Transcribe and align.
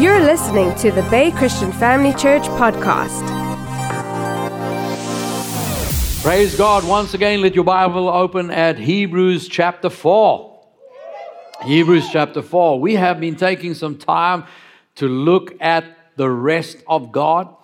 You're 0.00 0.20
listening 0.20 0.74
to 0.76 0.90
the 0.90 1.02
Bay 1.10 1.30
Christian 1.30 1.70
Family 1.72 2.14
Church 2.14 2.44
podcast. 2.44 3.20
Praise 6.22 6.56
God. 6.56 6.88
Once 6.88 7.12
again, 7.12 7.42
let 7.42 7.54
your 7.54 7.64
Bible 7.64 8.08
open 8.08 8.50
at 8.50 8.78
Hebrews 8.78 9.46
chapter 9.46 9.90
4. 9.90 10.58
Hebrews 11.64 12.08
chapter 12.10 12.40
4. 12.40 12.80
We 12.80 12.94
have 12.94 13.20
been 13.20 13.36
taking 13.36 13.74
some 13.74 13.98
time 13.98 14.44
to 14.94 15.06
look 15.06 15.52
at 15.60 15.84
the 16.16 16.30
rest 16.30 16.78
of 16.86 17.12
God. 17.12 17.54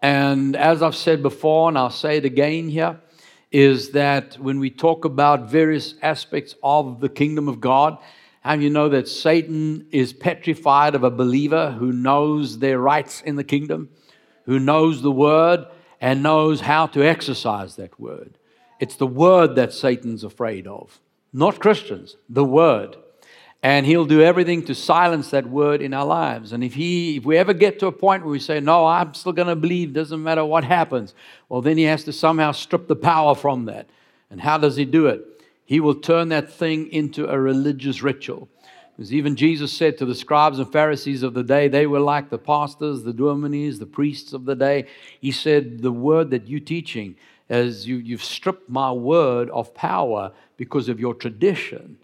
And 0.00 0.54
as 0.54 0.84
I've 0.84 0.94
said 0.94 1.24
before, 1.24 1.70
and 1.70 1.76
I'll 1.76 1.90
say 1.90 2.18
it 2.18 2.24
again 2.24 2.68
here, 2.68 3.00
is 3.50 3.90
that 3.90 4.38
when 4.38 4.60
we 4.60 4.70
talk 4.70 5.04
about 5.04 5.50
various 5.50 5.96
aspects 6.02 6.54
of 6.62 7.00
the 7.00 7.08
kingdom 7.08 7.48
of 7.48 7.60
God, 7.60 7.98
and 8.42 8.62
you 8.62 8.70
know 8.70 8.88
that 8.88 9.08
Satan 9.08 9.86
is 9.90 10.12
petrified 10.12 10.94
of 10.94 11.04
a 11.04 11.10
believer 11.10 11.72
who 11.72 11.92
knows 11.92 12.58
their 12.58 12.78
rights 12.78 13.20
in 13.20 13.36
the 13.36 13.44
kingdom, 13.44 13.90
who 14.46 14.58
knows 14.58 15.02
the 15.02 15.10
word 15.10 15.66
and 16.00 16.22
knows 16.22 16.62
how 16.62 16.86
to 16.86 17.06
exercise 17.06 17.76
that 17.76 18.00
word. 18.00 18.38
It's 18.78 18.96
the 18.96 19.06
word 19.06 19.56
that 19.56 19.74
Satan's 19.74 20.24
afraid 20.24 20.66
of, 20.66 21.00
not 21.32 21.60
Christians, 21.60 22.16
the 22.28 22.44
word. 22.44 22.96
And 23.62 23.84
he'll 23.84 24.06
do 24.06 24.22
everything 24.22 24.64
to 24.64 24.74
silence 24.74 25.30
that 25.32 25.46
word 25.46 25.82
in 25.82 25.92
our 25.92 26.06
lives. 26.06 26.54
And 26.54 26.64
if 26.64 26.72
he 26.72 27.18
if 27.18 27.26
we 27.26 27.36
ever 27.36 27.52
get 27.52 27.78
to 27.80 27.88
a 27.88 27.92
point 27.92 28.22
where 28.22 28.32
we 28.32 28.38
say, 28.38 28.58
No, 28.58 28.86
I'm 28.86 29.12
still 29.12 29.32
gonna 29.32 29.54
believe, 29.54 29.92
doesn't 29.92 30.22
matter 30.22 30.46
what 30.46 30.64
happens, 30.64 31.14
well 31.50 31.60
then 31.60 31.76
he 31.76 31.84
has 31.84 32.04
to 32.04 32.12
somehow 32.14 32.52
strip 32.52 32.88
the 32.88 32.96
power 32.96 33.34
from 33.34 33.66
that. 33.66 33.90
And 34.30 34.40
how 34.40 34.56
does 34.56 34.76
he 34.76 34.86
do 34.86 35.08
it? 35.08 35.26
He 35.70 35.78
will 35.78 35.94
turn 35.94 36.30
that 36.30 36.52
thing 36.52 36.90
into 36.90 37.30
a 37.30 37.38
religious 37.38 38.02
ritual. 38.02 38.48
Because 38.96 39.14
even 39.14 39.36
Jesus 39.36 39.72
said 39.72 39.96
to 39.98 40.04
the 40.04 40.16
scribes 40.16 40.58
and 40.58 40.72
Pharisees 40.72 41.22
of 41.22 41.32
the 41.32 41.44
day, 41.44 41.68
they 41.68 41.86
were 41.86 42.00
like 42.00 42.28
the 42.28 42.38
pastors, 42.38 43.04
the 43.04 43.12
dominees, 43.12 43.78
the 43.78 43.86
priests 43.86 44.32
of 44.32 44.46
the 44.46 44.56
day. 44.56 44.86
He 45.20 45.30
said, 45.30 45.80
The 45.80 45.92
word 45.92 46.30
that 46.30 46.48
you're 46.48 46.58
teaching, 46.58 47.14
as 47.48 47.86
you, 47.86 47.98
you've 47.98 48.24
stripped 48.24 48.68
my 48.68 48.90
word 48.90 49.48
of 49.50 49.72
power 49.72 50.32
because 50.56 50.88
of 50.88 50.98
your 50.98 51.14
tradition. 51.14 51.98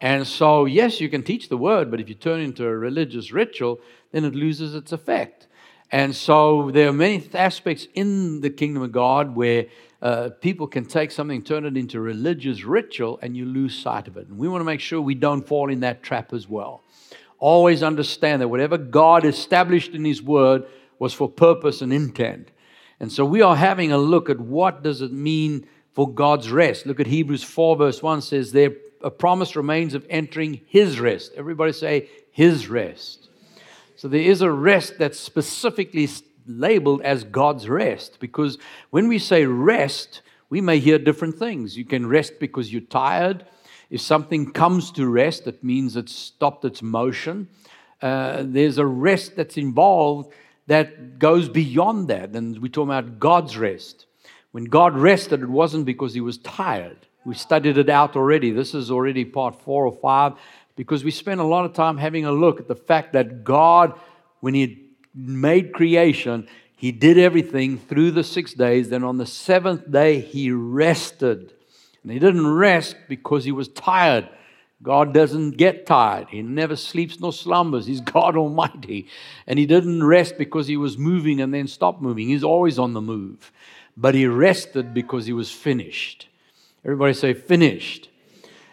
And 0.00 0.24
so, 0.24 0.66
yes, 0.66 1.00
you 1.00 1.08
can 1.08 1.24
teach 1.24 1.48
the 1.48 1.58
word, 1.58 1.90
but 1.90 1.98
if 1.98 2.08
you 2.08 2.14
turn 2.14 2.38
into 2.38 2.64
a 2.66 2.76
religious 2.76 3.32
ritual, 3.32 3.80
then 4.12 4.26
it 4.26 4.36
loses 4.36 4.76
its 4.76 4.92
effect. 4.92 5.48
And 5.90 6.14
so, 6.14 6.70
there 6.70 6.88
are 6.88 6.92
many 6.92 7.28
aspects 7.32 7.88
in 7.94 8.40
the 8.42 8.50
kingdom 8.50 8.82
of 8.82 8.92
God 8.92 9.34
where 9.34 9.66
uh, 10.02 10.30
people 10.40 10.66
can 10.66 10.84
take 10.84 11.10
something, 11.10 11.42
turn 11.42 11.64
it 11.64 11.76
into 11.76 12.00
religious 12.00 12.62
ritual, 12.62 13.18
and 13.22 13.36
you 13.36 13.46
lose 13.46 13.76
sight 13.76 14.06
of 14.06 14.16
it. 14.16 14.28
And 14.28 14.38
we 14.38 14.48
want 14.48 14.60
to 14.60 14.66
make 14.66 14.80
sure 14.80 15.00
we 15.00 15.14
don't 15.14 15.46
fall 15.46 15.70
in 15.70 15.80
that 15.80 16.02
trap 16.02 16.32
as 16.32 16.48
well. 16.48 16.82
Always 17.38 17.82
understand 17.82 18.42
that 18.42 18.48
whatever 18.48 18.76
God 18.76 19.24
established 19.24 19.92
in 19.92 20.04
His 20.04 20.22
Word 20.22 20.66
was 20.98 21.14
for 21.14 21.28
purpose 21.28 21.80
and 21.80 21.92
intent. 21.92 22.50
And 23.00 23.10
so 23.12 23.24
we 23.24 23.42
are 23.42 23.56
having 23.56 23.92
a 23.92 23.98
look 23.98 24.28
at 24.28 24.40
what 24.40 24.82
does 24.82 25.00
it 25.00 25.12
mean 25.12 25.66
for 25.94 26.12
God's 26.12 26.50
rest. 26.50 26.86
Look 26.86 27.00
at 27.00 27.06
Hebrews 27.06 27.44
4 27.44 27.76
verse 27.76 28.02
1 28.02 28.22
says 28.22 28.52
there 28.52 28.72
a 29.02 29.10
promise 29.10 29.54
remains 29.54 29.94
of 29.94 30.04
entering 30.10 30.60
his 30.66 30.98
rest. 30.98 31.32
Everybody 31.36 31.72
say 31.72 32.08
his 32.32 32.68
rest. 32.68 33.27
So 33.98 34.06
there 34.06 34.20
is 34.20 34.42
a 34.42 34.50
rest 34.52 34.96
that's 34.98 35.18
specifically 35.18 36.08
labeled 36.46 37.02
as 37.02 37.24
God's 37.24 37.68
rest 37.68 38.20
because 38.20 38.56
when 38.90 39.08
we 39.08 39.18
say 39.18 39.44
rest, 39.44 40.22
we 40.50 40.60
may 40.60 40.78
hear 40.78 41.00
different 41.00 41.36
things. 41.36 41.76
You 41.76 41.84
can 41.84 42.06
rest 42.06 42.34
because 42.38 42.72
you're 42.72 42.80
tired. 42.80 43.44
If 43.90 44.00
something 44.00 44.52
comes 44.52 44.92
to 44.92 45.08
rest, 45.08 45.48
it 45.48 45.64
means 45.64 45.96
it's 45.96 46.14
stopped 46.14 46.64
its 46.64 46.80
motion. 46.80 47.48
Uh, 48.00 48.44
there's 48.46 48.78
a 48.78 48.86
rest 48.86 49.34
that's 49.34 49.56
involved 49.56 50.32
that 50.68 51.18
goes 51.18 51.48
beyond 51.48 52.06
that. 52.06 52.36
And 52.36 52.56
we 52.60 52.68
talk 52.68 52.84
about 52.84 53.18
God's 53.18 53.56
rest. 53.56 54.06
When 54.52 54.66
God 54.66 54.96
rested, 54.96 55.42
it 55.42 55.48
wasn't 55.48 55.86
because 55.86 56.14
he 56.14 56.20
was 56.20 56.38
tired. 56.38 56.98
We 57.24 57.34
studied 57.34 57.78
it 57.78 57.88
out 57.88 58.14
already. 58.14 58.52
This 58.52 58.74
is 58.74 58.92
already 58.92 59.24
part 59.24 59.60
four 59.60 59.86
or 59.86 59.92
five 59.92 60.34
because 60.78 61.02
we 61.02 61.10
spent 61.10 61.40
a 61.40 61.44
lot 61.44 61.64
of 61.64 61.72
time 61.72 61.96
having 61.96 62.24
a 62.24 62.30
look 62.30 62.60
at 62.60 62.68
the 62.68 62.76
fact 62.76 63.14
that 63.14 63.42
God, 63.42 63.98
when 64.38 64.54
he 64.54 64.92
made 65.12 65.72
creation, 65.72 66.46
he 66.76 66.92
did 66.92 67.18
everything 67.18 67.78
through 67.78 68.12
the 68.12 68.22
six 68.22 68.54
days. 68.54 68.88
Then 68.88 69.02
on 69.02 69.18
the 69.18 69.26
seventh 69.26 69.90
day, 69.90 70.20
he 70.20 70.52
rested. 70.52 71.52
And 72.04 72.12
he 72.12 72.20
didn't 72.20 72.46
rest 72.46 72.94
because 73.08 73.44
he 73.44 73.50
was 73.50 73.66
tired. 73.66 74.28
God 74.80 75.12
doesn't 75.12 75.56
get 75.56 75.84
tired. 75.84 76.28
He 76.30 76.42
never 76.42 76.76
sleeps 76.76 77.18
nor 77.18 77.32
slumbers. 77.32 77.86
He's 77.86 78.00
God 78.14 78.36
Almighty. 78.36 79.08
And 79.48 79.58
he 79.58 79.66
didn't 79.66 80.04
rest 80.04 80.38
because 80.38 80.68
he 80.68 80.76
was 80.76 80.96
moving 80.96 81.40
and 81.40 81.52
then 81.52 81.66
stopped 81.66 82.00
moving. 82.00 82.28
He's 82.28 82.44
always 82.44 82.78
on 82.78 82.92
the 82.92 83.00
move. 83.00 83.50
But 83.96 84.14
he 84.14 84.28
rested 84.28 84.94
because 84.94 85.26
he 85.26 85.32
was 85.32 85.50
finished. 85.50 86.28
Everybody 86.84 87.14
say, 87.14 87.34
finished. 87.34 88.10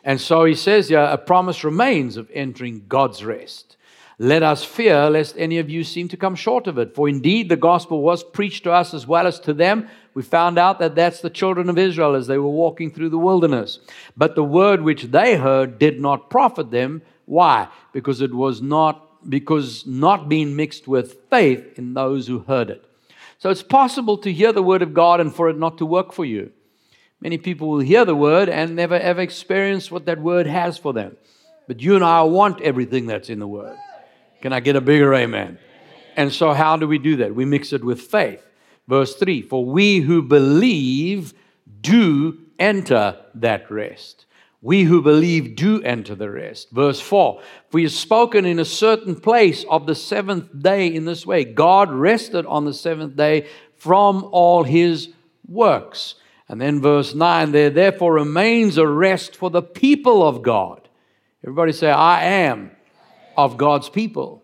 And 0.05 0.21
so 0.21 0.45
he 0.45 0.53
says, 0.53 0.89
yeah, 0.91 1.11
a 1.11 1.17
promise 1.17 1.63
remains 1.63 2.15
of 2.15 2.29
entering 2.31 2.85
God's 2.87 3.25
rest. 3.25 3.75
Let 4.17 4.43
us 4.43 4.63
fear 4.63 5.09
lest 5.09 5.35
any 5.37 5.57
of 5.57 5.69
you 5.69 5.83
seem 5.83 6.07
to 6.09 6.15
come 6.15 6.35
short 6.35 6.67
of 6.67 6.77
it. 6.77 6.95
For 6.95 7.09
indeed, 7.09 7.49
the 7.49 7.57
gospel 7.57 8.01
was 8.01 8.23
preached 8.23 8.63
to 8.63 8.71
us 8.71 8.93
as 8.93 9.05
well 9.05 9.27
as 9.27 9.39
to 9.41 9.53
them. 9.53 9.89
We 10.13 10.21
found 10.21 10.57
out 10.57 10.79
that 10.79 10.95
that's 10.95 11.19
the 11.19 11.29
children 11.29 11.69
of 11.69 11.77
Israel 11.77 12.15
as 12.15 12.27
they 12.27 12.37
were 12.37 12.49
walking 12.49 12.91
through 12.91 13.09
the 13.09 13.17
wilderness. 13.17 13.79
But 14.15 14.35
the 14.35 14.43
word 14.43 14.81
which 14.81 15.03
they 15.03 15.35
heard 15.35 15.79
did 15.79 15.99
not 15.99 16.29
profit 16.29 16.71
them. 16.71 17.01
Why? 17.25 17.67
Because 17.91 18.21
it 18.21 18.33
was 18.33 18.61
not 18.61 19.01
because 19.27 19.87
not 19.87 20.29
being 20.29 20.55
mixed 20.55 20.87
with 20.87 21.17
faith 21.31 21.79
in 21.79 21.95
those 21.95 22.27
who 22.27 22.39
heard 22.39 22.69
it. 22.69 22.85
So 23.39 23.49
it's 23.49 23.63
possible 23.63 24.19
to 24.19 24.31
hear 24.31 24.53
the 24.53 24.61
word 24.61 24.83
of 24.83 24.93
God 24.93 25.19
and 25.19 25.33
for 25.33 25.49
it 25.49 25.57
not 25.57 25.79
to 25.79 25.85
work 25.85 26.13
for 26.13 26.23
you. 26.23 26.51
Many 27.25 27.39
people 27.39 27.69
will 27.69 27.79
hear 27.79 28.05
the 28.05 28.13
word 28.15 28.49
and 28.49 28.75
never 28.75 28.93
ever 28.93 29.19
experience 29.19 29.89
what 29.89 30.05
that 30.05 30.21
word 30.21 30.45
has 30.45 30.77
for 30.77 30.93
them. 30.93 31.17
But 31.67 31.81
you 31.81 31.95
and 31.95 32.03
I 32.03 32.21
want 32.21 32.61
everything 32.61 33.07
that's 33.07 33.31
in 33.31 33.39
the 33.39 33.47
word. 33.47 33.75
Can 34.43 34.53
I 34.53 34.59
get 34.59 34.75
a 34.75 34.79
bigger 34.79 35.11
amen? 35.11 35.57
And 36.15 36.31
so, 36.31 36.53
how 36.53 36.77
do 36.77 36.87
we 36.87 36.99
do 36.99 37.15
that? 37.15 37.33
We 37.33 37.43
mix 37.43 37.73
it 37.73 37.83
with 37.83 37.99
faith. 37.99 38.45
Verse 38.87 39.15
3 39.15 39.41
For 39.41 39.65
we 39.65 40.01
who 40.01 40.21
believe 40.21 41.33
do 41.81 42.37
enter 42.59 43.17
that 43.33 43.71
rest. 43.71 44.27
We 44.61 44.83
who 44.83 45.01
believe 45.01 45.55
do 45.55 45.81
enter 45.81 46.13
the 46.13 46.29
rest. 46.29 46.69
Verse 46.69 46.99
4 46.99 47.41
For 47.71 47.77
he 47.79 47.85
has 47.85 47.95
spoken 47.95 48.45
in 48.45 48.59
a 48.59 48.65
certain 48.65 49.19
place 49.19 49.65
of 49.67 49.87
the 49.87 49.95
seventh 49.95 50.61
day 50.61 50.93
in 50.93 51.05
this 51.05 51.25
way 51.25 51.43
God 51.43 51.91
rested 51.91 52.45
on 52.45 52.65
the 52.65 52.73
seventh 52.75 53.15
day 53.15 53.47
from 53.77 54.29
all 54.31 54.63
his 54.63 55.09
works. 55.47 56.13
And 56.47 56.61
then 56.61 56.81
verse 56.81 57.15
9 57.15 57.51
there 57.51 57.69
therefore 57.69 58.13
remains 58.13 58.77
a 58.77 58.87
rest 58.87 59.35
for 59.35 59.49
the 59.49 59.61
people 59.61 60.27
of 60.27 60.41
God. 60.41 60.87
Everybody 61.43 61.71
say, 61.71 61.89
I 61.89 62.23
am 62.23 62.71
of 63.37 63.57
God's 63.57 63.89
people. 63.89 64.43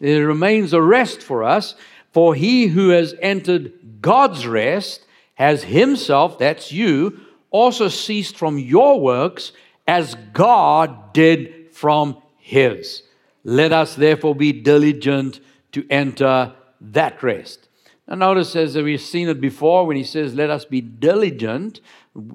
There 0.00 0.26
remains 0.26 0.72
a 0.72 0.82
rest 0.82 1.22
for 1.22 1.44
us, 1.44 1.74
for 2.12 2.34
he 2.34 2.66
who 2.66 2.90
has 2.90 3.14
entered 3.20 4.00
God's 4.00 4.46
rest 4.46 5.04
has 5.34 5.64
himself, 5.64 6.38
that's 6.38 6.70
you, 6.70 7.20
also 7.50 7.88
ceased 7.88 8.36
from 8.36 8.58
your 8.58 9.00
works 9.00 9.52
as 9.86 10.14
God 10.32 11.12
did 11.12 11.72
from 11.72 12.18
his. 12.36 13.02
Let 13.44 13.72
us 13.72 13.94
therefore 13.94 14.34
be 14.34 14.52
diligent 14.52 15.40
to 15.72 15.86
enter 15.90 16.54
that 16.80 17.22
rest. 17.22 17.68
Now, 18.06 18.16
notice 18.16 18.54
as 18.54 18.76
we've 18.76 19.00
seen 19.00 19.28
it 19.28 19.40
before, 19.40 19.86
when 19.86 19.96
he 19.96 20.04
says, 20.04 20.34
Let 20.34 20.50
us 20.50 20.64
be 20.64 20.80
diligent, 20.80 21.80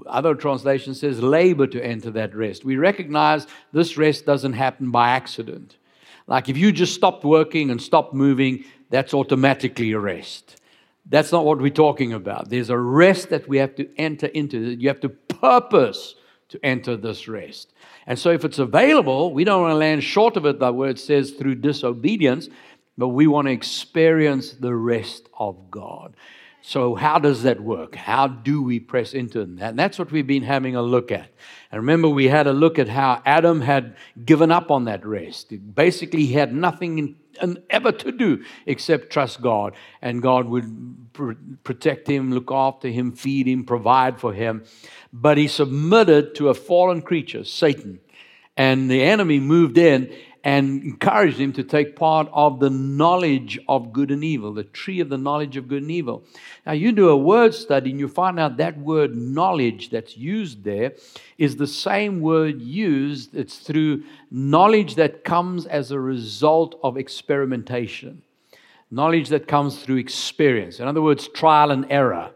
other 0.08 0.36
translation 0.36 0.94
says, 0.94 1.22
labor 1.22 1.68
to 1.68 1.84
enter 1.84 2.12
that 2.12 2.36
rest. 2.36 2.66
We 2.66 2.78
recognize 2.78 3.48
this 3.72 3.98
rest 3.98 4.26
doesn't 4.26 4.54
happen 4.54 4.92
by 4.92 5.10
accident. 5.10 5.78
Like 6.28 6.50
if 6.50 6.58
you 6.58 6.72
just 6.72 6.94
stopped 6.94 7.24
working 7.24 7.72
and 7.72 7.82
stopped 7.82 8.14
moving, 8.14 8.66
that's 8.90 9.14
automatically 9.14 9.92
a 9.94 10.00
rest. 10.00 10.62
That's 11.06 11.32
not 11.32 11.46
what 11.46 11.60
we're 11.60 11.70
talking 11.72 12.14
about. 12.14 12.50
There's 12.50 12.70
a 12.70 12.78
rest 12.78 13.30
that 13.30 13.48
we 13.48 13.58
have 13.58 13.76
to 13.76 13.90
enter 13.98 14.28
into. 14.28 14.60
You 14.60 14.90
have 14.90 15.00
to 15.00 15.10
purpose 15.10 16.16
to 16.50 16.64
enter 16.64 16.98
this 16.98 17.28
rest. 17.28 17.74
And 18.06 18.18
so 18.18 18.32
if 18.32 18.44
it's 18.44 18.60
available, 18.60 19.34
we 19.34 19.44
don't 19.44 19.62
want 19.62 19.72
to 19.72 19.78
land 19.78 20.04
short 20.04 20.36
of 20.36 20.46
it, 20.46 20.60
the 20.60 20.74
word 20.74 21.00
says 21.00 21.32
through 21.32 21.56
disobedience, 21.56 22.50
but 23.00 23.08
we 23.08 23.28
want 23.28 23.48
to 23.48 23.54
experience 23.54 24.52
the 24.52 24.76
rest 24.76 25.30
of 25.40 25.72
God. 25.72 26.16
So, 26.62 26.96
how 26.96 27.18
does 27.18 27.44
that 27.44 27.62
work? 27.62 27.96
How 27.96 28.28
do 28.28 28.62
we 28.62 28.82
press 28.82 29.14
into 29.14 29.46
that? 29.46 29.70
And 29.70 29.80
that's 29.80 29.98
what 29.98 30.12
we've 30.12 30.28
been 30.28 30.44
having 30.44 30.76
a 30.76 30.82
look 30.82 31.10
at. 31.10 31.32
And 31.72 31.80
remember, 31.80 32.10
we 32.10 32.28
had 32.28 32.46
a 32.46 32.52
look 32.52 32.78
at 32.78 32.90
how 32.90 33.22
Adam 33.26 33.62
had 33.62 33.96
given 34.26 34.52
up 34.52 34.70
on 34.70 34.84
that 34.86 35.06
rest. 35.06 35.54
Basically, 35.74 36.26
he 36.26 36.34
had 36.34 36.54
nothing 36.54 37.16
in, 37.42 37.64
ever 37.70 37.94
to 37.94 38.12
do 38.12 38.44
except 38.66 39.12
trust 39.12 39.42
God, 39.42 39.76
and 40.02 40.22
God 40.22 40.48
would 40.48 41.14
pr- 41.14 41.32
protect 41.64 42.06
him, 42.06 42.34
look 42.34 42.52
after 42.52 42.90
him, 42.90 43.14
feed 43.14 43.48
him, 43.48 43.64
provide 43.64 44.20
for 44.20 44.34
him. 44.34 44.66
But 45.14 45.38
he 45.38 45.48
submitted 45.48 46.36
to 46.36 46.50
a 46.50 46.54
fallen 46.54 47.02
creature, 47.02 47.46
Satan. 47.46 48.02
And 48.58 48.92
the 48.92 49.02
enemy 49.04 49.40
moved 49.40 49.78
in 49.78 50.14
and 50.44 50.84
encouraged 50.84 51.38
him 51.38 51.52
to 51.54 51.64
take 51.64 51.96
part 51.96 52.30
of 52.32 52.60
the 52.60 52.70
knowledge 52.70 53.60
of 53.68 53.92
good 53.92 54.12
and 54.12 54.24
evil, 54.24 54.54
the 54.54 54.64
tree 54.64 55.00
of 55.00 55.10
the 55.10 55.18
knowledge 55.18 55.58
of 55.58 55.68
good 55.68 55.82
and 55.82 55.92
evil. 55.92 56.24
Now, 56.66 56.72
you 56.72 56.92
do 56.92 57.10
a 57.10 57.18
word 57.18 57.54
study 57.54 57.92
and 57.92 58.00
you 58.00 58.08
find 58.08 58.40
out 58.40 58.58
that 58.58 58.78
word 58.78 59.16
knowledge 59.16 59.90
that's 59.90 60.18
used 60.18 60.64
there 60.64 60.94
is 61.38 61.58
the 61.58 61.68
same 61.68 62.22
word 62.22 62.62
used, 62.62 63.36
it's 63.36 63.58
through 63.58 64.04
knowledge 64.32 64.96
that 64.96 65.24
comes 65.24 65.66
as 65.66 65.92
a 65.92 66.00
result 66.00 66.80
of 66.84 66.98
experimentation, 66.98 68.22
knowledge 68.90 69.30
that 69.30 69.48
comes 69.48 69.84
through 69.84 69.98
experience. 69.98 70.80
In 70.80 70.88
other 70.88 71.02
words, 71.02 71.28
trial 71.28 71.72
and 71.72 71.86
error. 71.90 72.32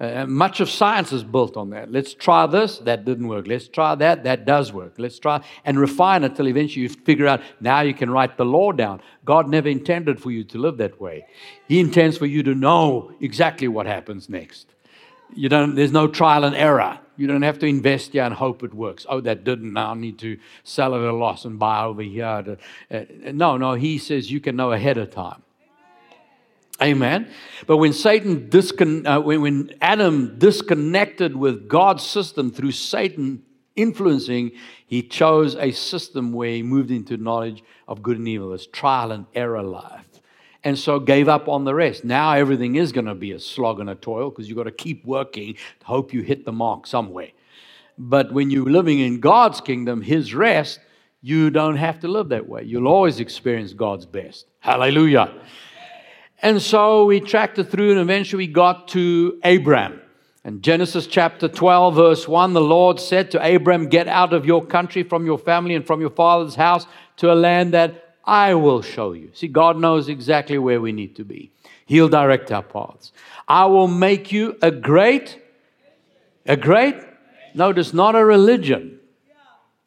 Uh, 0.00 0.26
much 0.26 0.58
of 0.58 0.68
science 0.68 1.12
is 1.12 1.22
built 1.22 1.56
on 1.56 1.70
that. 1.70 1.90
Let's 1.90 2.14
try 2.14 2.46
this, 2.46 2.78
that 2.78 3.04
didn't 3.04 3.28
work. 3.28 3.46
Let's 3.46 3.68
try 3.68 3.94
that, 3.94 4.24
that 4.24 4.44
does 4.44 4.72
work. 4.72 4.94
Let's 4.98 5.20
try 5.20 5.40
and 5.64 5.78
refine 5.78 6.24
it 6.24 6.32
until 6.32 6.48
eventually 6.48 6.82
you 6.82 6.88
figure 6.88 7.28
out 7.28 7.40
now 7.60 7.80
you 7.82 7.94
can 7.94 8.10
write 8.10 8.36
the 8.36 8.44
law 8.44 8.72
down. 8.72 9.00
God 9.24 9.48
never 9.48 9.68
intended 9.68 10.20
for 10.20 10.32
you 10.32 10.42
to 10.44 10.58
live 10.58 10.78
that 10.78 11.00
way. 11.00 11.26
He 11.68 11.78
intends 11.78 12.18
for 12.18 12.26
you 12.26 12.42
to 12.42 12.54
know 12.54 13.12
exactly 13.20 13.68
what 13.68 13.86
happens 13.86 14.28
next. 14.28 14.66
You 15.32 15.48
don't, 15.48 15.76
there's 15.76 15.92
no 15.92 16.08
trial 16.08 16.44
and 16.44 16.56
error. 16.56 16.98
You 17.16 17.28
don't 17.28 17.42
have 17.42 17.60
to 17.60 17.66
invest 17.66 18.12
here 18.12 18.24
and 18.24 18.34
hope 18.34 18.64
it 18.64 18.74
works. 18.74 19.06
Oh, 19.08 19.20
that 19.20 19.44
didn't. 19.44 19.72
Now 19.72 19.92
I 19.92 19.94
need 19.94 20.18
to 20.18 20.38
sell 20.64 20.94
at 20.96 21.00
a 21.00 21.12
loss 21.12 21.44
and 21.44 21.58
buy 21.58 21.84
over 21.84 22.02
here. 22.02 22.42
To, 22.42 22.58
uh, 22.90 23.32
no, 23.32 23.56
no. 23.56 23.74
He 23.74 23.98
says 23.98 24.30
you 24.30 24.40
can 24.40 24.56
know 24.56 24.72
ahead 24.72 24.98
of 24.98 25.10
time. 25.10 25.43
Amen. 26.82 27.28
But 27.66 27.76
when 27.76 27.92
Satan 27.92 28.48
discon- 28.48 29.06
uh, 29.06 29.20
when, 29.20 29.40
when 29.40 29.70
Adam 29.80 30.38
disconnected 30.38 31.36
with 31.36 31.68
God's 31.68 32.04
system 32.04 32.50
through 32.50 32.72
Satan 32.72 33.42
influencing, 33.76 34.52
he 34.86 35.02
chose 35.02 35.56
a 35.56 35.70
system 35.72 36.32
where 36.32 36.50
he 36.50 36.62
moved 36.62 36.90
into 36.90 37.16
knowledge 37.16 37.62
of 37.88 38.02
good 38.02 38.18
and 38.18 38.28
evil, 38.28 38.50
this 38.50 38.66
trial 38.66 39.12
and 39.12 39.26
error 39.34 39.62
life. 39.62 40.04
And 40.64 40.78
so 40.78 40.98
gave 40.98 41.28
up 41.28 41.48
on 41.48 41.64
the 41.64 41.74
rest. 41.74 42.04
Now 42.04 42.32
everything 42.32 42.76
is 42.76 42.90
going 42.90 43.06
to 43.06 43.14
be 43.14 43.32
a 43.32 43.40
slog 43.40 43.80
and 43.80 43.90
a 43.90 43.94
toil 43.94 44.30
because 44.30 44.48
you've 44.48 44.56
got 44.56 44.64
to 44.64 44.72
keep 44.72 45.04
working 45.04 45.54
to 45.54 45.86
hope 45.86 46.12
you 46.12 46.22
hit 46.22 46.44
the 46.44 46.52
mark 46.52 46.86
somewhere. 46.86 47.28
But 47.98 48.32
when 48.32 48.50
you're 48.50 48.70
living 48.70 48.98
in 48.98 49.20
God's 49.20 49.60
kingdom, 49.60 50.00
His 50.02 50.34
rest, 50.34 50.80
you 51.20 51.50
don't 51.50 51.76
have 51.76 52.00
to 52.00 52.08
live 52.08 52.30
that 52.30 52.48
way. 52.48 52.64
You'll 52.64 52.88
always 52.88 53.20
experience 53.20 53.72
God's 53.72 54.06
best. 54.06 54.46
Hallelujah. 54.60 55.32
And 56.44 56.60
so 56.60 57.06
we 57.06 57.20
tracked 57.20 57.58
it 57.58 57.70
through 57.70 57.92
and 57.92 57.98
eventually 57.98 58.46
we 58.46 58.52
got 58.52 58.88
to 58.88 59.40
Abraham. 59.44 59.98
And 60.44 60.62
Genesis 60.62 61.06
chapter 61.06 61.48
12, 61.48 61.94
verse 61.94 62.28
1 62.28 62.52
the 62.52 62.60
Lord 62.60 63.00
said 63.00 63.30
to 63.30 63.54
Abram, 63.54 63.88
Get 63.88 64.08
out 64.08 64.34
of 64.34 64.44
your 64.44 64.62
country, 64.62 65.04
from 65.04 65.24
your 65.24 65.38
family, 65.38 65.74
and 65.74 65.86
from 65.86 66.02
your 66.02 66.10
father's 66.10 66.54
house 66.54 66.86
to 67.16 67.32
a 67.32 67.34
land 67.34 67.72
that 67.72 68.16
I 68.26 68.52
will 68.56 68.82
show 68.82 69.14
you. 69.14 69.30
See, 69.32 69.48
God 69.48 69.78
knows 69.78 70.10
exactly 70.10 70.58
where 70.58 70.82
we 70.82 70.92
need 70.92 71.16
to 71.16 71.24
be, 71.24 71.50
He'll 71.86 72.10
direct 72.10 72.52
our 72.52 72.62
paths. 72.62 73.12
I 73.48 73.64
will 73.64 73.88
make 73.88 74.30
you 74.30 74.58
a 74.60 74.70
great, 74.70 75.40
a 76.44 76.58
great, 76.58 76.96
notice, 77.54 77.94
not 77.94 78.16
a 78.16 78.24
religion. 78.24 79.00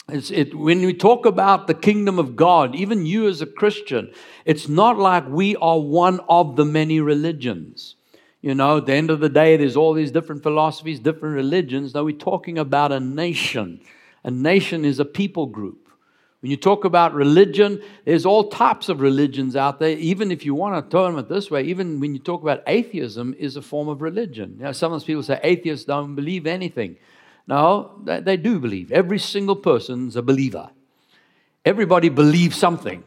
It, 0.10 0.56
when 0.56 0.86
we 0.86 0.94
talk 0.94 1.26
about 1.26 1.68
the 1.68 1.74
kingdom 1.74 2.18
of 2.18 2.38
God, 2.38 2.76
even 2.76 3.06
you 3.06 3.28
as 3.28 3.42
a 3.42 3.46
Christian, 3.46 4.14
it's 4.46 4.70
not 4.70 4.98
like 4.98 5.28
we 5.28 5.58
are 5.58 5.80
one 5.80 6.22
of 6.30 6.56
the 6.56 6.64
many 6.64 7.02
religions. 7.02 7.96
You 8.42 8.56
know, 8.56 8.78
at 8.78 8.86
the 8.86 8.94
end 8.94 9.10
of 9.10 9.20
the 9.20 9.28
day, 9.28 9.58
there's 9.58 9.76
all 9.76 9.94
these 9.94 10.12
different 10.12 10.44
philosophies, 10.44 11.02
different 11.02 11.36
religions. 11.36 11.94
Now, 11.94 12.06
we're 12.06 12.16
talking 12.16 12.58
about 12.58 12.94
a 12.94 13.02
nation. 13.02 13.82
A 14.24 14.32
nation 14.32 14.86
is 14.86 15.00
a 15.00 15.06
people 15.06 15.48
group. 15.48 15.90
When 16.40 16.52
you 16.52 16.58
talk 16.58 16.86
about 16.86 17.14
religion, 17.14 17.82
there's 18.06 18.26
all 18.26 18.50
types 18.50 18.88
of 18.88 19.02
religions 19.02 19.58
out 19.58 19.80
there. 19.80 19.98
Even 19.98 20.32
if 20.32 20.46
you 20.46 20.56
want 20.56 20.90
to 20.90 20.98
term 20.98 21.18
it 21.18 21.28
this 21.28 21.52
way, 21.52 21.64
even 21.64 22.00
when 22.00 22.14
you 22.14 22.20
talk 22.20 22.42
about 22.44 22.64
atheism, 22.68 23.36
is 23.38 23.58
a 23.58 23.62
form 23.62 23.90
of 23.90 24.02
religion. 24.02 24.56
You 24.58 24.66
know, 24.66 24.72
some 24.72 24.98
people 25.02 25.24
say 25.24 25.40
atheists 25.44 25.86
don't 25.86 26.16
believe 26.16 26.48
anything. 26.48 26.96
No, 27.48 28.02
they, 28.04 28.36
do 28.36 28.60
believe. 28.60 28.92
Every 28.92 29.20
single 29.20 29.56
person's 29.56 30.18
a 30.18 30.22
believer. 30.22 30.70
Everybody 31.64 32.10
believes 32.10 32.58
something. 32.58 33.04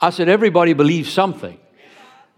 I 0.00 0.10
said, 0.10 0.28
everybody 0.28 0.72
believes 0.72 1.12
something. 1.12 1.58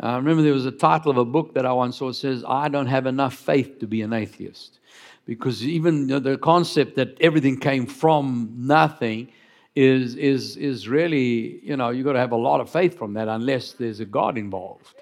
I 0.01 0.17
remember 0.17 0.43
there 0.43 0.53
was 0.53 0.67
a 0.67 0.73
title 0.73 1.11
of 1.11 1.19
a 1.19 1.25
book 1.25 1.55
that 1.55 1.67
I 1.67 1.73
once 1.73 1.99
saw. 1.99 2.09
It 2.09 2.15
says, 2.15 2.45
I 2.47 2.69
don't 2.69 2.87
have 2.87 3.07
enough 3.07 3.35
faith 3.35 3.79
to 3.81 3.87
be 3.87 4.03
an 4.03 4.13
atheist. 4.13 4.79
Because 5.27 5.65
even 5.65 6.07
the 6.07 6.39
concept 6.39 6.97
that 6.97 7.21
everything 7.21 7.59
came 7.59 7.87
from 7.87 8.53
nothing 8.57 9.29
is, 9.75 10.15
is, 10.15 10.57
is 10.57 10.89
really, 10.89 11.61
you 11.63 11.77
know, 11.77 11.91
you've 11.91 12.07
got 12.07 12.13
to 12.13 12.19
have 12.19 12.33
a 12.33 12.37
lot 12.37 12.61
of 12.61 12.71
faith 12.71 12.97
from 12.97 13.15
that 13.15 13.29
unless 13.29 13.73
there's 13.73 14.01
a 14.01 14.05
God 14.05 14.39
involved. 14.39 14.95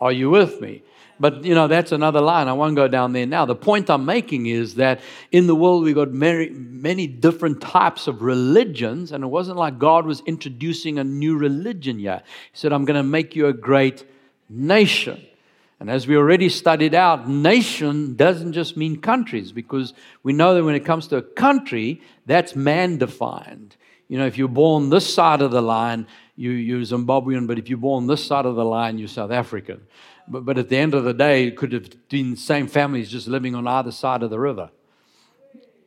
Are 0.00 0.12
you 0.12 0.30
with 0.30 0.60
me? 0.60 0.82
But, 1.20 1.44
you 1.44 1.54
know, 1.54 1.66
that's 1.66 1.90
another 1.90 2.20
line. 2.20 2.46
I 2.46 2.52
won't 2.52 2.76
go 2.76 2.86
down 2.86 3.12
there 3.12 3.26
now. 3.26 3.44
The 3.44 3.56
point 3.56 3.90
I'm 3.90 4.04
making 4.04 4.46
is 4.46 4.76
that 4.76 5.00
in 5.32 5.48
the 5.48 5.54
world 5.54 5.82
we've 5.82 5.94
got 5.94 6.12
many, 6.12 6.50
many 6.50 7.06
different 7.06 7.60
types 7.60 8.06
of 8.06 8.22
religions, 8.22 9.10
and 9.10 9.24
it 9.24 9.26
wasn't 9.26 9.56
like 9.56 9.78
God 9.78 10.06
was 10.06 10.22
introducing 10.26 10.98
a 10.98 11.04
new 11.04 11.36
religion 11.36 11.98
yet. 11.98 12.24
He 12.52 12.58
said, 12.58 12.72
I'm 12.72 12.84
going 12.84 12.96
to 12.96 13.02
make 13.02 13.34
you 13.34 13.48
a 13.48 13.52
great 13.52 14.04
nation. 14.48 15.24
And 15.80 15.90
as 15.90 16.06
we 16.06 16.16
already 16.16 16.48
studied 16.48 16.94
out, 16.94 17.28
nation 17.28 18.16
doesn't 18.16 18.52
just 18.52 18.76
mean 18.76 19.00
countries, 19.00 19.52
because 19.52 19.94
we 20.22 20.32
know 20.32 20.54
that 20.54 20.64
when 20.64 20.74
it 20.74 20.84
comes 20.84 21.08
to 21.08 21.16
a 21.16 21.22
country, 21.22 22.00
that's 22.26 22.56
man 22.56 22.98
defined. 22.98 23.76
You 24.08 24.18
know, 24.18 24.26
if 24.26 24.38
you're 24.38 24.48
born 24.48 24.90
this 24.90 25.12
side 25.12 25.42
of 25.42 25.50
the 25.50 25.62
line, 25.62 26.06
you, 26.34 26.50
you're 26.50 26.80
Zimbabwean, 26.80 27.46
but 27.46 27.58
if 27.58 27.68
you're 27.68 27.78
born 27.78 28.06
this 28.06 28.24
side 28.24 28.46
of 28.46 28.54
the 28.54 28.64
line, 28.64 28.98
you're 28.98 29.08
South 29.08 29.30
African. 29.30 29.80
But, 30.30 30.44
but 30.44 30.58
at 30.58 30.68
the 30.68 30.76
end 30.76 30.94
of 30.94 31.04
the 31.04 31.14
day, 31.14 31.46
it 31.46 31.56
could 31.56 31.72
have 31.72 32.08
been 32.08 32.32
the 32.32 32.36
same 32.36 32.66
families 32.66 33.10
just 33.10 33.28
living 33.28 33.54
on 33.54 33.66
either 33.66 33.90
side 33.90 34.22
of 34.22 34.30
the 34.30 34.38
river. 34.38 34.70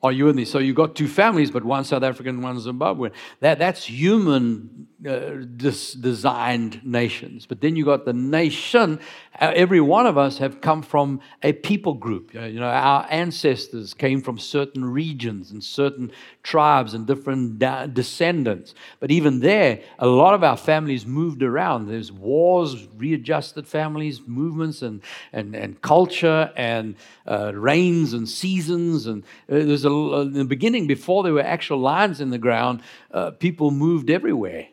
Are 0.04 0.12
you 0.12 0.26
with 0.26 0.36
me? 0.36 0.46
So 0.46 0.58
you've 0.58 0.76
got 0.76 0.96
two 0.96 1.08
families, 1.08 1.52
but 1.52 1.64
one 1.64 1.84
South 1.84 2.02
African, 2.02 2.42
one 2.42 2.58
Zimbabwean. 2.58 3.12
That, 3.40 3.60
that's 3.60 3.86
human 3.86 4.88
uh, 5.08 5.46
dis- 5.58 5.94
designed 5.94 6.86
nations. 6.86 7.46
But 7.46 7.62
then 7.62 7.76
you 7.76 7.86
got 7.86 8.06
the 8.06 8.14
nation. 8.14 9.00
Uh, 9.40 9.52
every 9.56 9.82
one 9.82 10.06
of 10.06 10.18
us 10.18 10.38
have 10.38 10.62
come 10.62 10.84
from 10.84 11.22
a 11.42 11.54
people 11.54 11.96
group. 11.96 12.34
You 12.34 12.60
know, 12.60 12.68
our 12.68 13.08
ancestors 13.10 13.94
came 13.96 14.22
from 14.22 14.38
certain 14.38 14.86
regions 14.86 15.52
and 15.52 15.64
certain 15.64 16.12
tribes 16.44 16.94
and 16.94 17.08
different 17.08 17.58
da- 17.58 17.88
descendants. 17.88 18.76
But 19.00 19.10
even 19.10 19.40
there, 19.40 19.82
a 19.98 20.08
lot 20.08 20.36
of 20.36 20.44
our 20.44 20.58
families 20.58 21.06
moved 21.06 21.42
around. 21.42 21.88
There's 21.88 22.12
wars, 22.12 22.88
readjusted 22.96 23.68
families, 23.68 24.22
movements, 24.28 24.84
and, 24.84 25.02
and, 25.34 25.56
and 25.56 25.82
culture, 25.82 26.52
and 26.56 26.96
uh, 27.26 27.54
rains 27.56 28.14
and 28.14 28.30
seasons. 28.30 29.08
And 29.08 29.24
uh, 29.24 29.66
there's 29.66 29.86
a, 29.86 29.90
in 29.90 30.34
the 30.34 30.46
beginning, 30.46 30.86
before 30.86 31.24
there 31.24 31.34
were 31.34 31.42
actual 31.42 31.80
lines 31.80 32.22
in 32.22 32.30
the 32.30 32.38
ground, 32.38 32.82
people 33.40 33.72
moved 33.72 34.10
everywhere. 34.10 34.68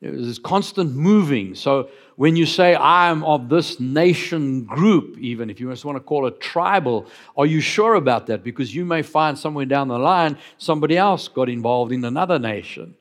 There 0.00 0.12
was 0.12 0.26
this 0.26 0.38
constant 0.38 0.94
moving. 0.94 1.56
So 1.56 1.90
when 2.14 2.36
you 2.36 2.46
say, 2.46 2.74
I 2.74 3.10
am 3.10 3.24
of 3.24 3.48
this 3.48 3.80
nation 3.80 4.64
group, 4.64 5.18
even 5.18 5.50
if 5.50 5.58
you 5.58 5.68
just 5.70 5.84
want 5.84 5.96
to 5.96 6.00
call 6.00 6.26
it 6.26 6.40
tribal, 6.40 7.06
are 7.36 7.46
you 7.46 7.60
sure 7.60 7.94
about 7.94 8.26
that? 8.26 8.44
Because 8.44 8.72
you 8.72 8.84
may 8.84 9.02
find 9.02 9.36
somewhere 9.36 9.66
down 9.66 9.88
the 9.88 9.98
line 9.98 10.38
somebody 10.56 10.96
else 10.96 11.26
got 11.26 11.48
involved 11.48 11.90
in 11.90 12.04
another 12.04 12.38
nation. 12.38 12.94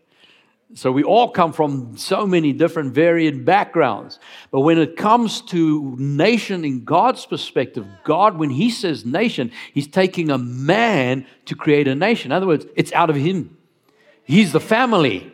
So 0.74 0.92
we 0.92 1.04
all 1.04 1.30
come 1.30 1.54
from 1.54 1.96
so 1.96 2.28
many 2.28 2.52
different 2.52 2.94
varied 2.94 3.46
backgrounds. 3.46 4.20
But 4.52 4.62
when 4.62 4.78
it 4.78 4.98
comes 4.98 5.42
to 5.44 5.96
nation 5.98 6.66
in 6.66 6.84
God's 6.84 7.26
perspective, 7.26 7.86
God, 8.04 8.38
when 8.38 8.50
He 8.50 8.70
says 8.70 9.06
nation, 9.06 9.52
He's 9.74 9.88
taking 9.88 10.30
a 10.30 10.38
man 10.38 11.26
to 11.46 11.56
create 11.56 11.88
a 11.88 11.96
nation. 11.96 12.32
In 12.32 12.36
other 12.36 12.48
words, 12.48 12.66
it's 12.76 12.92
out 12.92 13.10
of 13.10 13.16
Him. 13.16 13.56
He's 14.24 14.52
the 14.52 14.60
family. 14.60 15.32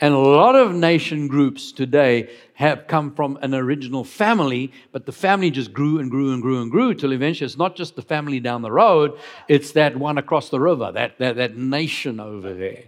And 0.00 0.14
a 0.14 0.18
lot 0.18 0.54
of 0.54 0.74
nation 0.74 1.28
groups 1.28 1.72
today 1.72 2.30
have 2.54 2.86
come 2.86 3.12
from 3.14 3.38
an 3.42 3.54
original 3.54 4.02
family, 4.02 4.72
but 4.92 5.04
the 5.04 5.12
family 5.12 5.50
just 5.50 5.74
grew 5.74 5.98
and 5.98 6.10
grew 6.10 6.32
and 6.32 6.40
grew 6.40 6.62
and 6.62 6.70
grew 6.70 6.94
till 6.94 7.12
eventually 7.12 7.44
it's 7.44 7.58
not 7.58 7.76
just 7.76 7.96
the 7.96 8.02
family 8.02 8.40
down 8.40 8.62
the 8.62 8.72
road, 8.72 9.18
it's 9.46 9.72
that 9.72 9.96
one 9.96 10.16
across 10.16 10.48
the 10.48 10.58
river, 10.58 10.90
that, 10.92 11.18
that, 11.18 11.36
that 11.36 11.56
nation 11.58 12.18
over 12.18 12.54
there. 12.54 12.84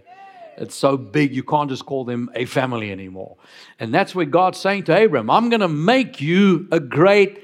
It's 0.56 0.74
so 0.74 0.96
big 0.96 1.34
you 1.34 1.42
can't 1.42 1.68
just 1.68 1.84
call 1.84 2.04
them 2.04 2.30
a 2.34 2.46
family 2.46 2.90
anymore. 2.90 3.36
And 3.78 3.92
that's 3.92 4.14
where 4.14 4.26
God's 4.26 4.58
saying 4.58 4.84
to 4.84 5.04
Abram, 5.04 5.28
I'm 5.28 5.50
going 5.50 5.60
to 5.60 5.68
make 5.68 6.20
you 6.20 6.66
a 6.72 6.80
great 6.80 7.40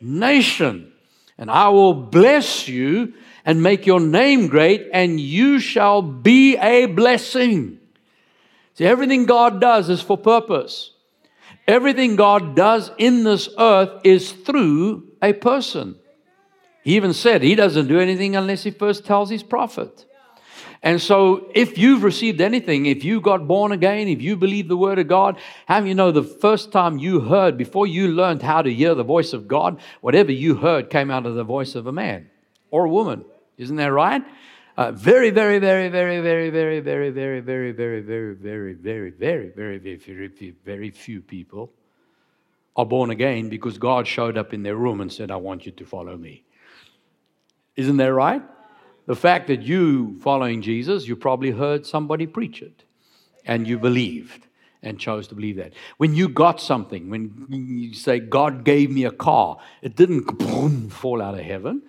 nation, 0.00 0.92
and 1.36 1.50
I 1.50 1.68
will 1.68 1.94
bless 1.94 2.68
you 2.68 3.12
and 3.44 3.62
make 3.62 3.84
your 3.84 4.00
name 4.00 4.48
great, 4.48 4.88
and 4.92 5.20
you 5.20 5.58
shall 5.58 6.00
be 6.00 6.56
a 6.56 6.86
blessing. 6.86 7.79
See, 8.80 8.86
everything 8.86 9.26
God 9.26 9.60
does 9.60 9.90
is 9.90 10.00
for 10.00 10.16
purpose. 10.16 10.92
Everything 11.68 12.16
God 12.16 12.56
does 12.56 12.90
in 12.96 13.24
this 13.24 13.46
earth 13.58 14.00
is 14.04 14.32
through 14.32 15.06
a 15.20 15.34
person. 15.34 15.96
He 16.82 16.96
even 16.96 17.12
said 17.12 17.42
he 17.42 17.54
doesn't 17.54 17.88
do 17.88 18.00
anything 18.00 18.36
unless 18.36 18.62
he 18.62 18.70
first 18.70 19.04
tells 19.04 19.28
his 19.28 19.42
prophet. 19.42 20.06
And 20.82 20.98
so, 20.98 21.50
if 21.54 21.76
you've 21.76 22.02
received 22.02 22.40
anything, 22.40 22.86
if 22.86 23.04
you 23.04 23.20
got 23.20 23.46
born 23.46 23.70
again, 23.72 24.08
if 24.08 24.22
you 24.22 24.34
believe 24.34 24.66
the 24.66 24.78
Word 24.78 24.98
of 24.98 25.08
God, 25.08 25.38
how 25.66 25.84
you 25.84 25.94
know 25.94 26.10
the 26.10 26.22
first 26.22 26.72
time 26.72 26.96
you 26.96 27.20
heard, 27.20 27.58
before 27.58 27.86
you 27.86 28.08
learned 28.08 28.40
how 28.40 28.62
to 28.62 28.72
hear 28.72 28.94
the 28.94 29.04
voice 29.04 29.34
of 29.34 29.46
God, 29.46 29.78
whatever 30.00 30.32
you 30.32 30.54
heard 30.54 30.88
came 30.88 31.10
out 31.10 31.26
of 31.26 31.34
the 31.34 31.44
voice 31.44 31.74
of 31.74 31.86
a 31.86 31.92
man 31.92 32.30
or 32.70 32.86
a 32.86 32.88
woman? 32.88 33.26
Isn't 33.58 33.76
that 33.76 33.92
right? 33.92 34.22
Uh, 34.80 34.90
very, 34.92 35.28
very, 35.28 35.58
very, 35.58 35.90
very, 35.90 36.20
very, 36.20 36.48
very, 36.48 36.80
very, 36.80 36.80
very, 36.80 37.10
very, 37.10 37.70
very, 37.70 37.70
very, 37.70 38.32
very, 38.32 38.32
very, 38.32 39.10
very, 39.10 39.10
very, 39.10 39.78
very, 39.78 39.96
very, 39.98 40.54
very 40.64 40.90
few 40.90 41.20
people 41.20 41.70
are 42.74 42.86
born 42.86 43.10
again 43.10 43.50
because 43.50 43.76
God 43.76 44.06
showed 44.06 44.38
up 44.38 44.54
in 44.54 44.62
their 44.62 44.76
room 44.76 45.02
and 45.02 45.12
said, 45.12 45.30
I 45.30 45.36
want 45.36 45.66
you 45.66 45.72
to 45.72 45.84
follow 45.84 46.16
me. 46.16 46.44
Isn't 47.76 47.98
that 47.98 48.10
right? 48.10 48.40
The 49.04 49.14
fact 49.14 49.48
that 49.48 49.60
you 49.60 50.18
following 50.22 50.62
Jesus, 50.62 51.06
you 51.06 51.14
probably 51.14 51.50
heard 51.50 51.84
somebody 51.84 52.26
preach 52.26 52.62
it 52.62 52.84
and 53.44 53.68
you 53.68 53.78
believed 53.78 54.46
and 54.82 54.98
chose 54.98 55.28
to 55.28 55.34
believe 55.34 55.56
that. 55.56 55.74
When 55.98 56.14
you 56.14 56.26
got 56.26 56.58
something, 56.58 57.10
when 57.10 57.46
you 57.50 57.92
say, 57.92 58.18
God 58.18 58.64
gave 58.64 58.90
me 58.90 59.04
a 59.04 59.10
car, 59.10 59.58
it 59.82 59.94
didn't 59.94 60.38
boom, 60.38 60.88
fall 60.88 61.20
out 61.20 61.34
of 61.34 61.44
heaven. 61.44 61.82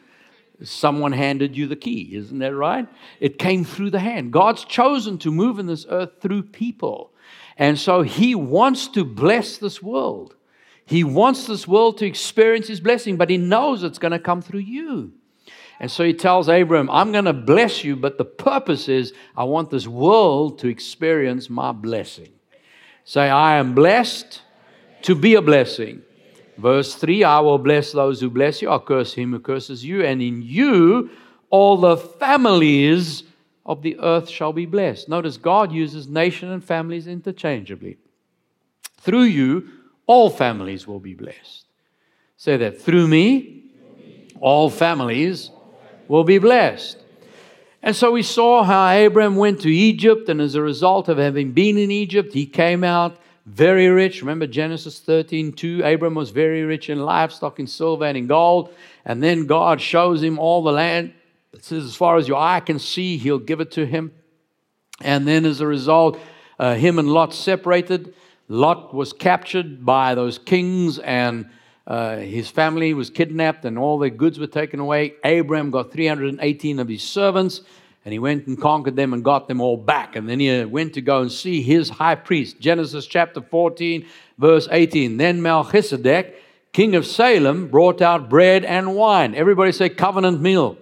Someone 0.63 1.11
handed 1.11 1.57
you 1.57 1.67
the 1.67 1.75
key, 1.75 2.11
isn't 2.13 2.39
that 2.39 2.53
right? 2.53 2.87
It 3.19 3.39
came 3.39 3.63
through 3.63 3.89
the 3.89 3.99
hand. 3.99 4.31
God's 4.31 4.63
chosen 4.63 5.17
to 5.19 5.31
move 5.31 5.59
in 5.59 5.65
this 5.65 5.85
earth 5.89 6.21
through 6.21 6.43
people. 6.43 7.11
And 7.57 7.79
so 7.79 8.01
He 8.01 8.35
wants 8.35 8.87
to 8.89 9.03
bless 9.03 9.57
this 9.57 9.81
world. 9.81 10.35
He 10.85 11.03
wants 11.03 11.47
this 11.47 11.67
world 11.67 11.97
to 11.99 12.05
experience 12.05 12.67
His 12.67 12.79
blessing, 12.79 13.17
but 13.17 13.29
He 13.29 13.37
knows 13.37 13.83
it's 13.83 13.99
going 13.99 14.11
to 14.11 14.19
come 14.19 14.41
through 14.41 14.59
you. 14.59 15.13
And 15.79 15.89
so 15.89 16.03
He 16.03 16.13
tells 16.13 16.47
Abram, 16.47 16.89
I'm 16.91 17.11
going 17.11 17.25
to 17.25 17.33
bless 17.33 17.83
you, 17.83 17.95
but 17.95 18.17
the 18.17 18.25
purpose 18.25 18.87
is 18.87 19.13
I 19.35 19.45
want 19.45 19.71
this 19.71 19.87
world 19.87 20.59
to 20.59 20.67
experience 20.67 21.49
my 21.49 21.71
blessing. 21.71 22.29
Say, 23.03 23.29
I 23.29 23.57
am 23.57 23.73
blessed 23.73 24.41
to 25.03 25.15
be 25.15 25.33
a 25.35 25.41
blessing. 25.41 26.03
Verse 26.61 26.95
3 26.95 27.23
I 27.23 27.39
will 27.39 27.57
bless 27.57 27.91
those 27.91 28.21
who 28.21 28.29
bless 28.29 28.61
you, 28.61 28.69
I'll 28.69 28.79
curse 28.79 29.13
him 29.13 29.31
who 29.31 29.39
curses 29.39 29.83
you, 29.83 30.03
and 30.03 30.21
in 30.21 30.41
you 30.41 31.09
all 31.49 31.77
the 31.77 31.97
families 31.97 33.23
of 33.65 33.81
the 33.81 33.99
earth 33.99 34.29
shall 34.29 34.53
be 34.53 34.65
blessed. 34.65 35.09
Notice 35.09 35.37
God 35.37 35.71
uses 35.71 36.07
nation 36.07 36.49
and 36.49 36.63
families 36.63 37.07
interchangeably. 37.07 37.97
Through 38.97 39.23
you, 39.23 39.69
all 40.07 40.29
families 40.29 40.87
will 40.87 40.99
be 40.99 41.13
blessed. 41.13 41.65
Say 42.37 42.57
that 42.57 42.81
through 42.81 43.07
me, 43.07 43.65
all 44.39 44.69
families 44.69 45.51
will 46.07 46.23
be 46.23 46.39
blessed. 46.39 46.97
And 47.83 47.95
so 47.95 48.11
we 48.11 48.23
saw 48.23 48.63
how 48.63 48.89
Abraham 48.89 49.35
went 49.35 49.61
to 49.61 49.69
Egypt, 49.69 50.29
and 50.29 50.39
as 50.39 50.55
a 50.55 50.61
result 50.61 51.09
of 51.09 51.17
having 51.17 51.51
been 51.51 51.77
in 51.77 51.91
Egypt, 51.91 52.33
he 52.33 52.45
came 52.45 52.83
out 52.83 53.17
very 53.45 53.87
rich. 53.87 54.21
Remember 54.21 54.47
Genesis 54.47 54.99
13 54.99 55.53
2? 55.53 55.83
Abram 55.83 56.15
was 56.15 56.29
very 56.29 56.63
rich 56.63 56.89
in 56.89 56.99
livestock, 56.99 57.59
in 57.59 57.67
silver, 57.67 58.05
and 58.05 58.17
in 58.17 58.27
gold. 58.27 58.73
And 59.05 59.21
then 59.21 59.47
God 59.47 59.81
shows 59.81 60.21
him 60.21 60.37
all 60.37 60.63
the 60.63 60.71
land. 60.71 61.13
It 61.53 61.65
says, 61.65 61.83
as 61.83 61.95
far 61.95 62.17
as 62.17 62.27
your 62.27 62.37
eye 62.37 62.59
can 62.59 62.79
see, 62.79 63.17
he'll 63.17 63.39
give 63.39 63.59
it 63.59 63.71
to 63.71 63.85
him. 63.85 64.11
And 65.01 65.27
then 65.27 65.45
as 65.45 65.59
a 65.59 65.67
result, 65.67 66.19
uh, 66.59 66.75
him 66.75 66.99
and 66.99 67.09
Lot 67.09 67.33
separated. 67.33 68.13
Lot 68.47 68.93
was 68.93 69.13
captured 69.13 69.85
by 69.85 70.13
those 70.13 70.37
kings, 70.37 70.99
and 70.99 71.49
uh, 71.87 72.17
his 72.17 72.49
family 72.49 72.93
was 72.93 73.09
kidnapped, 73.09 73.65
and 73.65 73.77
all 73.77 73.97
their 73.97 74.09
goods 74.09 74.37
were 74.37 74.47
taken 74.47 74.79
away. 74.79 75.15
Abram 75.23 75.71
got 75.71 75.91
318 75.91 76.79
of 76.79 76.87
his 76.87 77.01
servants 77.01 77.61
and 78.03 78.11
he 78.11 78.19
went 78.19 78.47
and 78.47 78.59
conquered 78.59 78.95
them 78.95 79.13
and 79.13 79.23
got 79.23 79.47
them 79.47 79.61
all 79.61 79.77
back. 79.77 80.15
And 80.15 80.27
then 80.27 80.39
he 80.39 80.65
went 80.65 80.93
to 80.95 81.01
go 81.01 81.21
and 81.21 81.31
see 81.31 81.61
his 81.61 81.89
high 81.89 82.15
priest. 82.15 82.59
Genesis 82.59 83.05
chapter 83.05 83.41
14, 83.41 84.05
verse 84.39 84.67
18. 84.71 85.17
Then 85.17 85.41
Melchizedek, 85.41 86.35
king 86.73 86.95
of 86.95 87.05
Salem, 87.05 87.67
brought 87.67 88.01
out 88.01 88.29
bread 88.29 88.65
and 88.65 88.95
wine. 88.95 89.35
Everybody 89.35 89.71
say 89.71 89.89
covenant 89.89 90.41
meal. 90.41 90.77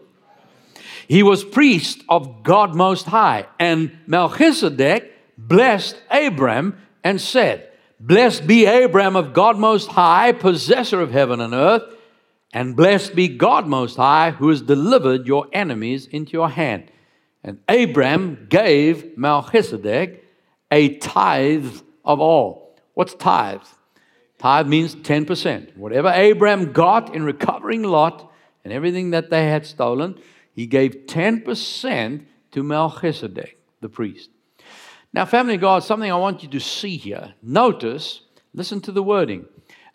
He 1.10 1.24
was 1.24 1.44
priest 1.44 2.04
of 2.08 2.44
God 2.44 2.74
Most 2.74 3.08
High. 3.08 3.48
And 3.60 3.98
Melchizedek 4.08 5.12
blessed 5.38 6.02
Abram 6.10 6.78
and 7.04 7.20
said, 7.20 7.70
Blessed 8.00 8.48
be 8.48 8.66
Abram 8.66 9.18
of 9.18 9.34
God 9.34 9.58
Most 9.58 9.90
High, 9.90 10.32
possessor 10.32 11.02
of 11.02 11.12
heaven 11.12 11.42
and 11.42 11.54
earth, 11.54 11.84
and 12.54 12.78
blessed 12.78 13.14
be 13.14 13.28
God 13.28 13.68
Most 13.68 13.98
High, 13.98 14.32
who 14.32 14.48
has 14.48 14.62
delivered 14.62 15.28
your 15.28 15.48
enemies 15.52 16.08
into 16.08 16.32
your 16.32 16.50
hand. 16.50 16.90
And 17.44 17.60
Abram 17.68 18.48
gave 18.50 19.18
Melchizedek 19.18 20.26
a 20.72 20.98
tithe 20.98 21.74
of 22.04 22.20
all. 22.20 22.76
What's 22.94 23.14
tithe? 23.14 23.62
Tithe 24.40 24.68
means 24.68 24.96
10%. 24.96 25.78
Whatever 25.78 26.10
Abram 26.10 26.72
got 26.72 27.16
in 27.16 27.24
recovering 27.24 27.84
Lot 27.84 28.32
and 28.64 28.74
everything 28.74 29.12
that 29.12 29.30
they 29.30 29.48
had 29.48 29.66
stolen, 29.66 30.20
he 30.54 30.66
gave 30.66 31.06
10% 31.08 32.26
to 32.52 32.64
Melchizedek, 32.64 33.58
the 33.82 33.90
priest. 33.90 34.30
Now, 35.14 35.26
family 35.26 35.58
God, 35.58 35.84
something 35.84 36.12
I 36.12 36.16
want 36.16 36.44
you 36.44 36.50
to 36.50 36.60
see 36.60 36.98
here. 36.98 37.34
Notice, 37.42 38.22
listen 38.54 38.80
to 38.82 38.92
the 38.92 39.04
wording. 39.04 39.46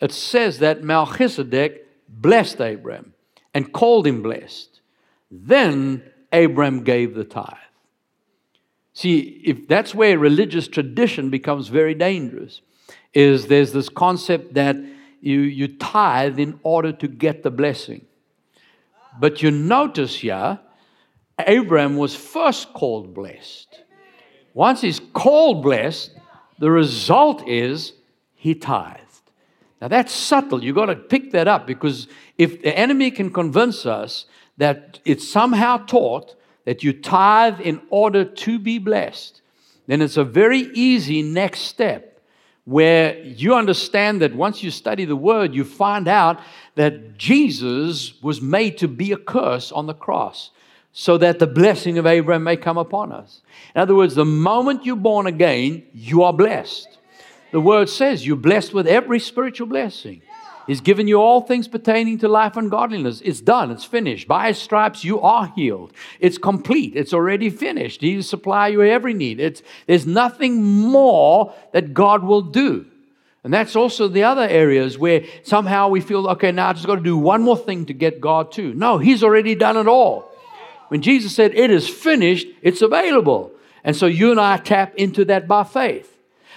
It 0.01 0.11
says 0.11 0.59
that 0.59 0.83
Melchizedek 0.83 1.87
blessed 2.09 2.59
Abram 2.59 3.13
and 3.53 3.71
called 3.71 4.05
him 4.05 4.21
blessed. 4.21 4.81
Then 5.31 6.03
Abram 6.35 6.83
gave 6.83 7.15
the 7.15 7.23
tithe. 7.23 7.53
See, 8.93 9.41
if 9.43 9.67
that's 9.67 9.93
where 9.93 10.17
religious 10.17 10.67
tradition 10.67 11.29
becomes 11.29 11.67
very 11.67 11.93
dangerous, 11.93 12.61
is 13.13 13.47
there's 13.47 13.71
this 13.71 13.89
concept 13.89 14.53
that 14.53 14.75
you, 15.21 15.39
you 15.41 15.67
tithe 15.67 16.39
in 16.39 16.59
order 16.63 16.91
to 16.91 17.07
get 17.07 17.43
the 17.43 17.51
blessing. 17.51 18.05
But 19.19 19.41
you 19.41 19.51
notice 19.51 20.17
here, 20.17 20.59
Abram 21.37 21.97
was 21.97 22.15
first 22.15 22.73
called 22.73 23.13
blessed. 23.13 23.81
Once 24.53 24.81
he's 24.81 25.01
called 25.13 25.63
blessed, 25.63 26.11
the 26.59 26.71
result 26.71 27.47
is 27.47 27.93
he 28.33 28.55
tithed. 28.55 29.01
Now 29.81 29.89
that's 29.89 30.13
subtle. 30.13 30.63
You've 30.63 30.75
got 30.75 30.85
to 30.85 30.95
pick 30.95 31.31
that 31.31 31.47
up 31.47 31.67
because 31.67 32.07
if 32.37 32.61
the 32.61 32.77
enemy 32.77 33.11
can 33.11 33.31
convince 33.31 33.85
us 33.85 34.25
that 34.57 34.99
it's 35.05 35.27
somehow 35.27 35.77
taught 35.77 36.35
that 36.65 36.83
you 36.83 36.93
tithe 36.93 37.59
in 37.59 37.81
order 37.89 38.25
to 38.25 38.59
be 38.59 38.79
blessed, 38.79 39.41
then 39.87 40.01
it's 40.01 40.17
a 40.17 40.23
very 40.23 40.69
easy 40.73 41.21
next 41.21 41.61
step 41.61 42.19
where 42.65 43.19
you 43.19 43.53
understand 43.53 44.21
that 44.21 44.35
once 44.35 44.63
you 44.63 44.71
study 44.71 45.05
the 45.05 45.15
word, 45.15 45.53
you 45.53 45.63
find 45.63 46.07
out 46.07 46.39
that 46.73 47.17
Jesus 47.17 48.19
was 48.23 48.41
made 48.41 48.79
to 48.79 48.87
be 48.87 49.11
a 49.11 49.17
curse 49.17 49.71
on 49.71 49.85
the 49.85 49.93
cross 49.93 50.49
so 50.91 51.17
that 51.17 51.37
the 51.37 51.47
blessing 51.47 51.97
of 51.97 52.07
Abraham 52.07 52.43
may 52.43 52.57
come 52.57 52.77
upon 52.77 53.11
us. 53.11 53.41
In 53.75 53.81
other 53.81 53.93
words, 53.93 54.15
the 54.15 54.25
moment 54.25 54.85
you're 54.85 54.95
born 54.95 55.27
again, 55.27 55.83
you 55.93 56.23
are 56.23 56.33
blessed. 56.33 56.97
The 57.51 57.61
word 57.61 57.89
says 57.89 58.25
you're 58.25 58.35
blessed 58.35 58.73
with 58.73 58.87
every 58.87 59.19
spiritual 59.19 59.67
blessing. 59.67 60.21
He's 60.67 60.81
given 60.81 61.07
you 61.07 61.17
all 61.21 61.41
things 61.41 61.67
pertaining 61.67 62.17
to 62.19 62.27
life 62.27 62.57
and 62.57 62.71
godliness. 62.71 63.21
It's 63.21 63.41
done, 63.41 63.71
it's 63.71 63.85
finished. 63.85 64.27
By 64.27 64.47
his 64.47 64.57
stripes, 64.57 65.03
you 65.03 65.21
are 65.21 65.53
healed. 65.55 65.93
It's 66.19 66.37
complete, 66.37 66.95
it's 66.95 67.13
already 67.13 67.49
finished. 67.49 68.01
He 68.01 68.15
will 68.15 68.23
supply 68.23 68.69
you 68.69 68.81
every 68.81 69.13
need. 69.13 69.39
It's, 69.39 69.61
there's 69.85 70.07
nothing 70.07 70.63
more 70.63 71.53
that 71.73 71.93
God 71.93 72.23
will 72.23 72.41
do. 72.41 72.85
And 73.43 73.53
that's 73.53 73.75
also 73.75 74.07
the 74.07 74.23
other 74.23 74.47
areas 74.47 74.97
where 74.97 75.23
somehow 75.43 75.89
we 75.89 76.01
feel, 76.01 76.27
okay, 76.29 76.51
now 76.51 76.69
I 76.69 76.73
just 76.73 76.87
got 76.87 76.95
to 76.95 77.01
do 77.01 77.15
one 77.15 77.43
more 77.43 77.57
thing 77.57 77.85
to 77.85 77.93
get 77.93 78.19
God 78.19 78.51
too. 78.51 78.73
No, 78.73 78.97
He's 78.97 79.23
already 79.23 79.53
done 79.53 79.77
it 79.77 79.87
all. 79.87 80.31
When 80.87 81.03
Jesus 81.03 81.35
said, 81.35 81.53
it 81.53 81.69
is 81.69 81.87
finished, 81.87 82.47
it's 82.63 82.81
available. 82.81 83.51
And 83.83 83.95
so 83.95 84.07
you 84.07 84.31
and 84.31 84.39
I 84.39 84.57
tap 84.57 84.95
into 84.95 85.25
that 85.25 85.47
by 85.47 85.63
faith. 85.63 86.14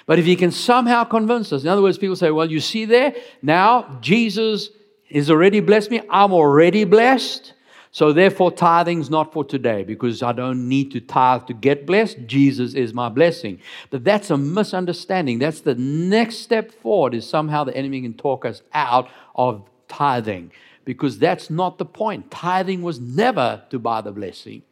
But 0.08 0.18
if 0.18 0.24
he 0.24 0.36
can 0.36 0.50
somehow 0.50 1.04
convince 1.04 1.52
us, 1.52 1.64
in 1.64 1.68
other 1.68 1.82
words, 1.82 1.98
people 1.98 2.16
say, 2.16 2.30
well, 2.30 2.50
you 2.50 2.60
see 2.60 2.86
there, 2.86 3.14
now 3.42 3.98
Jesus 4.00 4.70
has 5.12 5.30
already 5.30 5.60
blessed 5.60 5.90
me. 5.90 6.00
I'm 6.08 6.32
already 6.32 6.84
blessed. 6.84 7.52
So 7.90 8.14
therefore, 8.14 8.50
tithing's 8.50 9.10
not 9.10 9.34
for 9.34 9.44
today 9.44 9.84
because 9.84 10.22
I 10.22 10.32
don't 10.32 10.66
need 10.66 10.92
to 10.92 11.00
tithe 11.00 11.44
to 11.48 11.52
get 11.52 11.84
blessed. 11.84 12.20
Jesus 12.26 12.72
is 12.72 12.94
my 12.94 13.10
blessing. 13.10 13.60
But 13.90 14.02
that's 14.02 14.30
a 14.30 14.38
misunderstanding. 14.38 15.40
That's 15.40 15.60
the 15.60 15.74
next 15.74 16.36
step 16.36 16.72
forward 16.72 17.12
is 17.12 17.28
somehow 17.28 17.64
the 17.64 17.76
enemy 17.76 18.00
can 18.00 18.14
talk 18.14 18.46
us 18.46 18.62
out 18.72 19.10
of 19.34 19.68
tithing 19.88 20.52
because 20.86 21.18
that's 21.18 21.50
not 21.50 21.76
the 21.76 21.84
point. 21.84 22.30
Tithing 22.30 22.80
was 22.80 22.98
never 22.98 23.62
to 23.68 23.78
buy 23.78 24.00
the 24.00 24.12
blessing. 24.12 24.62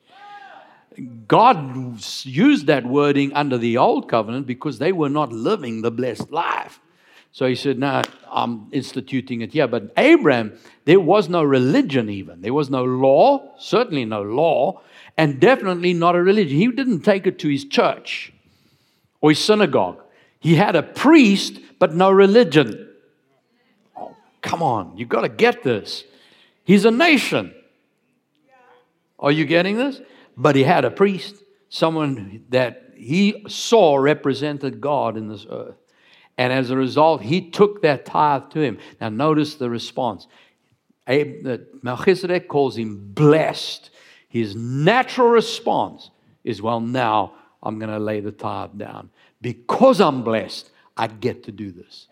God 1.29 2.01
used 2.25 2.67
that 2.67 2.87
wording 2.87 3.33
under 3.35 3.59
the 3.59 3.77
old 3.77 4.09
covenant 4.09 4.47
because 4.47 4.79
they 4.79 4.93
were 4.93 5.09
not 5.09 5.33
living 5.33 5.83
the 5.83 5.91
blessed 5.91 6.31
life. 6.31 6.81
So 7.33 7.47
he 7.47 7.55
said, 7.55 7.79
No, 7.79 8.03
I'm 8.31 8.69
instituting 8.73 9.43
it 9.43 9.53
here. 9.53 9.67
But 9.67 9.93
Abraham, 9.99 10.59
there 10.87 11.01
was 11.01 11.29
no 11.29 11.43
religion 11.43 12.09
even. 12.09 12.41
There 12.41 12.55
was 12.55 12.71
no 12.71 12.85
law, 12.85 13.55
certainly 13.59 14.05
no 14.05 14.23
law. 14.23 14.81
and 15.19 15.41
definitely 15.41 15.95
not 15.95 16.15
a 16.15 16.23
religion. 16.23 16.57
He 16.57 16.69
didn't 16.69 17.01
take 17.01 17.27
it 17.27 17.39
to 17.41 17.49
his 17.49 17.65
church 17.65 18.33
or 19.21 19.31
his 19.31 19.39
synagogue. 19.39 20.03
He 20.41 20.55
had 20.55 20.77
a 20.77 20.83
priest, 20.83 21.59
but 21.79 21.95
no 21.95 22.11
religion. 22.11 22.89
Oh, 23.97 24.15
come 24.43 24.63
on, 24.63 24.97
you've 24.97 25.09
got 25.09 25.23
to 25.23 25.29
get 25.29 25.63
this. 25.63 26.05
He's 26.65 26.85
a 26.85 26.91
nation. 26.91 27.55
Are 29.19 29.33
you 29.33 29.47
getting 29.47 29.77
this? 29.77 30.01
But 30.37 30.57
he 30.57 30.65
had 30.65 30.85
a 30.85 30.91
priest, 30.91 31.37
someone 31.69 32.45
that 32.51 32.91
he 32.95 33.45
saw 33.49 33.97
represented 33.97 34.81
God 34.81 35.17
in 35.17 35.29
this 35.29 35.47
earth. 35.51 35.77
And 36.39 36.53
as 36.53 36.71
a 36.71 36.77
result, 36.77 37.23
he 37.23 37.51
took 37.51 37.83
that 37.83 38.05
tithe 38.05 38.51
to 38.51 38.61
him. 38.61 38.79
Now, 39.01 39.09
notice 39.09 39.55
the 39.55 39.71
response. 39.71 40.27
Melchizedek 41.09 42.49
calls 42.49 42.77
him 42.77 43.13
blessed. 43.15 43.91
His 44.29 44.55
natural 44.55 45.29
response 45.29 46.11
is, 46.45 46.61
Well, 46.61 46.81
now 46.81 47.35
I'm 47.63 47.79
going 47.79 47.91
to 47.91 47.99
lay 47.99 48.21
the 48.21 48.33
tithe 48.33 48.77
down. 48.77 49.11
Because 49.41 50.01
I'm 50.01 50.23
blessed, 50.23 50.71
I 50.97 51.07
get 51.07 51.45
to 51.45 51.53
do 51.53 51.71
this. 51.71 52.09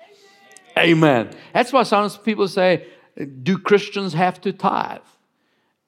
Amen. 0.78 1.31
That's 1.52 1.73
why 1.73 1.83
some 1.83 2.09
people 2.11 2.49
say, 2.49 2.87
Do 3.43 3.59
Christians 3.59 4.14
have 4.14 4.40
to 4.43 4.52
tithe? 4.52 5.00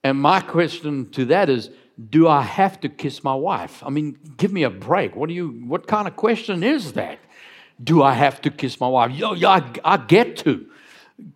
And 0.05 0.21
my 0.21 0.41
question 0.41 1.11
to 1.11 1.25
that 1.27 1.49
is, 1.49 1.71
do 2.11 2.29
I 2.29 2.43
have 2.43 2.81
to 2.81 2.89
kiss 2.89 3.25
my 3.25 3.35
wife? 3.35 3.83
I 3.83 3.91
mean, 3.91 4.19
give 4.37 4.53
me 4.53 4.65
a 4.65 4.71
break. 4.71 5.17
What 5.17 5.29
do 5.29 5.35
you 5.35 5.49
what 5.67 5.87
kind 5.87 6.07
of 6.07 6.17
question 6.17 6.63
is 6.63 6.93
that? 6.93 7.19
Do 7.83 8.03
I 8.03 8.13
have 8.13 8.41
to 8.43 8.51
kiss 8.51 8.81
my 8.81 8.89
wife? 8.89 9.13
Yo, 9.13 9.35
yo 9.35 9.49
I, 9.49 9.63
I 9.85 9.97
get 9.97 10.37
to. 10.39 10.67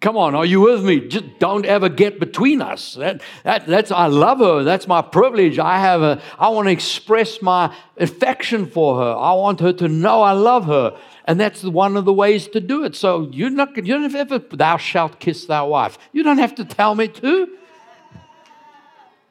Come 0.00 0.18
on, 0.18 0.34
are 0.34 0.44
you 0.44 0.60
with 0.60 0.84
me? 0.84 1.00
Just 1.08 1.24
don't 1.38 1.64
ever 1.64 1.88
get 1.88 2.20
between 2.20 2.60
us. 2.60 2.94
That, 2.94 3.22
that, 3.44 3.66
that's 3.66 3.90
I 3.90 4.08
love 4.08 4.38
her. 4.38 4.62
That's 4.62 4.86
my 4.86 5.00
privilege. 5.00 5.58
I 5.58 5.78
have 5.78 6.02
a. 6.02 6.20
I 6.38 6.50
want 6.50 6.68
to 6.68 6.72
express 6.72 7.40
my 7.40 7.74
affection 7.96 8.66
for 8.66 8.98
her. 8.98 9.14
I 9.16 9.32
want 9.32 9.60
her 9.60 9.72
to 9.72 9.88
know 9.88 10.20
I 10.20 10.32
love 10.32 10.66
her, 10.66 10.98
and 11.24 11.40
that's 11.40 11.62
one 11.62 11.96
of 11.96 12.04
the 12.04 12.12
ways 12.12 12.46
to 12.48 12.60
do 12.60 12.84
it. 12.84 12.94
So 12.94 13.30
you're 13.32 13.48
not. 13.48 13.74
You 13.74 13.94
don't 13.94 14.14
ever. 14.14 14.38
Thou 14.38 14.76
shalt 14.76 15.18
kiss 15.18 15.46
thy 15.46 15.62
wife. 15.62 15.96
You 16.12 16.24
don't 16.24 16.38
have 16.38 16.54
to 16.56 16.64
tell 16.66 16.94
me 16.94 17.08
to. 17.08 17.56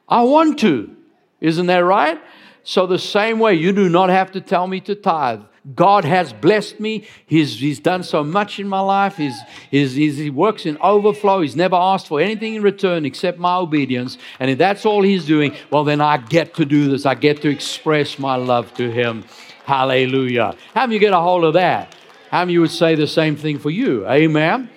I 0.08 0.24
want 0.24 0.58
to. 0.60 0.96
Isn't 1.42 1.68
that 1.68 1.80
right? 1.80 2.22
So 2.64 2.86
the 2.86 3.00
same 3.00 3.40
way, 3.40 3.56
you 3.56 3.72
do 3.72 3.90
not 3.90 4.10
have 4.10 4.32
to 4.34 4.42
tell 4.42 4.68
me 4.68 4.80
to 4.82 4.96
tithe. 4.96 5.42
God 5.76 6.06
has 6.06 6.34
blessed 6.34 6.80
me. 6.80 7.08
He's, 7.26 7.60
he's 7.60 7.80
done 7.80 8.04
so 8.04 8.24
much 8.24 8.60
in 8.60 8.68
my 8.68 8.80
life. 8.80 9.18
He's, 9.18 9.38
he's, 9.70 9.96
he's, 9.96 10.18
he 10.18 10.30
works 10.30 10.66
in 10.66 10.78
overflow. 10.78 11.42
He's 11.42 11.56
never 11.56 11.76
asked 11.76 12.08
for 12.08 12.20
anything 12.20 12.56
in 12.56 12.62
return 12.62 13.06
except 13.06 13.38
my 13.38 13.56
obedience. 13.56 14.18
And 14.40 14.50
if 14.50 14.58
that's 14.58 14.86
all 14.86 15.02
He's 15.02 15.26
doing, 15.26 15.56
well, 15.70 15.84
then 15.84 16.02
I 16.02 16.18
get 16.18 16.56
to 16.56 16.66
do 16.66 16.90
this. 16.90 17.06
I 17.06 17.16
get 17.16 17.42
to 17.42 17.50
express 17.50 18.18
my 18.18 18.36
love 18.36 18.74
to 18.76 18.90
Him. 18.90 19.26
Hallelujah. 19.66 20.56
How 20.74 20.82
many 20.82 20.96
you 20.96 21.00
get 21.00 21.14
a 21.14 21.20
hold 21.20 21.44
of 21.44 21.54
that? 21.54 21.96
How 22.32 22.42
many 22.42 22.54
you 22.54 22.62
would 22.62 22.72
say 22.72 22.96
the 22.96 23.08
same 23.08 23.36
thing 23.36 23.60
for 23.60 23.70
you? 23.70 24.08
Amen. 24.08 24.70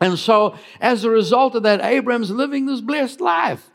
And 0.00 0.18
so, 0.18 0.56
as 0.80 1.04
a 1.04 1.10
result 1.10 1.54
of 1.54 1.64
that, 1.64 1.80
Abraham's 1.80 2.30
living 2.30 2.66
this 2.66 2.80
blessed 2.80 3.20
life. 3.20 3.68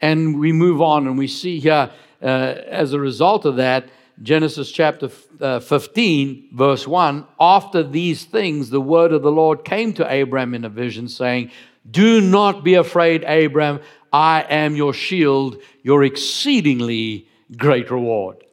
And 0.00 0.38
we 0.38 0.52
move 0.52 0.80
on 0.80 1.06
and 1.06 1.18
we 1.18 1.26
see 1.26 1.58
here, 1.58 1.90
uh, 2.22 2.24
as 2.24 2.92
a 2.92 3.00
result 3.00 3.44
of 3.44 3.56
that, 3.56 3.88
Genesis 4.22 4.72
chapter 4.72 5.10
uh, 5.40 5.60
15, 5.60 6.50
verse 6.52 6.86
1 6.86 7.26
After 7.40 7.82
these 7.82 8.24
things, 8.24 8.70
the 8.70 8.80
word 8.80 9.12
of 9.12 9.22
the 9.22 9.30
Lord 9.30 9.64
came 9.64 9.92
to 9.94 10.22
Abram 10.22 10.54
in 10.54 10.64
a 10.64 10.68
vision, 10.68 11.08
saying, 11.08 11.50
Do 11.88 12.20
not 12.20 12.64
be 12.64 12.74
afraid, 12.74 13.24
Abram. 13.24 13.80
I 14.12 14.44
am 14.48 14.74
your 14.74 14.94
shield, 14.94 15.58
your 15.82 16.02
exceedingly 16.02 17.28
great 17.56 17.90
reward. 17.90 18.44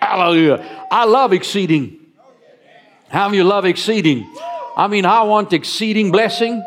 Hallelujah. 0.00 0.86
I 0.90 1.04
love 1.04 1.32
exceeding. 1.32 1.98
How 3.08 3.28
many 3.28 3.38
you 3.38 3.44
love 3.44 3.64
exceeding? 3.64 4.30
I 4.76 4.86
mean, 4.88 5.04
I 5.04 5.22
want 5.22 5.52
exceeding 5.52 6.12
blessing. 6.12 6.62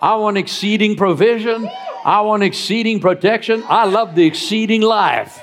I 0.00 0.14
want 0.16 0.38
exceeding 0.38 0.96
provision. 0.96 1.68
I 2.04 2.20
want 2.20 2.42
exceeding 2.42 3.00
protection. 3.00 3.64
I 3.68 3.84
love 3.84 4.14
the 4.14 4.26
exceeding 4.26 4.82
life. 4.82 5.42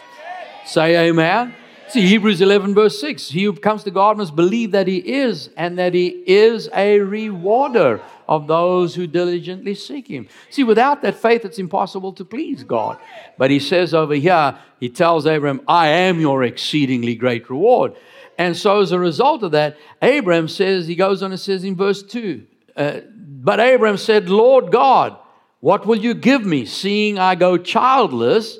Say 0.66 1.10
amen. 1.10 1.54
See, 1.88 2.08
Hebrews 2.08 2.42
11, 2.42 2.74
verse 2.74 3.00
6 3.00 3.30
He 3.30 3.44
who 3.44 3.54
comes 3.54 3.84
to 3.84 3.92
God 3.92 4.18
must 4.18 4.36
believe 4.36 4.72
that 4.72 4.88
He 4.88 4.98
is, 4.98 5.50
and 5.56 5.78
that 5.78 5.94
He 5.94 6.08
is 6.08 6.70
a 6.76 7.00
rewarder 7.00 8.02
of 8.28 8.48
those 8.48 8.96
who 8.96 9.06
diligently 9.06 9.76
seek 9.76 10.08
Him. 10.08 10.28
See, 10.50 10.64
without 10.64 11.04
that 11.04 11.16
faith, 11.16 11.46
it's 11.46 11.60
impossible 11.60 12.14
to 12.14 12.26
please 12.26 12.64
God. 12.64 12.98
But 13.38 13.52
He 13.52 13.60
says 13.60 13.94
over 13.94 14.16
here, 14.16 14.58
He 14.80 14.90
tells 14.90 15.28
Abraham, 15.28 15.62
I 15.68 15.88
am 15.88 16.20
your 16.20 16.44
exceedingly 16.44 17.16
great 17.16 17.50
reward. 17.50 17.96
And 18.38 18.58
so, 18.58 18.82
as 18.82 18.92
a 18.92 19.00
result 19.00 19.44
of 19.44 19.52
that, 19.52 19.78
Abraham 20.02 20.48
says, 20.48 20.88
He 20.88 20.96
goes 20.96 21.22
on 21.22 21.32
and 21.32 21.40
says 21.40 21.64
in 21.64 21.76
verse 21.76 22.02
2, 22.02 22.46
uh, 22.76 23.00
But 23.16 23.60
Abraham 23.60 23.98
said, 23.98 24.28
Lord 24.30 24.72
God, 24.72 25.18
what 25.66 25.88
will 25.88 25.96
you 25.98 26.14
give 26.14 26.46
me, 26.46 26.64
seeing 26.64 27.18
I 27.18 27.34
go 27.34 27.58
childless? 27.58 28.60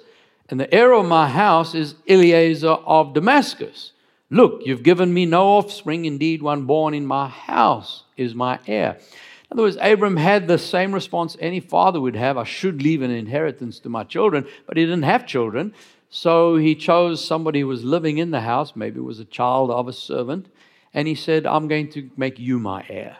And 0.50 0.60
the 0.60 0.74
heir 0.74 0.92
of 0.92 1.06
my 1.06 1.30
house 1.30 1.76
is 1.76 1.94
Eliezer 2.10 2.68
of 2.68 3.14
Damascus. 3.14 3.92
Look, 4.32 4.64
you've 4.66 4.82
given 4.82 5.14
me 5.14 5.28
no 5.28 5.50
offspring. 5.50 6.06
Indeed, 6.06 6.42
one 6.42 6.66
born 6.66 6.96
in 6.96 7.06
my 7.06 7.30
house 7.30 8.06
is 8.18 8.34
my 8.34 8.58
heir. 8.66 8.98
In 8.98 9.48
other 9.52 9.62
words, 9.62 9.78
Abram 9.80 10.18
had 10.18 10.48
the 10.48 10.58
same 10.58 10.96
response 10.96 11.38
any 11.40 11.60
father 11.60 12.02
would 12.02 12.16
have 12.16 12.40
I 12.40 12.44
should 12.44 12.82
leave 12.82 13.04
an 13.04 13.12
inheritance 13.12 13.78
to 13.82 13.90
my 13.90 14.04
children, 14.04 14.48
but 14.66 14.76
he 14.76 14.84
didn't 14.84 15.04
have 15.04 15.28
children. 15.28 15.76
So 16.10 16.56
he 16.56 16.74
chose 16.74 17.24
somebody 17.24 17.60
who 17.60 17.68
was 17.68 17.84
living 17.84 18.18
in 18.18 18.32
the 18.32 18.42
house, 18.42 18.76
maybe 18.76 18.98
it 18.98 19.04
was 19.04 19.20
a 19.20 19.26
child 19.26 19.70
of 19.70 19.88
a 19.88 19.94
servant, 19.94 20.48
and 20.92 21.08
he 21.08 21.14
said, 21.14 21.46
I'm 21.46 21.68
going 21.68 21.92
to 21.92 22.10
make 22.18 22.40
you 22.40 22.58
my 22.58 22.84
heir. 22.90 23.18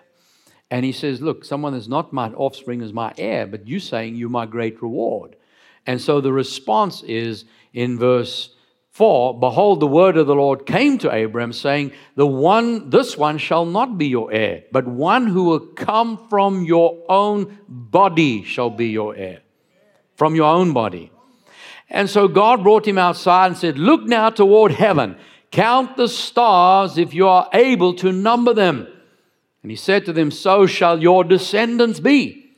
And 0.72 0.84
he 0.84 0.92
says, 0.92 1.22
Look, 1.22 1.46
someone 1.46 1.74
is 1.74 1.88
not 1.88 2.14
my 2.14 2.30
offspring 2.32 2.82
is 2.82 2.94
my 2.94 3.14
heir, 3.18 3.46
but 3.48 3.68
you 3.68 3.80
saying 3.80 4.16
you're 4.16 4.30
my 4.30 4.46
great 4.46 4.82
reward. 4.82 5.36
And 5.86 6.02
so 6.02 6.22
the 6.22 6.34
response 6.34 7.04
is 7.04 7.46
in 7.74 8.00
verse 8.00 8.56
4 8.92 9.40
Behold, 9.40 9.82
the 9.82 9.88
word 9.88 10.18
of 10.18 10.26
the 10.26 10.36
Lord 10.36 10.66
came 10.66 10.98
to 11.00 11.10
Abram, 11.10 11.54
saying, 11.54 11.92
The 12.16 12.26
one, 12.26 12.90
this 12.90 13.18
one 13.18 13.38
shall 13.38 13.66
not 13.66 13.98
be 13.98 14.08
your 14.08 14.32
heir, 14.32 14.64
but 14.72 14.88
one 14.88 15.28
who 15.28 15.44
will 15.44 15.60
come 15.60 16.28
from 16.30 16.64
your 16.64 17.04
own 17.10 17.60
body 17.68 18.44
shall 18.44 18.70
be 18.70 18.88
your 18.88 19.16
heir. 19.16 19.42
From 20.16 20.34
your 20.34 20.48
own 20.54 20.72
body. 20.72 21.12
And 21.90 22.10
so 22.10 22.28
God 22.28 22.64
brought 22.64 22.88
him 22.88 22.98
outside 22.98 23.48
and 23.48 23.58
said, 23.58 23.78
Look 23.78 24.04
now 24.04 24.30
toward 24.30 24.72
heaven, 24.72 25.18
count 25.52 25.98
the 25.98 26.08
stars 26.08 26.98
if 26.98 27.14
you 27.14 27.28
are 27.28 27.50
able 27.54 27.94
to 27.96 28.12
number 28.12 28.54
them. 28.54 28.88
And 29.66 29.72
he 29.72 29.78
said 29.78 30.06
to 30.06 30.14
them, 30.14 30.30
So 30.30 30.68
shall 30.68 31.02
your 31.02 31.24
descendants 31.24 32.00
be. 32.00 32.56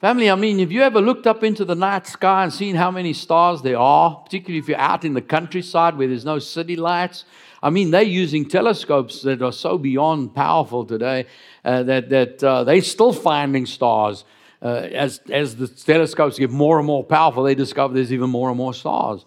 Family, 0.00 0.28
I 0.28 0.34
mean, 0.34 0.58
have 0.58 0.72
you 0.72 0.82
ever 0.82 1.00
looked 1.00 1.28
up 1.28 1.44
into 1.44 1.64
the 1.64 1.76
night 1.76 2.08
sky 2.08 2.42
and 2.42 2.52
seen 2.52 2.74
how 2.74 2.90
many 2.90 3.12
stars 3.12 3.62
there 3.62 3.78
are, 3.78 4.16
particularly 4.16 4.58
if 4.58 4.66
you're 4.66 4.76
out 4.76 5.04
in 5.04 5.14
the 5.14 5.20
countryside 5.20 5.96
where 5.96 6.08
there's 6.08 6.24
no 6.24 6.40
city 6.40 6.74
lights? 6.74 7.26
I 7.62 7.70
mean, 7.70 7.92
they're 7.92 8.02
using 8.02 8.48
telescopes 8.48 9.22
that 9.22 9.40
are 9.40 9.52
so 9.52 9.78
beyond 9.78 10.34
powerful 10.34 10.84
today 10.84 11.26
uh, 11.64 11.84
that, 11.84 12.08
that 12.08 12.42
uh, 12.42 12.64
they're 12.64 12.82
still 12.82 13.12
finding 13.12 13.64
stars. 13.64 14.24
Uh, 14.60 14.88
as, 14.92 15.20
as 15.30 15.54
the 15.54 15.68
telescopes 15.68 16.40
get 16.40 16.50
more 16.50 16.78
and 16.78 16.88
more 16.88 17.04
powerful, 17.04 17.44
they 17.44 17.54
discover 17.54 17.94
there's 17.94 18.12
even 18.12 18.30
more 18.30 18.48
and 18.48 18.58
more 18.58 18.74
stars. 18.74 19.24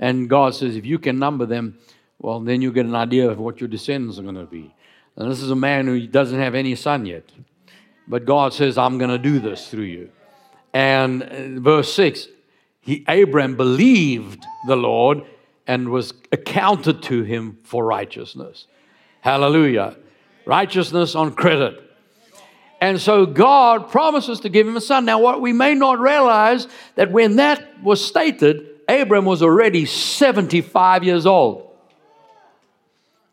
And 0.00 0.28
God 0.28 0.56
says, 0.56 0.74
if 0.74 0.84
you 0.84 0.98
can 0.98 1.20
number 1.20 1.46
them, 1.46 1.78
well, 2.18 2.40
then 2.40 2.60
you 2.60 2.72
get 2.72 2.86
an 2.86 2.96
idea 2.96 3.30
of 3.30 3.38
what 3.38 3.60
your 3.60 3.68
descendants 3.68 4.18
are 4.18 4.22
going 4.22 4.34
to 4.34 4.46
be. 4.46 4.74
And 5.16 5.30
this 5.30 5.42
is 5.42 5.50
a 5.50 5.56
man 5.56 5.86
who 5.86 6.06
doesn't 6.06 6.38
have 6.38 6.54
any 6.54 6.74
son 6.74 7.06
yet. 7.06 7.24
But 8.06 8.24
God 8.24 8.52
says, 8.52 8.78
I'm 8.78 8.98
going 8.98 9.10
to 9.10 9.18
do 9.18 9.40
this 9.40 9.68
through 9.68 9.84
you. 9.84 10.10
And 10.72 11.22
uh, 11.22 11.60
verse 11.60 11.92
6 11.94 12.28
he, 12.80 13.04
Abram 13.08 13.56
believed 13.56 14.44
the 14.66 14.76
Lord 14.76 15.22
and 15.66 15.88
was 15.88 16.14
accounted 16.30 17.02
to 17.04 17.24
him 17.24 17.58
for 17.64 17.84
righteousness. 17.84 18.66
Hallelujah. 19.20 19.96
Righteousness 20.44 21.16
on 21.16 21.34
credit. 21.34 21.82
And 22.80 23.00
so 23.00 23.26
God 23.26 23.90
promises 23.90 24.40
to 24.40 24.48
give 24.48 24.68
him 24.68 24.76
a 24.76 24.80
son. 24.80 25.04
Now, 25.04 25.18
what 25.18 25.40
we 25.40 25.52
may 25.52 25.74
not 25.74 25.98
realize 25.98 26.68
that 26.94 27.10
when 27.10 27.36
that 27.36 27.82
was 27.82 28.04
stated, 28.04 28.68
Abram 28.88 29.24
was 29.24 29.42
already 29.42 29.86
75 29.86 31.02
years 31.02 31.26
old. 31.26 31.72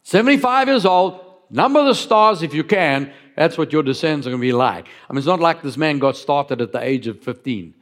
75 0.04 0.67
years 0.67 0.86
old, 0.86 1.23
number 1.54 1.84
the 1.86 1.96
stars 1.96 2.42
if 2.42 2.54
you 2.54 2.63
can, 2.63 3.12
that's 3.36 3.58
what 3.58 3.72
your 3.72 3.84
descendants 3.84 4.28
are 4.28 4.32
going 4.32 4.42
to 4.42 4.48
be 4.48 4.54
like. 4.54 4.88
I 5.10 5.13
mean, 5.13 5.20
it's 5.20 5.28
not 5.28 5.39
like 5.39 5.62
this 5.62 5.78
man 5.78 6.00
got 6.00 6.18
started 6.18 6.62
at 6.62 6.72
the 6.72 6.84
age 6.84 7.08
of 7.08 7.20
15, 7.22 7.74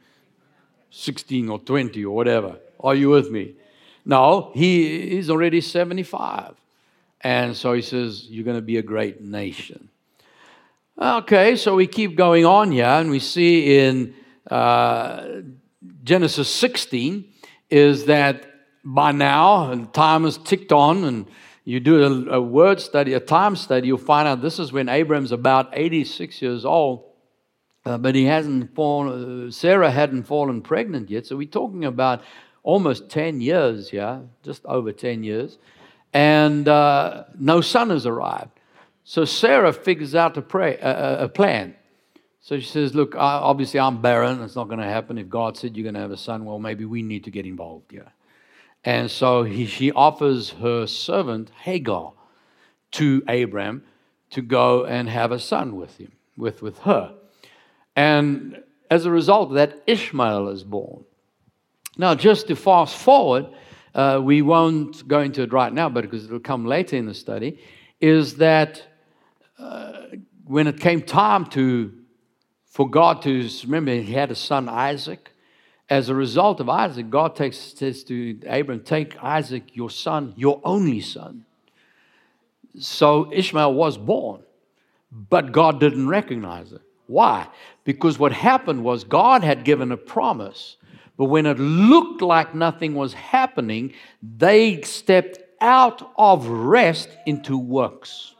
16, 0.90 1.48
or 1.48 1.58
20, 1.58 2.04
or 2.04 2.14
whatever. 2.14 2.56
Are 2.80 2.94
you 2.94 3.10
with 3.10 3.30
me? 3.30 3.54
No, 4.04 4.50
he 4.54 5.16
is 5.16 5.30
already 5.30 5.60
75. 5.60 6.54
And 7.20 7.56
so 7.56 7.72
he 7.72 7.82
says, 7.82 8.26
You're 8.28 8.44
going 8.44 8.56
to 8.56 8.62
be 8.62 8.78
a 8.78 8.82
great 8.82 9.20
nation. 9.20 9.88
Okay, 11.00 11.56
so 11.56 11.74
we 11.74 11.86
keep 11.86 12.16
going 12.16 12.44
on 12.44 12.70
here, 12.70 12.84
and 12.84 13.10
we 13.10 13.18
see 13.18 13.78
in 13.78 14.14
uh, 14.50 15.42
Genesis 16.04 16.52
16 16.52 17.24
is 17.70 18.04
that 18.04 18.46
by 18.84 19.12
now, 19.12 19.86
time 19.92 20.24
has 20.24 20.36
ticked 20.38 20.72
on, 20.72 21.04
and 21.04 21.26
you 21.64 21.80
do 21.80 22.02
a, 22.02 22.36
a, 22.36 22.40
word 22.40 22.80
study, 22.80 23.14
a 23.14 23.20
time 23.20 23.56
study, 23.56 23.86
you'll 23.86 23.98
find 23.98 24.26
out 24.26 24.42
this 24.42 24.58
is 24.58 24.72
when 24.72 24.88
Abram's 24.88 25.32
about 25.32 25.70
86 25.72 26.42
years 26.42 26.64
old, 26.64 27.04
uh, 27.84 27.98
but 27.98 28.14
he 28.14 28.24
hasn't 28.24 28.74
fallen, 28.74 29.48
uh, 29.48 29.50
Sarah 29.50 29.90
hadn't 29.90 30.24
fallen 30.24 30.62
pregnant 30.62 31.10
yet. 31.10 31.26
So 31.26 31.36
we're 31.36 31.48
talking 31.48 31.84
about 31.84 32.22
almost 32.62 33.08
10 33.08 33.40
years 33.40 33.90
here, 33.90 34.22
just 34.42 34.64
over 34.66 34.92
10 34.92 35.22
years, 35.24 35.58
and 36.12 36.68
uh, 36.68 37.24
no 37.38 37.60
son 37.60 37.90
has 37.90 38.06
arrived. 38.06 38.50
So 39.04 39.24
Sarah 39.24 39.72
figures 39.72 40.14
out 40.14 40.36
a, 40.36 40.42
pray, 40.42 40.76
a, 40.78 41.24
a 41.24 41.28
plan. 41.28 41.74
So 42.40 42.58
she 42.58 42.66
says, 42.66 42.94
Look, 42.94 43.14
obviously 43.16 43.78
I'm 43.80 44.02
barren. 44.02 44.42
It's 44.42 44.56
not 44.56 44.66
going 44.68 44.80
to 44.80 44.86
happen. 44.86 45.16
If 45.16 45.28
God 45.28 45.56
said 45.56 45.76
you're 45.76 45.84
going 45.84 45.94
to 45.94 46.00
have 46.00 46.10
a 46.10 46.16
son, 46.16 46.44
well, 46.44 46.58
maybe 46.58 46.84
we 46.84 47.02
need 47.02 47.24
to 47.24 47.30
get 47.30 47.46
involved 47.46 47.92
here. 47.92 48.12
And 48.84 49.10
so 49.10 49.44
he, 49.44 49.66
she 49.66 49.92
offers 49.92 50.50
her 50.50 50.86
servant 50.86 51.50
Hagar 51.62 52.12
to 52.92 53.22
Abram 53.28 53.84
to 54.30 54.42
go 54.42 54.84
and 54.84 55.08
have 55.08 55.30
a 55.30 55.38
son 55.38 55.76
with 55.76 55.98
him, 55.98 56.12
with, 56.36 56.62
with 56.62 56.78
her. 56.78 57.14
And 57.94 58.62
as 58.90 59.06
a 59.06 59.10
result 59.10 59.50
of 59.50 59.54
that, 59.54 59.82
Ishmael 59.86 60.48
is 60.48 60.64
born. 60.64 61.04
Now, 61.96 62.14
just 62.14 62.48
to 62.48 62.56
fast 62.56 62.96
forward, 62.96 63.46
uh, 63.94 64.20
we 64.22 64.42
won't 64.42 65.06
go 65.06 65.20
into 65.20 65.42
it 65.42 65.52
right 65.52 65.72
now, 65.72 65.88
but 65.88 66.02
because 66.02 66.24
it'll 66.24 66.40
come 66.40 66.64
later 66.64 66.96
in 66.96 67.06
the 67.06 67.14
study, 67.14 67.58
is 68.00 68.36
that 68.36 68.82
uh, 69.58 70.02
when 70.44 70.66
it 70.66 70.80
came 70.80 71.02
time 71.02 71.46
to 71.46 71.92
for 72.64 72.88
God 72.88 73.20
to 73.22 73.48
remember 73.64 73.92
he 73.92 74.14
had 74.14 74.30
a 74.30 74.34
son 74.34 74.66
Isaac, 74.66 75.30
as 75.92 76.08
a 76.08 76.14
result 76.14 76.58
of 76.58 76.70
Isaac, 76.70 77.10
God 77.10 77.36
takes, 77.36 77.58
says 77.58 78.02
to 78.04 78.38
Abram, 78.48 78.80
Take 78.80 79.22
Isaac, 79.22 79.76
your 79.76 79.90
son, 79.90 80.32
your 80.38 80.58
only 80.64 81.00
son. 81.00 81.44
So 82.78 83.30
Ishmael 83.30 83.74
was 83.74 83.98
born, 83.98 84.40
but 85.10 85.52
God 85.52 85.80
didn't 85.80 86.08
recognize 86.08 86.72
it. 86.72 86.80
Why? 87.08 87.46
Because 87.84 88.18
what 88.18 88.32
happened 88.32 88.82
was 88.82 89.04
God 89.04 89.44
had 89.44 89.64
given 89.64 89.92
a 89.92 89.98
promise, 89.98 90.78
but 91.18 91.26
when 91.26 91.44
it 91.44 91.58
looked 91.58 92.22
like 92.22 92.54
nothing 92.54 92.94
was 92.94 93.12
happening, 93.12 93.92
they 94.22 94.80
stepped 94.80 95.40
out 95.60 96.10
of 96.16 96.46
rest 96.46 97.10
into 97.26 97.58
works 97.58 98.34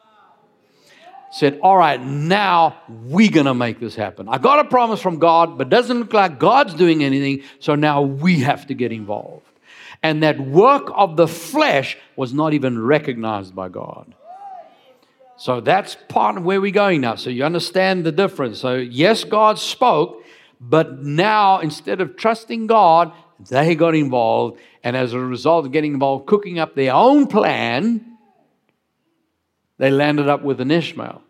said, 1.33 1.59
All 1.62 1.77
right, 1.77 2.01
now 2.01 2.77
we're 2.88 3.31
going 3.31 3.47
to 3.47 3.55
make 3.55 3.81
this 3.81 3.97
happen. 3.97 4.29
I 4.29 4.38
got 4.38 4.64
a 4.64 4.68
promise 4.68 5.01
from 5.01 5.18
God, 5.18 5.57
but 5.57 5.71
doesn't 5.71 5.99
look 5.99 6.12
like 6.12 6.38
God's 6.38 6.75
doing 6.75 7.03
anything, 7.03 7.42
so 7.59 7.75
now 7.75 8.03
we 8.03 8.40
have 8.40 8.66
to 8.66 8.75
get 8.75 8.92
involved. 8.92 9.47
And 10.03 10.23
that 10.23 10.38
work 10.38 10.92
of 10.95 11.16
the 11.16 11.27
flesh 11.27 11.97
was 12.16 12.35
not 12.35 12.53
even 12.53 12.81
recognized 12.81 13.55
by 13.55 13.71
God. 13.71 14.14
So 15.37 15.61
that's 15.61 15.97
part 16.09 16.37
of 16.37 16.45
where 16.45 16.61
we're 16.61 16.71
going 16.71 17.01
now. 17.01 17.14
So 17.14 17.31
you 17.31 17.45
understand 17.45 18.05
the 18.05 18.12
difference. 18.12 18.61
So, 18.61 18.77
yes, 18.77 19.25
God 19.25 19.59
spoke, 19.59 20.23
but 20.61 21.03
now 21.03 21.61
instead 21.61 22.01
of 22.01 22.16
trusting 22.16 22.66
God, 22.66 23.12
they 23.49 23.75
got 23.75 23.95
involved. 23.95 24.61
And 24.85 24.97
as 24.97 25.14
a 25.14 25.18
result 25.18 25.64
of 25.64 25.73
getting 25.73 25.95
involved, 25.95 26.27
cooking 26.27 26.59
up 26.59 26.75
their 26.75 26.92
own 26.92 27.27
plan, 27.27 28.12
they 29.79 29.91
landed 29.91 30.29
up 30.29 30.43
with 30.43 30.61
an 30.61 30.71
Ishmael. 30.71 31.23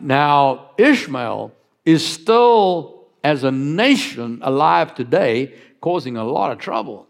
Now, 0.00 0.70
Ishmael 0.76 1.52
is 1.84 2.04
still, 2.04 3.06
as 3.22 3.44
a 3.44 3.50
nation, 3.50 4.40
alive 4.42 4.94
today, 4.94 5.54
causing 5.80 6.16
a 6.16 6.24
lot 6.24 6.52
of 6.52 6.58
trouble. 6.58 7.06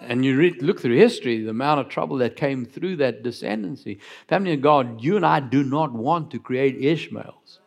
And 0.00 0.24
you 0.24 0.36
read, 0.36 0.62
look 0.62 0.80
through 0.80 0.96
history, 0.96 1.42
the 1.42 1.50
amount 1.50 1.80
of 1.80 1.88
trouble 1.88 2.16
that 2.18 2.34
came 2.34 2.64
through 2.64 2.96
that 2.96 3.22
descendancy. 3.22 4.00
Family 4.28 4.54
of 4.54 4.60
God, 4.60 5.00
you 5.00 5.16
and 5.16 5.24
I 5.24 5.40
do 5.40 5.62
not 5.62 5.92
want 5.92 6.32
to 6.32 6.40
create 6.40 6.82
Ishmaels. 6.82 7.60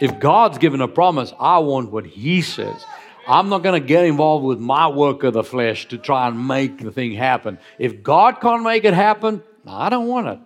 If 0.00 0.18
God's 0.18 0.58
given 0.58 0.82
a 0.82 0.88
promise, 0.88 1.32
I 1.38 1.58
want 1.60 1.90
what 1.90 2.04
He 2.04 2.42
says. 2.42 2.84
I'm 3.26 3.48
not 3.48 3.62
going 3.62 3.80
to 3.80 3.86
get 3.86 4.04
involved 4.04 4.44
with 4.44 4.58
my 4.58 4.88
work 4.88 5.22
of 5.22 5.32
the 5.32 5.44
flesh 5.44 5.88
to 5.88 5.96
try 5.96 6.28
and 6.28 6.46
make 6.46 6.78
the 6.78 6.92
thing 6.92 7.12
happen. 7.12 7.58
If 7.78 8.02
God 8.02 8.40
can't 8.40 8.62
make 8.62 8.84
it 8.84 8.92
happen, 8.92 9.42
I 9.66 9.88
don't 9.88 10.06
want 10.06 10.26
it. 10.28 10.38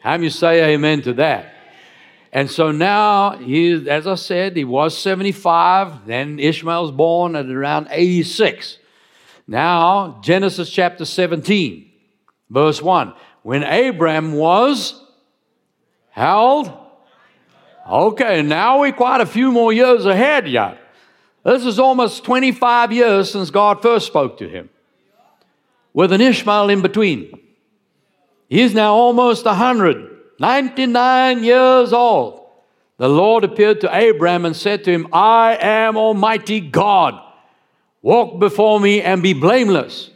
How 0.00 0.16
you 0.16 0.30
say 0.30 0.74
amen 0.74 1.02
to 1.02 1.12
that? 1.14 1.54
And 2.32 2.50
so 2.50 2.70
now, 2.70 3.38
he, 3.38 3.88
as 3.88 4.06
I 4.06 4.14
said, 4.14 4.56
he 4.56 4.64
was 4.64 4.96
75. 4.96 6.06
Then 6.06 6.38
Ishmael's 6.38 6.92
born 6.92 7.36
at 7.36 7.46
around 7.46 7.88
86. 7.90 8.78
Now, 9.46 10.20
Genesis 10.22 10.68
chapter 10.68 11.06
17, 11.06 11.90
verse 12.50 12.82
1. 12.82 13.14
When 13.42 13.62
Abram 13.62 14.34
was 14.34 15.02
how 16.18 16.40
old? 16.40 16.72
Okay, 17.88 18.42
now 18.42 18.80
we're 18.80 18.92
quite 18.92 19.20
a 19.20 19.26
few 19.26 19.52
more 19.52 19.72
years 19.72 20.04
ahead 20.04 20.48
yet. 20.48 20.78
This 21.44 21.64
is 21.64 21.78
almost 21.78 22.24
25 22.24 22.92
years 22.92 23.30
since 23.30 23.50
God 23.50 23.80
first 23.80 24.08
spoke 24.08 24.38
to 24.38 24.48
him, 24.48 24.68
with 25.94 26.12
an 26.12 26.20
Ishmael 26.20 26.70
in 26.70 26.82
between. 26.82 27.40
He's 28.48 28.74
now 28.74 28.94
almost 28.94 29.44
100, 29.44 30.10
99 30.38 31.44
years 31.44 31.92
old. 31.92 32.46
The 32.96 33.08
Lord 33.08 33.44
appeared 33.44 33.80
to 33.82 33.96
Abraham 33.96 34.44
and 34.44 34.56
said 34.56 34.84
to 34.84 34.90
him, 34.90 35.06
I 35.12 35.56
am 35.60 35.96
Almighty 35.96 36.60
God. 36.60 37.14
Walk 38.02 38.40
before 38.40 38.80
me 38.80 39.02
and 39.02 39.22
be 39.22 39.34
blameless. 39.34 40.10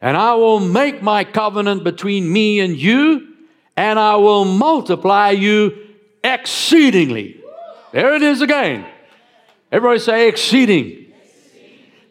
And 0.00 0.16
I 0.16 0.34
will 0.34 0.60
make 0.60 1.02
my 1.02 1.24
covenant 1.24 1.84
between 1.84 2.32
me 2.32 2.60
and 2.60 2.76
you, 2.76 3.34
and 3.76 3.98
I 3.98 4.16
will 4.16 4.44
multiply 4.44 5.30
you 5.30 5.76
exceedingly. 6.24 7.40
There 7.92 8.14
it 8.14 8.22
is 8.22 8.40
again. 8.40 8.86
Everybody 9.70 10.00
say 10.00 10.28
exceeding. 10.28 10.99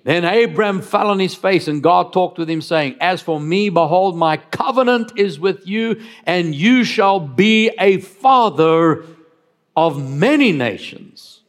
Then 0.04 0.24
Abram 0.24 0.82
fell 0.82 1.10
on 1.10 1.20
his 1.20 1.36
face, 1.36 1.68
and 1.68 1.84
God 1.84 2.14
talked 2.14 2.38
with 2.38 2.50
him, 2.50 2.62
saying, 2.62 2.96
As 3.02 3.22
for 3.22 3.40
me, 3.40 3.70
behold, 3.70 4.18
my 4.18 4.38
covenant 4.38 5.12
is 5.18 5.40
with 5.40 5.68
you, 5.68 6.02
and 6.26 6.56
you 6.56 6.84
shall 6.84 7.20
be 7.20 7.70
a 7.80 8.00
father 8.00 9.06
of 9.76 10.02
many 10.10 10.52
nations. 10.52 11.42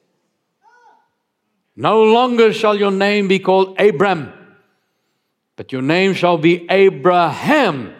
No 1.76 2.04
longer 2.04 2.52
shall 2.52 2.76
your 2.76 2.90
name 2.90 3.28
be 3.28 3.38
called 3.38 3.80
Abram, 3.80 4.32
but 5.56 5.72
your 5.72 5.82
name 5.82 6.14
shall 6.14 6.36
be 6.36 6.66
Abraham. 6.68 7.94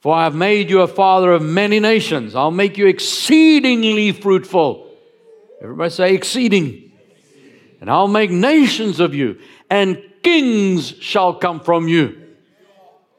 For 0.00 0.14
I 0.14 0.24
have 0.24 0.34
made 0.34 0.68
you 0.68 0.82
a 0.82 0.86
father 0.86 1.32
of 1.32 1.42
many 1.42 1.80
nations. 1.80 2.34
I'll 2.34 2.50
make 2.50 2.76
you 2.76 2.86
exceedingly 2.86 4.12
fruitful. 4.12 4.90
Everybody 5.62 5.90
say 5.90 6.14
exceeding 6.14 6.92
and 7.80 7.90
I'll 7.90 8.08
make 8.08 8.30
nations 8.30 9.00
of 9.00 9.14
you, 9.14 9.38
and 9.70 10.02
kings 10.22 10.90
shall 11.00 11.34
come 11.34 11.60
from 11.60 11.88
you. 11.88 12.20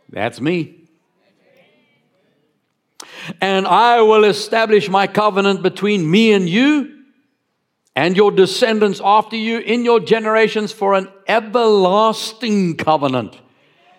That's 0.10 0.42
me. 0.42 0.88
And 3.42 3.68
I 3.68 4.02
will 4.02 4.24
establish 4.24 4.90
my 4.90 5.08
covenant 5.08 5.64
between 5.64 6.10
me 6.10 6.34
and 6.34 6.48
you 6.48 7.04
and 7.96 8.16
your 8.16 8.32
descendants 8.32 9.02
after 9.04 9.36
you 9.36 9.60
in 9.60 9.86
your 9.86 10.00
generations 10.00 10.72
for 10.72 10.94
an 10.94 11.08
everlasting 11.28 12.78
covenant. 12.78 13.40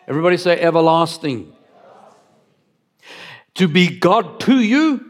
Everybody 0.07 0.37
say 0.37 0.61
everlasting. 0.61 1.53
To 3.55 3.67
be 3.69 3.99
God 3.99 4.39
to 4.41 4.61
you 4.61 5.05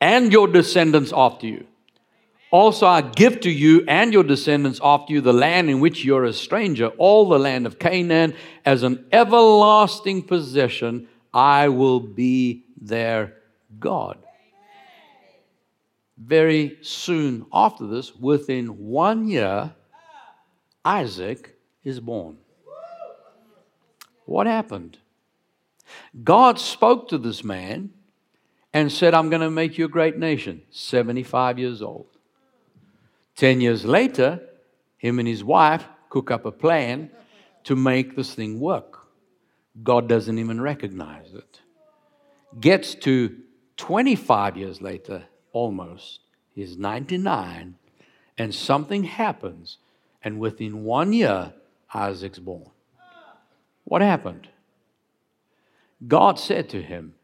and 0.00 0.32
your 0.32 0.48
descendants 0.48 1.12
after 1.14 1.46
you. 1.46 1.66
Also, 2.50 2.86
I 2.86 3.02
give 3.02 3.40
to 3.40 3.50
you 3.50 3.84
and 3.86 4.12
your 4.12 4.24
descendants 4.24 4.80
after 4.82 5.12
you 5.12 5.20
the 5.20 5.34
land 5.34 5.68
in 5.68 5.80
which 5.80 6.04
you're 6.04 6.24
a 6.24 6.32
stranger, 6.32 6.86
all 6.96 7.28
the 7.28 7.38
land 7.38 7.66
of 7.66 7.78
Canaan, 7.78 8.34
as 8.64 8.82
an 8.82 9.04
everlasting 9.12 10.22
possession. 10.22 11.08
I 11.34 11.68
will 11.68 12.00
be 12.00 12.64
their 12.80 13.34
God. 13.78 14.18
Very 16.16 16.78
soon 16.80 17.46
after 17.52 17.86
this, 17.86 18.14
within 18.16 18.88
one 18.88 19.28
year, 19.28 19.74
Isaac 20.84 21.54
is 21.84 22.00
born. 22.00 22.38
What 24.24 24.46
happened? 24.46 24.98
God 26.24 26.58
spoke 26.58 27.08
to 27.08 27.18
this 27.18 27.44
man 27.44 27.90
and 28.72 28.90
said, 28.90 29.14
I'm 29.14 29.30
going 29.30 29.42
to 29.42 29.50
make 29.50 29.78
you 29.78 29.84
a 29.84 29.88
great 29.88 30.18
nation, 30.18 30.62
75 30.70 31.58
years 31.58 31.82
old. 31.82 32.17
Ten 33.38 33.60
years 33.60 33.84
later, 33.84 34.40
him 34.96 35.20
and 35.20 35.28
his 35.28 35.44
wife 35.44 35.86
cook 36.10 36.32
up 36.32 36.44
a 36.44 36.50
plan 36.50 37.08
to 37.62 37.76
make 37.76 38.16
this 38.16 38.34
thing 38.34 38.58
work. 38.58 39.06
God 39.80 40.08
doesn't 40.08 40.40
even 40.40 40.60
recognize 40.60 41.32
it. 41.32 41.60
Gets 42.58 42.96
to 42.96 43.36
25 43.76 44.56
years 44.56 44.82
later, 44.82 45.22
almost, 45.52 46.18
he's 46.50 46.76
99, 46.76 47.76
and 48.36 48.52
something 48.52 49.04
happens, 49.04 49.78
and 50.24 50.40
within 50.40 50.82
one 50.82 51.12
year, 51.12 51.52
Isaac's 51.94 52.40
born. 52.40 52.70
What 53.84 54.02
happened? 54.02 54.48
God 56.08 56.40
said 56.40 56.68
to 56.70 56.82
him, 56.82 57.14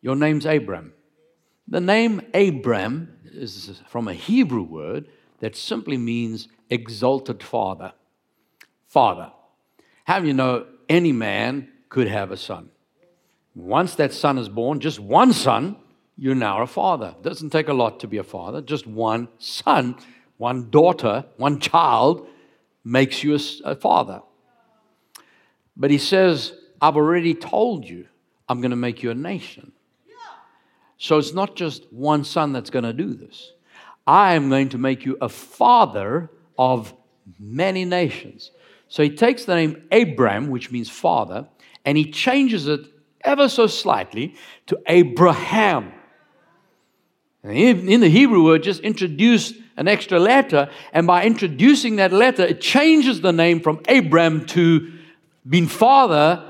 Your 0.00 0.14
name's 0.14 0.46
Abram. 0.46 0.92
The 1.66 1.80
name 1.80 2.20
Abram 2.34 3.16
is 3.24 3.82
from 3.88 4.06
a 4.06 4.14
Hebrew 4.14 4.62
word 4.62 5.08
that 5.40 5.56
simply 5.56 5.96
means 5.96 6.48
exalted 6.70 7.42
father. 7.42 7.92
Father. 8.86 9.32
How 10.04 10.18
you 10.18 10.34
know 10.34 10.66
any 10.88 11.12
man 11.12 11.68
could 11.88 12.08
have 12.08 12.30
a 12.30 12.36
son? 12.36 12.70
Once 13.54 13.94
that 13.94 14.12
son 14.12 14.38
is 14.38 14.48
born, 14.48 14.80
just 14.80 15.00
one 15.00 15.32
son, 15.32 15.76
you're 16.16 16.34
now 16.34 16.62
a 16.62 16.66
father. 16.66 17.14
It 17.18 17.22
doesn't 17.22 17.50
take 17.50 17.68
a 17.68 17.74
lot 17.74 18.00
to 18.00 18.06
be 18.06 18.18
a 18.18 18.24
father, 18.24 18.60
just 18.60 18.86
one 18.86 19.28
son, 19.38 19.96
one 20.36 20.70
daughter, 20.70 21.24
one 21.36 21.58
child 21.60 22.28
makes 22.84 23.22
you 23.24 23.38
a 23.64 23.74
father. 23.74 24.22
But 25.76 25.90
he 25.90 25.98
says, 25.98 26.52
I've 26.80 26.96
already 26.96 27.34
told 27.34 27.84
you 27.84 28.06
I'm 28.48 28.60
going 28.60 28.70
to 28.70 28.76
make 28.76 29.02
you 29.02 29.10
a 29.10 29.14
nation. 29.14 29.72
So 30.98 31.18
it's 31.18 31.34
not 31.34 31.56
just 31.56 31.92
one 31.92 32.24
son 32.24 32.52
that's 32.52 32.70
going 32.70 32.84
to 32.84 32.92
do 32.92 33.12
this. 33.12 33.52
I 34.06 34.34
am 34.34 34.48
going 34.48 34.68
to 34.70 34.78
make 34.78 35.04
you 35.04 35.18
a 35.20 35.28
father 35.28 36.30
of 36.58 36.94
many 37.40 37.84
nations. 37.84 38.50
So 38.88 39.02
he 39.02 39.10
takes 39.10 39.44
the 39.44 39.56
name 39.56 39.88
Abram, 39.90 40.48
which 40.48 40.70
means 40.70 40.88
father, 40.88 41.48
and 41.84 41.98
he 41.98 42.10
changes 42.10 42.68
it 42.68 42.80
ever 43.22 43.48
so 43.48 43.66
slightly 43.66 44.36
to 44.66 44.78
Abraham. 44.86 45.92
In 47.42 48.00
the 48.00 48.08
Hebrew 48.08 48.44
word, 48.44 48.62
just 48.62 48.80
introduce 48.80 49.52
an 49.76 49.88
extra 49.88 50.18
letter, 50.18 50.70
and 50.92 51.06
by 51.06 51.24
introducing 51.24 51.96
that 51.96 52.12
letter, 52.12 52.44
it 52.44 52.60
changes 52.60 53.20
the 53.20 53.32
name 53.32 53.60
from 53.60 53.82
Abram 53.88 54.46
to 54.46 54.92
being 55.48 55.66
father. 55.66 56.44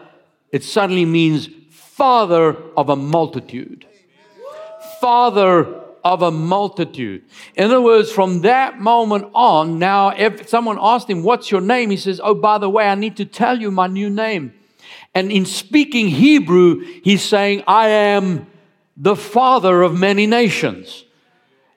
It 0.53 0.63
suddenly 0.63 1.05
means 1.05 1.49
father 1.71 2.57
of 2.77 2.89
a 2.89 2.97
multitude. 2.97 3.87
Father 5.01 5.83
of 6.13 6.23
a 6.23 6.31
multitude. 6.31 7.25
In 7.57 7.65
other 7.65 7.81
words, 7.81 8.13
from 8.13 8.43
that 8.43 8.79
moment 8.79 9.29
on, 9.35 9.79
now 9.81 10.11
if 10.11 10.49
someone 10.49 10.79
asked 10.81 11.11
him, 11.11 11.25
What's 11.25 11.51
your 11.51 11.61
name? 11.61 11.91
He 11.91 11.97
says, 11.97 12.21
Oh, 12.23 12.35
by 12.35 12.59
the 12.59 12.71
way, 12.71 12.87
I 12.87 12.95
need 12.95 13.17
to 13.17 13.25
tell 13.25 13.61
you 13.61 13.71
my 13.71 13.89
new 13.89 14.09
name. 14.09 14.55
And 15.15 15.33
in 15.33 15.45
speaking 15.45 16.09
Hebrew, 16.09 16.81
he's 17.03 17.23
saying, 17.23 17.65
I 17.67 17.89
am 17.89 18.47
the 18.97 19.17
father 19.17 19.83
of 19.83 19.99
many 19.99 20.27
nations. 20.27 21.05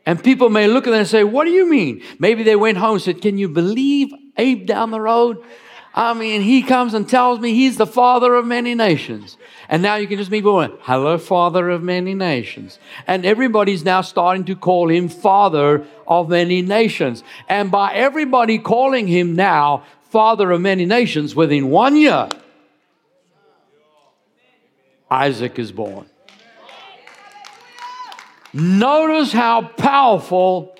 And 0.05 0.23
people 0.23 0.49
may 0.49 0.67
look 0.67 0.85
at 0.85 0.91
that 0.91 0.99
and 0.99 1.07
say, 1.07 1.23
What 1.23 1.45
do 1.45 1.51
you 1.51 1.67
mean? 1.67 2.03
Maybe 2.19 2.43
they 2.43 2.55
went 2.55 2.77
home 2.77 2.93
and 2.93 3.01
said, 3.01 3.21
Can 3.21 3.39
you 3.39 3.49
believe 3.49 4.13
Abe 4.37 4.67
down 4.67 4.91
the 4.91 5.01
road? 5.01 5.43
I 5.93 6.13
mean, 6.13 6.41
he 6.41 6.61
comes 6.61 6.93
and 6.93 7.09
tells 7.09 7.39
me 7.39 7.53
he's 7.53 7.77
the 7.77 7.87
father 7.87 8.35
of 8.35 8.45
many 8.45 8.75
nations. 8.75 9.37
And 9.67 9.81
now 9.81 9.95
you 9.95 10.07
can 10.07 10.17
just 10.17 10.31
meet 10.31 10.43
going, 10.43 10.71
Hello, 10.81 11.17
father 11.17 11.69
of 11.69 11.83
many 11.83 12.13
nations. 12.13 12.79
And 13.07 13.25
everybody's 13.25 13.83
now 13.83 14.01
starting 14.01 14.45
to 14.45 14.55
call 14.55 14.89
him 14.89 15.09
father 15.09 15.85
of 16.07 16.29
many 16.29 16.61
nations. 16.61 17.23
And 17.47 17.71
by 17.71 17.93
everybody 17.93 18.59
calling 18.59 19.07
him 19.07 19.35
now 19.35 19.83
father 20.09 20.51
of 20.51 20.61
many 20.61 20.85
nations, 20.85 21.35
within 21.35 21.69
one 21.69 21.95
year, 21.95 22.29
Isaac 25.09 25.57
is 25.57 25.71
born. 25.71 26.07
Notice 28.53 29.31
how 29.31 29.61
powerful 29.61 30.75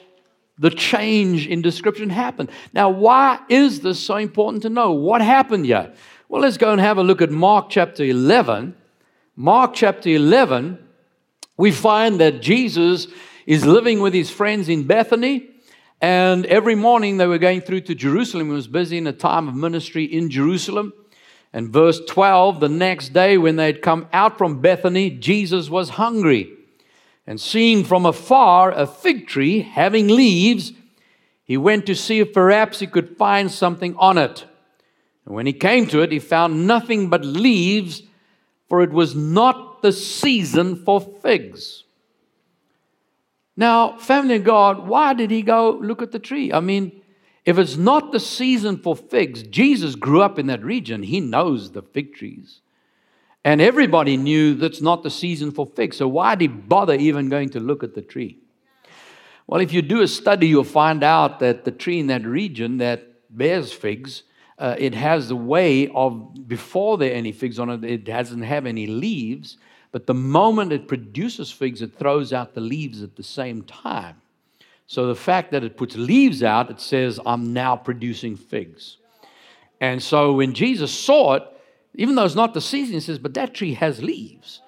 the 0.60 0.70
change 0.70 1.48
in 1.48 1.62
description 1.62 2.10
happened. 2.10 2.50
Now, 2.74 2.90
why 2.90 3.40
is 3.48 3.80
this 3.80 4.00
so 4.00 4.18
important 4.18 4.64
to 4.64 4.70
know? 4.70 4.92
What 4.92 5.22
happened 5.22 5.66
here? 5.66 5.94
Well, 6.28 6.42
let's 6.42 6.58
go 6.58 6.72
and 6.72 6.82
have 6.82 6.98
a 6.98 7.04
look 7.04 7.22
at 7.22 7.32
Mark 7.32 7.70
chapter 7.70 8.04
11. 8.04 8.76
Mark 9.38 9.74
chapter 9.74 10.10
11, 10.10 10.78
we 11.56 11.72
find 11.72 12.20
that 12.20 12.42
Jesus 12.42 13.08
is 13.46 13.66
living 13.66 14.02
with 14.02 14.14
his 14.14 14.30
friends 14.30 14.68
in 14.68 14.84
Bethany. 14.84 15.50
And 16.02 16.46
every 16.46 16.76
morning 16.76 17.18
they 17.18 17.26
were 17.26 17.38
going 17.38 17.62
through 17.62 17.82
to 17.82 17.96
Jerusalem. 17.96 18.48
He 18.48 18.54
was 18.54 18.68
busy 18.68 18.98
in 18.98 19.08
a 19.08 19.14
time 19.14 19.48
of 19.48 19.56
ministry 19.56 20.04
in 20.04 20.30
Jerusalem. 20.30 20.92
And 21.54 21.70
verse 21.70 22.02
12, 22.08 22.60
the 22.60 22.70
next 22.70 23.10
day 23.14 23.38
when 23.38 23.56
they 23.56 23.66
had 23.66 23.82
come 23.82 24.08
out 24.12 24.38
from 24.38 24.62
Bethany, 24.62 25.10
Jesus 25.10 25.70
was 25.70 25.90
hungry. 25.90 26.59
And 27.30 27.40
seeing 27.40 27.84
from 27.84 28.08
afar 28.08 28.72
a 28.72 28.88
fig 28.88 29.28
tree 29.28 29.62
having 29.62 30.08
leaves, 30.08 30.74
he 31.44 31.58
went 31.58 31.86
to 31.86 31.94
see 31.94 32.20
if 32.22 32.34
perhaps 32.34 32.80
he 32.80 32.88
could 32.88 33.18
find 33.18 33.52
something 33.52 33.96
on 33.98 34.18
it. 34.18 34.48
And 35.26 35.36
when 35.36 35.46
he 35.46 35.54
came 35.54 35.86
to 35.90 36.02
it, 36.02 36.12
he 36.12 36.18
found 36.18 36.66
nothing 36.66 37.08
but 37.08 37.24
leaves, 37.24 38.02
for 38.68 38.82
it 38.82 38.90
was 38.90 39.14
not 39.14 39.84
the 39.84 39.92
season 39.92 40.84
for 40.84 41.00
figs. 41.00 41.84
Now, 43.56 43.96
family 44.00 44.38
of 44.38 44.44
God, 44.44 44.88
why 44.88 45.14
did 45.14 45.30
he 45.30 45.44
go 45.44 45.78
look 45.80 46.02
at 46.02 46.12
the 46.12 46.18
tree? 46.18 46.52
I 46.52 46.62
mean, 46.62 47.00
if 47.46 47.60
it's 47.60 47.78
not 47.78 48.12
the 48.12 48.20
season 48.20 48.80
for 48.80 48.96
figs, 48.96 49.44
Jesus 49.44 49.94
grew 49.94 50.24
up 50.24 50.40
in 50.40 50.48
that 50.48 50.64
region. 50.64 51.04
He 51.04 51.20
knows 51.20 51.74
the 51.74 51.84
fig 51.84 52.16
trees. 52.16 52.62
And 53.50 53.62
everybody 53.62 54.16
knew 54.16 54.54
that's 54.54 54.80
not 54.80 55.02
the 55.02 55.10
season 55.10 55.50
for 55.50 55.66
figs. 55.66 55.98
So 55.98 56.08
why 56.08 56.36
did 56.36 56.52
he 56.52 56.56
bother 56.56 56.94
even 56.94 57.30
going 57.30 57.50
to 57.50 57.60
look 57.60 57.84
at 57.84 57.96
the 57.96 58.02
tree? 58.04 58.38
Well, 59.48 59.60
if 59.60 59.74
you 59.74 59.82
do 59.82 60.02
a 60.02 60.08
study, 60.08 60.46
you'll 60.46 60.64
find 60.64 61.04
out 61.04 61.40
that 61.40 61.66
the 61.66 61.72
tree 61.72 62.00
in 62.00 62.06
that 62.08 62.24
region 62.28 62.78
that 62.78 63.08
bears 63.36 63.74
figs, 63.74 64.22
uh, 64.60 64.76
it 64.78 64.94
has 64.94 65.30
the 65.30 65.36
way 65.36 65.88
of, 65.88 66.48
before 66.48 67.00
there 67.00 67.10
are 67.12 67.16
any 67.16 67.32
figs 67.32 67.58
on 67.58 67.72
it, 67.72 67.84
it 67.84 68.04
doesn't 68.04 68.44
have 68.44 68.68
any 68.68 68.86
leaves. 68.86 69.58
But 69.92 70.06
the 70.06 70.14
moment 70.14 70.72
it 70.72 70.88
produces 70.88 71.52
figs, 71.52 71.82
it 71.82 71.98
throws 71.98 72.32
out 72.32 72.54
the 72.54 72.62
leaves 72.62 73.02
at 73.02 73.16
the 73.16 73.24
same 73.24 73.64
time. 73.64 74.22
So 74.86 75.08
the 75.08 75.16
fact 75.16 75.50
that 75.54 75.64
it 75.64 75.76
puts 75.76 75.96
leaves 75.96 76.44
out, 76.44 76.70
it 76.70 76.80
says, 76.80 77.20
I'm 77.26 77.52
now 77.52 77.76
producing 77.76 78.36
figs. 78.36 78.98
And 79.82 80.04
so 80.04 80.34
when 80.34 80.54
Jesus 80.54 80.94
saw 80.94 81.34
it, 81.34 81.44
even 81.96 82.16
though 82.16 82.26
it's 82.26 82.36
not 82.36 82.54
the 82.54 82.62
season, 82.62 82.96
he 82.96 83.00
says, 83.00 83.20
but 83.20 83.34
that 83.34 83.54
tree 83.54 83.74
has 83.74 84.02
leaves. 84.02 84.62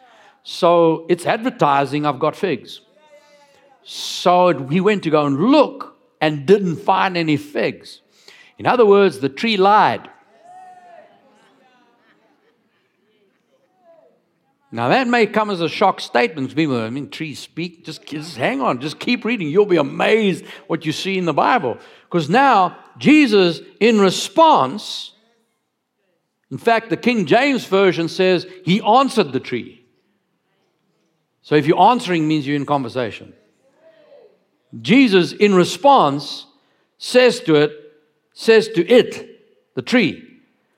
So 0.44 1.06
it's 1.10 1.26
advertising, 1.26 2.06
I've 2.06 2.20
got 2.20 2.36
figs. 2.36 2.82
So 3.84 4.68
he 4.68 4.82
went 4.82 5.04
to 5.04 5.10
go 5.10 5.26
and 5.26 5.38
look 5.38 5.96
and 6.20 6.46
didn't 6.46 6.78
find 6.78 7.18
any 7.18 7.38
figs. 7.38 8.02
In 8.58 8.68
other 8.68 8.86
words, 8.86 9.20
the 9.20 9.30
tree 9.30 9.58
lied. 9.58 10.10
Now 14.74 14.88
that 14.88 15.08
may 15.08 15.28
come 15.28 15.50
as 15.50 15.60
a 15.60 15.68
shock 15.68 16.00
statement 16.00 16.52
to 16.52 16.56
people. 16.56 16.80
I 16.80 16.90
mean, 16.90 17.10
trees 17.10 17.40
speak. 17.40 17.84
Just, 17.84 18.06
just 18.06 18.38
hang 18.38 18.62
on. 18.62 18.80
Just 18.80 19.00
keep 19.00 19.26
reading. 19.26 19.50
You'll 19.50 19.66
be 19.66 19.78
amazed 19.78 20.46
what 20.68 20.86
you 20.86 20.94
see 20.94 21.18
in 21.18 21.26
the 21.26 21.34
Bible. 21.34 21.78
Because 22.04 22.30
now 22.30 22.78
Jesus, 22.98 23.60
in 23.80 24.00
response, 24.00 25.12
in 26.52 26.58
fact, 26.58 26.90
the 26.90 26.98
King 26.98 27.26
James 27.26 27.66
Version 27.66 28.10
says 28.10 28.46
he 28.66 28.82
answered 28.82 29.32
the 29.32 29.40
tree. 29.40 29.84
So 31.42 31.56
if 31.56 31.66
you're 31.66 31.82
answering 31.82 32.28
means 32.28 32.46
you're 32.46 32.58
in 32.58 32.66
conversation. 32.66 33.34
Jesus, 34.80 35.32
in 35.32 35.56
response, 35.56 36.46
says 36.98 37.40
to 37.42 37.56
it, 37.56 37.72
says 38.34 38.68
to 38.70 38.86
it, 38.86 39.30
the 39.76 39.82
tree, 39.82 40.28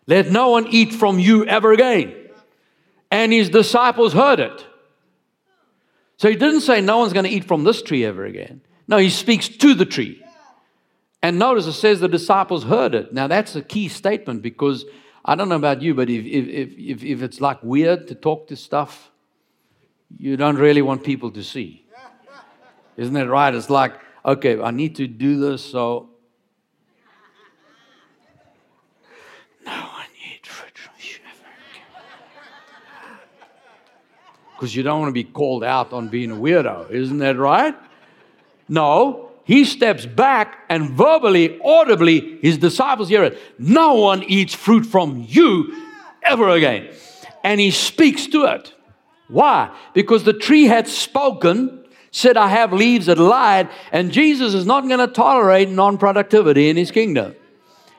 let 0.05 0.29
no 0.29 0.49
one 0.49 0.67
eat 0.67 0.93
from 0.93 1.17
you 1.17 1.45
ever 1.45 1.73
again. 1.73 2.13
And 3.09 3.33
his 3.33 3.49
disciples 3.49 4.13
heard 4.13 4.39
it. 4.39 4.65
So 6.17 6.29
he 6.29 6.36
didn't 6.36 6.62
say 6.62 6.81
no 6.81 6.99
one's 6.99 7.13
going 7.13 7.25
to 7.25 7.31
eat 7.31 7.45
from 7.45 7.63
this 7.63 7.81
tree 7.81 8.05
ever 8.05 8.25
again. 8.25 8.62
No, 8.88 8.97
he 8.97 9.09
speaks 9.09 9.47
to 9.49 9.73
the 9.73 9.86
tree. 9.86 10.23
And 11.21 11.39
notice 11.39 11.65
it 11.65 11.73
says 11.73 11.99
the 11.99 12.07
disciples 12.07 12.63
heard 12.65 12.93
it. 12.93 13.13
Now 13.13 13.27
that's 13.27 13.55
a 13.55 13.62
key 13.62 13.88
statement 13.88 14.41
because 14.41 14.86
I 15.25 15.36
don't 15.36 15.47
know 15.47 15.55
about 15.55 15.81
you, 15.81 15.93
but 15.93 16.09
if, 16.09 16.25
if, 16.25 16.77
if, 16.77 17.03
if 17.03 17.21
it's 17.21 17.39
like 17.39 17.63
weird 17.63 18.07
to 18.09 18.15
talk 18.15 18.47
to 18.47 18.55
stuff, 18.55 19.12
you 20.17 20.36
don't 20.36 20.57
really 20.57 20.81
want 20.81 21.03
people 21.03 21.31
to 21.31 21.43
see. 21.43 21.86
Isn't 22.97 23.13
that 23.13 23.27
right? 23.27 23.53
It's 23.55 23.69
like, 23.69 23.99
okay, 24.25 24.62
I 24.62 24.71
need 24.71 24.95
to 24.97 25.07
do 25.07 25.39
this, 25.39 25.63
so. 25.63 26.09
No 29.65 29.89
eat 30.36 30.45
fruit 30.45 30.79
Because 34.55 34.75
you 34.75 34.83
don't 34.83 35.01
want 35.01 35.09
to 35.09 35.13
be 35.13 35.23
called 35.23 35.63
out 35.63 35.91
on 35.93 36.09
being 36.09 36.31
a 36.31 36.36
weirdo. 36.36 36.91
Isn't 36.91 37.17
that 37.17 37.38
right? 37.38 37.75
No, 38.69 39.33
he 39.45 39.65
steps 39.65 40.06
back 40.06 40.60
and 40.69 40.91
verbally, 40.91 41.60
audibly, 41.63 42.39
his 42.41 42.58
disciples 42.58 43.10
hear 43.10 43.23
it. 43.23 43.38
No 43.60 43.95
one 43.95 44.23
eats 44.23 44.53
fruit 44.53 44.86
from 44.86 45.25
you 45.27 45.89
ever 46.23 46.49
again. 46.49 46.93
And 47.43 47.60
he 47.60 47.71
speaks 47.71 48.27
to 48.27 48.45
it. 48.45 48.73
Why? 49.27 49.75
Because 49.93 50.23
the 50.23 50.34
tree 50.34 50.65
had 50.65 50.88
spoken, 50.88 51.86
said, 52.12 52.38
I 52.38 52.47
have 52.47 52.71
leaves 52.71 53.08
that 53.08 53.17
lied, 53.17 53.69
and 53.91 54.12
Jesus 54.12 54.53
is 54.53 54.65
not 54.65 54.88
going 54.88 54.99
to 54.99 55.08
tolerate 55.08 55.69
non 55.69 55.97
productivity 55.97 56.69
in 56.69 56.77
his 56.77 56.91
kingdom. 56.91 57.36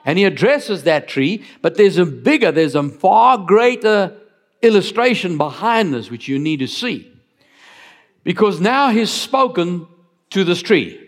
And 0.07 0.19
he 0.19 0.25
addresses 0.25 0.85
that 0.85 1.09
tree, 1.09 1.45
but 1.61 1.77
there's 1.77 1.99
a 1.99 2.07
bigger, 2.07 2.53
there's 2.53 2.75
a 2.75 2.89
far 2.89 3.39
greater 3.39 4.17
illustration 4.63 5.37
behind 5.37 5.93
this, 5.93 6.11
which 6.11 6.29
you 6.29 6.39
need 6.39 6.61
to 6.61 6.69
see. 6.69 7.11
Because 8.23 8.61
now 8.61 8.91
he's 8.91 9.11
spoken 9.11 9.87
to 10.31 10.45
this 10.45 10.63
tree. 10.63 11.04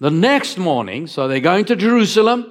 The 0.00 0.10
next 0.10 0.58
morning, 0.58 1.06
so 1.06 1.28
they're 1.28 1.40
going 1.40 1.66
to 1.66 1.76
Jerusalem, 1.76 2.50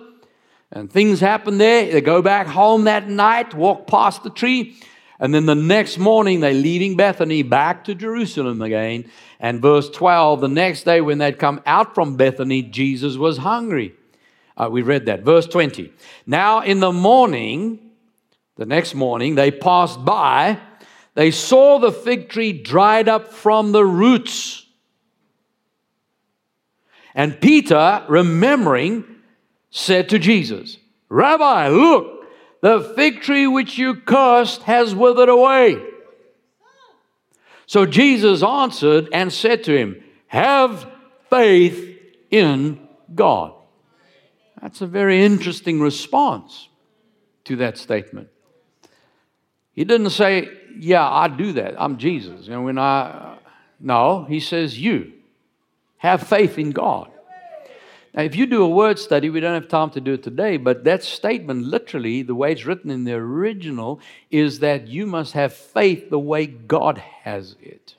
and 0.72 0.92
things 0.92 1.20
happen 1.20 1.58
there. 1.58 1.92
They 1.92 2.02
go 2.02 2.22
back 2.22 2.48
home 2.48 2.86
that 2.86 3.10
night, 3.10 3.54
walk 3.54 3.86
past 3.86 4.24
the 4.24 4.30
tree, 4.30 4.78
and 5.20 5.34
then 5.34 5.46
the 5.46 5.56
next 5.56 5.98
morning 5.98 6.40
they're 6.40 6.54
leaving 6.54 6.96
Bethany 6.96 7.44
back 7.44 7.84
to 7.86 7.96
Jerusalem 7.96 8.62
again. 8.62 9.10
And 9.40 9.62
verse 9.62 9.90
12, 9.90 10.42
the 10.42 10.48
next 10.48 10.84
day 10.84 11.02
when 11.02 11.18
they'd 11.18 11.38
come 11.38 11.62
out 11.66 11.94
from 11.94 12.16
Bethany, 12.16 12.62
Jesus 12.62 13.18
was 13.18 13.38
hungry. 13.38 13.94
Uh, 14.56 14.70
we 14.72 14.82
read 14.82 15.06
that. 15.08 15.24
Verse 15.24 15.46
20. 15.46 15.92
Now 16.26 16.62
in 16.62 16.80
the 16.80 16.92
morning, 16.92 17.92
the 18.56 18.66
next 18.66 18.96
morning, 18.96 19.36
they 19.36 19.52
passed 19.52 20.04
by. 20.06 20.60
They 21.16 21.32
saw 21.32 21.80
the 21.80 21.92
fig 21.92 22.30
tree 22.30 22.54
dried 22.54 23.10
up 23.10 23.34
from 23.34 23.72
the 23.72 23.86
roots. 23.86 24.63
And 27.16 27.40
Peter, 27.40 28.04
remembering, 28.08 29.06
said 29.70 30.10
to 30.10 30.20
Jesus, 30.20 30.78
Rabbi, 31.10 31.68
look, 31.68 32.26
the 32.62 32.94
fig 32.96 33.22
tree 33.22 33.46
which 33.46 33.78
you 33.78 33.96
cursed 33.96 34.64
has 34.64 34.96
withered 34.96 35.30
away. 35.30 35.84
So 37.66 37.86
Jesus 37.86 38.44
answered 38.44 39.10
and 39.12 39.32
said 39.32 39.64
to 39.66 39.78
him, 39.78 40.04
Have 40.28 40.90
faith 41.30 42.00
in 42.30 42.88
God. 43.14 43.54
That's 44.62 44.82
a 44.82 44.88
very 44.88 45.24
interesting 45.24 45.82
response 45.82 46.70
to 47.46 47.58
that 47.58 47.78
statement. 47.78 48.30
He 49.74 49.84
didn't 49.84 50.12
say, 50.12 50.50
Yeah, 50.78 51.08
I 51.08 51.28
do 51.28 51.54
that. 51.54 51.76
I'm 51.82 51.98
Jesus. 51.98 52.48
And 52.48 52.64
when 52.64 52.78
I, 52.78 53.38
no, 53.80 54.26
he 54.26 54.40
says, 54.40 54.80
You 54.80 55.14
have 56.04 56.28
faith 56.28 56.60
in 56.60 56.72
God. 56.72 57.10
Now, 58.14 58.24
if 58.24 58.36
you 58.36 58.46
do 58.46 58.62
a 58.62 58.70
word 58.70 59.00
study, 59.00 59.30
we 59.30 59.40
don't 59.40 59.56
have 59.56 59.70
time 59.70 59.90
to 59.92 60.02
do 60.02 60.14
it 60.14 60.22
today, 60.22 60.58
but 60.58 60.84
that 60.84 61.02
statement, 61.02 61.66
literally, 61.66 62.22
the 62.22 62.36
way 62.36 62.52
it's 62.52 62.66
written 62.66 62.92
in 62.92 63.06
the 63.06 63.14
original, 63.14 64.02
is 64.30 64.60
that 64.60 64.88
you 64.88 65.08
must 65.08 65.32
have 65.34 65.54
faith 65.54 66.10
the 66.10 66.20
way 66.20 66.46
God 66.46 66.98
has 66.98 67.56
it. 67.62 67.96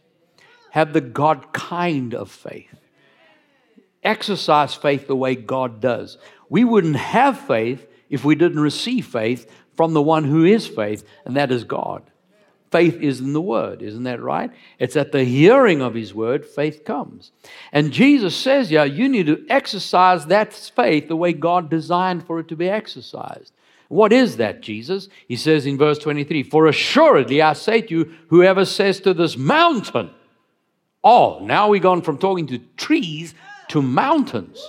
Have 0.70 0.92
the 0.92 1.00
God 1.00 1.52
kind 1.52 2.14
of 2.14 2.30
faith. 2.30 2.76
Exercise 4.02 4.74
faith 4.74 5.06
the 5.06 5.16
way 5.16 5.34
God 5.34 5.80
does. 5.80 6.18
We 6.50 6.62
wouldn't 6.62 6.96
have 6.96 7.40
faith 7.40 7.88
if 8.10 8.22
we 8.22 8.34
didn't 8.34 8.60
receive 8.60 9.06
faith 9.06 9.50
from 9.76 9.94
the 9.94 10.02
one 10.02 10.24
who 10.24 10.44
is 10.44 10.66
faith, 10.66 11.04
and 11.24 11.36
that 11.36 11.50
is 11.50 11.64
God. 11.64 12.02
Faith 12.74 13.00
is 13.00 13.20
in 13.20 13.34
the 13.34 13.40
Word, 13.40 13.82
isn't 13.82 14.02
that 14.02 14.20
right? 14.20 14.50
It's 14.80 14.96
at 14.96 15.12
the 15.12 15.22
hearing 15.22 15.80
of 15.80 15.94
His 15.94 16.12
Word, 16.12 16.44
faith 16.44 16.84
comes. 16.84 17.30
And 17.70 17.92
Jesus 17.92 18.34
says, 18.34 18.68
Yeah, 18.68 18.82
you 18.82 19.08
need 19.08 19.26
to 19.26 19.46
exercise 19.48 20.26
that 20.26 20.52
faith 20.52 21.06
the 21.06 21.14
way 21.14 21.34
God 21.34 21.70
designed 21.70 22.26
for 22.26 22.40
it 22.40 22.48
to 22.48 22.56
be 22.56 22.68
exercised. 22.68 23.52
What 23.86 24.12
is 24.12 24.38
that, 24.38 24.60
Jesus? 24.60 25.08
He 25.28 25.36
says 25.36 25.66
in 25.66 25.78
verse 25.78 26.00
23 26.00 26.42
For 26.42 26.66
assuredly 26.66 27.40
I 27.40 27.52
say 27.52 27.80
to 27.82 27.94
you, 27.94 28.14
whoever 28.26 28.64
says 28.64 28.98
to 29.02 29.14
this 29.14 29.36
mountain, 29.36 30.10
Oh, 31.04 31.38
now 31.44 31.68
we've 31.68 31.80
gone 31.80 32.02
from 32.02 32.18
talking 32.18 32.48
to 32.48 32.58
trees 32.76 33.36
to 33.68 33.82
mountains. 33.82 34.68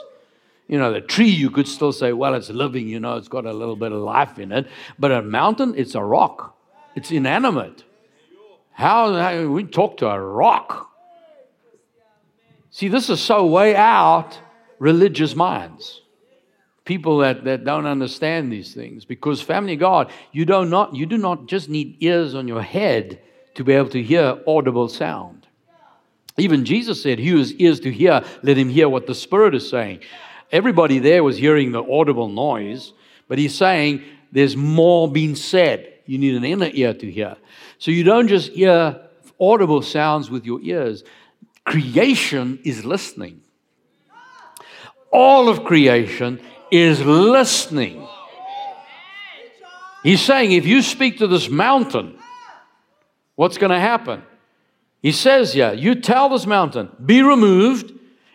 You 0.67 0.77
know, 0.77 0.93
the 0.93 1.01
tree, 1.01 1.29
you 1.29 1.49
could 1.49 1.67
still 1.67 1.91
say, 1.91 2.13
well, 2.13 2.35
it's 2.35 2.51
living, 2.51 2.87
you 2.87 2.99
know, 2.99 3.17
it's 3.17 3.29
got 3.29 3.47
a 3.47 3.53
little 3.53 3.75
bit 3.75 3.91
of 3.91 3.97
life 4.03 4.37
in 4.37 4.51
it. 4.51 4.67
But 4.99 5.11
a 5.11 5.23
mountain, 5.23 5.73
it's 5.75 5.95
a 5.95 6.03
rock, 6.03 6.55
it's 6.95 7.09
inanimate. 7.09 7.83
How, 8.75 9.13
how 9.13 9.47
we 9.47 9.63
talk 9.63 9.97
to 9.97 10.07
a 10.07 10.19
rock? 10.19 10.91
See, 12.71 12.89
this 12.89 13.09
is 13.09 13.21
so 13.21 13.45
way 13.45 13.73
out 13.73 14.37
religious 14.79 15.33
minds. 15.33 16.01
People 16.83 17.19
that, 17.19 17.45
that 17.45 17.63
don't 17.63 17.85
understand 17.85 18.51
these 18.51 18.73
things. 18.73 19.05
Because, 19.05 19.41
family 19.41 19.77
God, 19.77 20.11
you, 20.33 20.45
do 20.45 20.65
not, 20.65 20.93
you 20.93 21.05
do 21.05 21.17
not 21.17 21.47
just 21.47 21.69
need 21.69 21.95
ears 22.01 22.35
on 22.35 22.49
your 22.49 22.61
head 22.61 23.21
to 23.53 23.63
be 23.63 23.71
able 23.71 23.89
to 23.89 24.03
hear 24.03 24.41
audible 24.45 24.89
sound. 24.89 25.47
Even 26.37 26.65
Jesus 26.65 27.01
said, 27.01 27.17
He 27.17 27.29
who 27.29 27.37
has 27.37 27.53
ears 27.53 27.79
to 27.79 27.91
hear, 27.93 28.25
let 28.43 28.57
him 28.57 28.67
hear 28.67 28.89
what 28.89 29.07
the 29.07 29.15
Spirit 29.15 29.55
is 29.55 29.69
saying. 29.69 30.01
Everybody 30.51 30.99
there 30.99 31.23
was 31.23 31.37
hearing 31.37 31.71
the 31.71 31.81
audible 31.81 32.27
noise, 32.27 32.91
but 33.29 33.37
he's 33.37 33.55
saying 33.55 34.03
there's 34.33 34.57
more 34.57 35.09
being 35.09 35.35
said. 35.35 35.93
You 36.05 36.17
need 36.17 36.35
an 36.35 36.43
inner 36.43 36.69
ear 36.71 36.93
to 36.93 37.11
hear. 37.11 37.35
So 37.79 37.91
you 37.91 38.03
don't 38.03 38.27
just 38.27 38.51
hear 38.51 38.99
audible 39.39 39.81
sounds 39.81 40.29
with 40.29 40.45
your 40.45 40.61
ears, 40.61 41.03
creation 41.65 42.59
is 42.63 42.85
listening. 42.85 43.41
All 45.11 45.49
of 45.49 45.63
creation 45.63 46.39
is 46.71 47.01
listening. 47.01 48.07
He's 50.03 50.21
saying 50.21 50.51
if 50.51 50.65
you 50.65 50.81
speak 50.81 51.17
to 51.17 51.27
this 51.27 51.49
mountain, 51.49 52.17
what's 53.35 53.57
going 53.57 53.71
to 53.71 53.79
happen? 53.79 54.21
He 55.01 55.11
says, 55.11 55.55
Yeah, 55.55 55.71
you 55.71 55.95
tell 55.95 56.29
this 56.29 56.45
mountain, 56.45 56.89
be 57.03 57.21
removed 57.21 57.91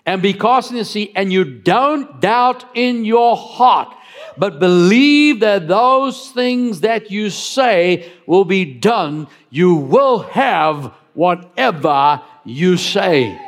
and 0.06 0.22
be 0.22 0.32
cast 0.32 0.70
in 0.70 0.78
the 0.78 0.84
sea, 0.84 1.12
and 1.14 1.32
you 1.32 1.44
don't 1.44 2.20
doubt 2.20 2.64
in 2.74 3.04
your 3.04 3.36
heart, 3.36 3.94
but 4.36 4.58
believe 4.58 5.40
that 5.40 5.68
those 5.68 6.30
things 6.30 6.80
that 6.80 7.10
you 7.10 7.30
say 7.30 8.10
will 8.26 8.44
be 8.44 8.64
done, 8.64 9.28
you 9.50 9.74
will 9.74 10.20
have 10.20 10.92
whatever 11.14 12.22
you 12.44 12.76
say. 12.76 13.38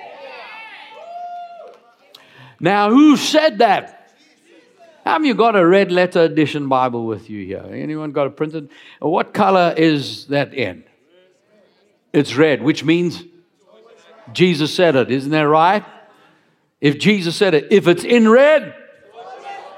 Now, 2.61 2.90
who 2.90 3.16
said 3.16 3.59
that? 3.59 3.99
Have 5.05 5.25
you 5.25 5.35
got 5.35 5.57
a 5.57 5.66
red 5.66 5.90
letter 5.90 6.21
edition 6.21 6.68
Bible 6.68 7.07
with 7.07 7.29
you 7.29 7.45
here? 7.45 7.66
Anyone 7.68 8.12
got 8.12 8.29
a 8.29 8.31
printed? 8.31 8.71
What 9.01 9.35
color 9.35 9.75
is 9.77 10.27
that 10.27 10.55
in? 10.55 10.85
It's 12.12 12.37
red, 12.37 12.62
which 12.62 12.85
means 12.85 13.25
Jesus 14.33 14.73
said 14.73 14.95
it, 14.95 15.11
isn't 15.11 15.31
that 15.33 15.42
right? 15.42 15.85
If 16.81 16.99
Jesus 16.99 17.37
said 17.37 17.55
it, 17.55 17.68
if 17.73 17.88
it's 17.88 18.05
in 18.05 18.29
red, 18.29 18.75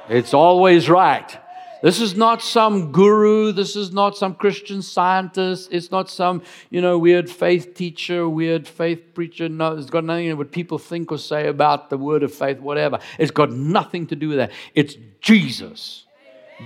it's 0.09 0.35
always 0.35 0.88
right. 0.88 1.38
This 1.85 2.01
is 2.01 2.17
not 2.17 2.40
some 2.40 2.93
guru. 2.93 3.53
This 3.53 3.77
is 3.77 3.93
not 3.93 4.17
some 4.17 4.35
Christian 4.35 4.81
scientist. 4.81 5.69
It's 5.71 5.90
not 5.90 6.09
some, 6.09 6.40
you 6.71 6.81
know, 6.81 6.97
weird 6.99 7.29
faith 7.29 7.75
teacher, 7.75 8.27
weird 8.27 8.67
faith 8.67 9.12
preacher. 9.12 9.51
No, 9.51 9.77
it's 9.77 9.90
got 9.90 10.03
nothing 10.03 10.25
to 10.25 10.31
do 10.31 10.37
with 10.38 10.47
what 10.47 10.53
people 10.53 10.79
think 10.79 11.12
or 11.12 11.19
say 11.19 11.47
about 11.47 11.90
the 11.90 11.99
word 11.99 12.23
of 12.23 12.33
faith, 12.33 12.59
whatever. 12.59 13.01
It's 13.19 13.31
got 13.31 13.53
nothing 13.53 14.07
to 14.07 14.17
do 14.17 14.29
with 14.31 14.38
that. 14.38 14.53
It's 14.75 14.97
Jesus. 15.21 16.07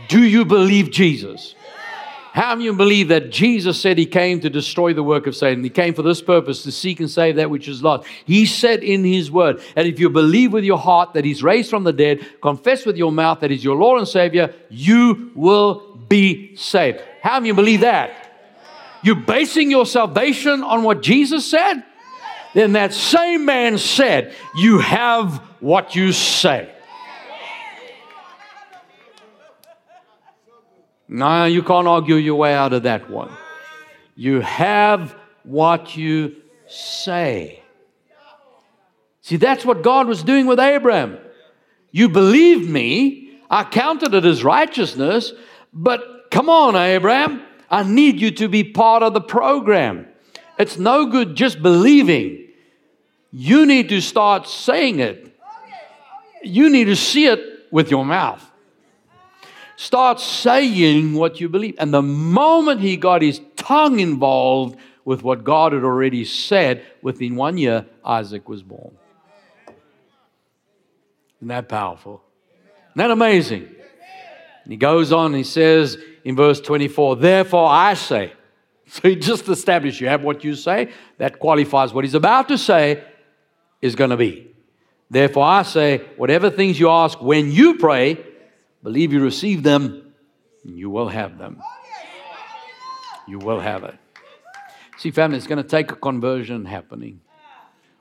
Do 0.06 0.22
you 0.22 0.44
believe 0.44 0.92
Jesus? 0.92 1.56
How 2.32 2.54
many 2.54 2.66
you 2.66 2.74
believe 2.74 3.08
that 3.08 3.30
Jesus 3.30 3.80
said 3.80 3.98
he 3.98 4.06
came 4.06 4.40
to 4.40 4.50
destroy 4.50 4.92
the 4.92 5.02
work 5.02 5.26
of 5.26 5.34
Satan? 5.34 5.64
He 5.64 5.70
came 5.70 5.94
for 5.94 6.02
this 6.02 6.22
purpose 6.22 6.62
to 6.62 6.72
seek 6.72 7.00
and 7.00 7.10
save 7.10 7.36
that 7.36 7.50
which 7.50 7.68
is 7.68 7.82
lost. 7.82 8.06
He 8.24 8.46
said 8.46 8.84
in 8.84 9.04
his 9.04 9.30
word 9.30 9.60
and 9.74 9.88
if 9.88 9.98
you 9.98 10.10
believe 10.10 10.52
with 10.52 10.64
your 10.64 10.78
heart 10.78 11.14
that 11.14 11.24
he's 11.24 11.42
raised 11.42 11.70
from 11.70 11.84
the 11.84 11.92
dead, 11.92 12.24
confess 12.40 12.86
with 12.86 12.96
your 12.96 13.12
mouth 13.12 13.40
that 13.40 13.50
he's 13.50 13.64
your 13.64 13.76
Lord 13.76 13.98
and 13.98 14.08
Savior, 14.08 14.54
you 14.68 15.32
will 15.34 15.98
be 16.08 16.54
saved. 16.56 17.00
How 17.22 17.34
many 17.34 17.48
you 17.48 17.54
believe 17.54 17.80
that? 17.80 18.24
You're 19.02 19.16
basing 19.16 19.70
your 19.70 19.86
salvation 19.86 20.62
on 20.62 20.82
what 20.82 21.02
Jesus 21.02 21.48
said? 21.48 21.82
Then 22.54 22.72
that 22.72 22.92
same 22.92 23.44
man 23.44 23.78
said, 23.78 24.34
You 24.56 24.78
have 24.78 25.38
what 25.60 25.94
you 25.94 26.12
say. 26.12 26.72
No, 31.08 31.46
you 31.46 31.62
can't 31.62 31.88
argue 31.88 32.16
your 32.16 32.34
way 32.34 32.54
out 32.54 32.72
of 32.72 32.82
that 32.82 33.08
one. 33.08 33.30
You 34.14 34.40
have 34.40 35.14
what 35.42 35.96
you 35.96 36.36
say. 36.66 37.62
See, 39.22 39.36
that's 39.36 39.64
what 39.64 39.82
God 39.82 40.06
was 40.06 40.22
doing 40.22 40.46
with 40.46 40.60
Abraham. 40.60 41.18
You 41.90 42.08
believe 42.08 42.68
me, 42.68 43.38
I 43.50 43.64
counted 43.64 44.14
it 44.14 44.24
as 44.24 44.44
righteousness, 44.44 45.32
but 45.72 46.30
come 46.30 46.48
on, 46.48 46.76
Abraham, 46.76 47.42
I 47.70 47.82
need 47.82 48.20
you 48.20 48.30
to 48.32 48.48
be 48.48 48.64
part 48.64 49.02
of 49.02 49.14
the 49.14 49.20
program. 49.20 50.06
It's 50.58 50.78
no 50.78 51.06
good 51.06 51.34
just 51.34 51.62
believing. 51.62 52.48
You 53.32 53.66
need 53.66 53.88
to 53.90 54.00
start 54.00 54.48
saying 54.48 55.00
it. 55.00 55.36
You 56.42 56.70
need 56.70 56.84
to 56.84 56.96
see 56.96 57.26
it 57.26 57.40
with 57.70 57.90
your 57.90 58.04
mouth. 58.04 58.47
Start 59.78 60.18
saying 60.18 61.14
what 61.14 61.40
you 61.40 61.48
believe. 61.48 61.76
And 61.78 61.94
the 61.94 62.02
moment 62.02 62.80
he 62.80 62.96
got 62.96 63.22
his 63.22 63.40
tongue 63.54 64.00
involved 64.00 64.76
with 65.04 65.22
what 65.22 65.44
God 65.44 65.72
had 65.72 65.84
already 65.84 66.24
said, 66.24 66.84
within 67.00 67.36
one 67.36 67.56
year, 67.56 67.86
Isaac 68.04 68.48
was 68.48 68.64
born. 68.64 68.90
Isn't 71.36 71.46
that 71.46 71.68
powerful? 71.68 72.20
Isn't 72.88 72.96
that 72.96 73.12
amazing? 73.12 73.68
And 74.64 74.72
he 74.72 74.76
goes 74.76 75.12
on, 75.12 75.32
he 75.32 75.44
says 75.44 75.96
in 76.24 76.34
verse 76.34 76.60
24, 76.60 77.14
Therefore 77.14 77.68
I 77.68 77.94
say. 77.94 78.32
So 78.90 79.06
he 79.06 79.14
just 79.14 79.46
established 79.48 80.00
you 80.00 80.08
have 80.08 80.24
what 80.24 80.42
you 80.42 80.56
say, 80.56 80.90
that 81.18 81.38
qualifies 81.38 81.92
what 81.92 82.04
he's 82.04 82.14
about 82.14 82.48
to 82.48 82.58
say 82.58 83.04
is 83.80 83.94
going 83.94 84.10
to 84.10 84.16
be. 84.16 84.50
Therefore 85.08 85.44
I 85.44 85.62
say, 85.62 85.98
whatever 86.16 86.50
things 86.50 86.80
you 86.80 86.88
ask 86.88 87.20
when 87.20 87.52
you 87.52 87.76
pray, 87.76 88.24
believe 88.82 89.12
you 89.12 89.22
receive 89.22 89.62
them, 89.62 90.14
you 90.64 90.90
will 90.90 91.08
have 91.08 91.38
them. 91.38 91.60
You 93.26 93.38
will 93.38 93.60
have 93.60 93.84
it. 93.84 93.96
See, 94.96 95.10
family, 95.10 95.36
it's 95.36 95.46
going 95.46 95.62
to 95.62 95.68
take 95.68 95.92
a 95.92 95.96
conversion 95.96 96.64
happening. 96.64 97.20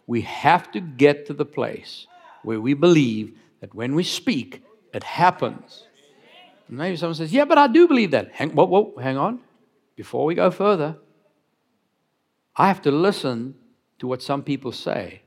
We 0.08 0.22
have 0.22 0.72
to 0.72 0.80
get 0.80 1.26
to 1.28 1.34
the 1.34 1.46
place 1.46 2.08
where 2.44 2.60
we 2.62 2.74
believe 2.74 3.38
that 3.60 3.74
when 3.76 3.94
we 3.94 4.04
speak, 4.04 4.64
it 4.94 5.04
happens. 5.04 5.84
maybe 6.70 6.96
someone 6.96 7.16
says, 7.16 7.34
Yeah, 7.34 7.46
but 7.46 7.58
I 7.58 7.68
do 7.68 7.88
believe 7.88 8.12
that. 8.12 8.32
Hang, 8.32 8.52
whoa, 8.52 8.66
whoa, 8.66 8.96
hang 9.02 9.18
on. 9.18 9.42
Before 9.96 10.26
we 10.26 10.34
go 10.36 10.50
further, 10.50 10.96
I 12.56 12.68
have 12.68 12.82
to 12.84 12.92
listen 12.92 13.56
to 14.00 14.08
what 14.08 14.22
some 14.22 14.44
people 14.44 14.72
say. 14.72 15.22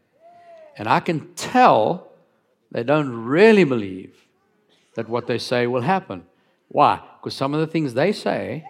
And 0.77 0.89
I 0.89 1.01
can 1.01 1.35
tell 1.35 2.11
they 2.73 2.83
don't 2.83 3.25
really 3.25 3.65
believe 3.65 4.17
that 5.01 5.09
what 5.09 5.27
they 5.27 5.39
say 5.39 5.67
will 5.67 5.81
happen. 5.81 6.27
Why? 6.69 7.01
Because 7.19 7.35
some 7.35 7.55
of 7.55 7.61
the 7.61 7.67
things 7.67 7.95
they 7.95 8.13
say, 8.13 8.65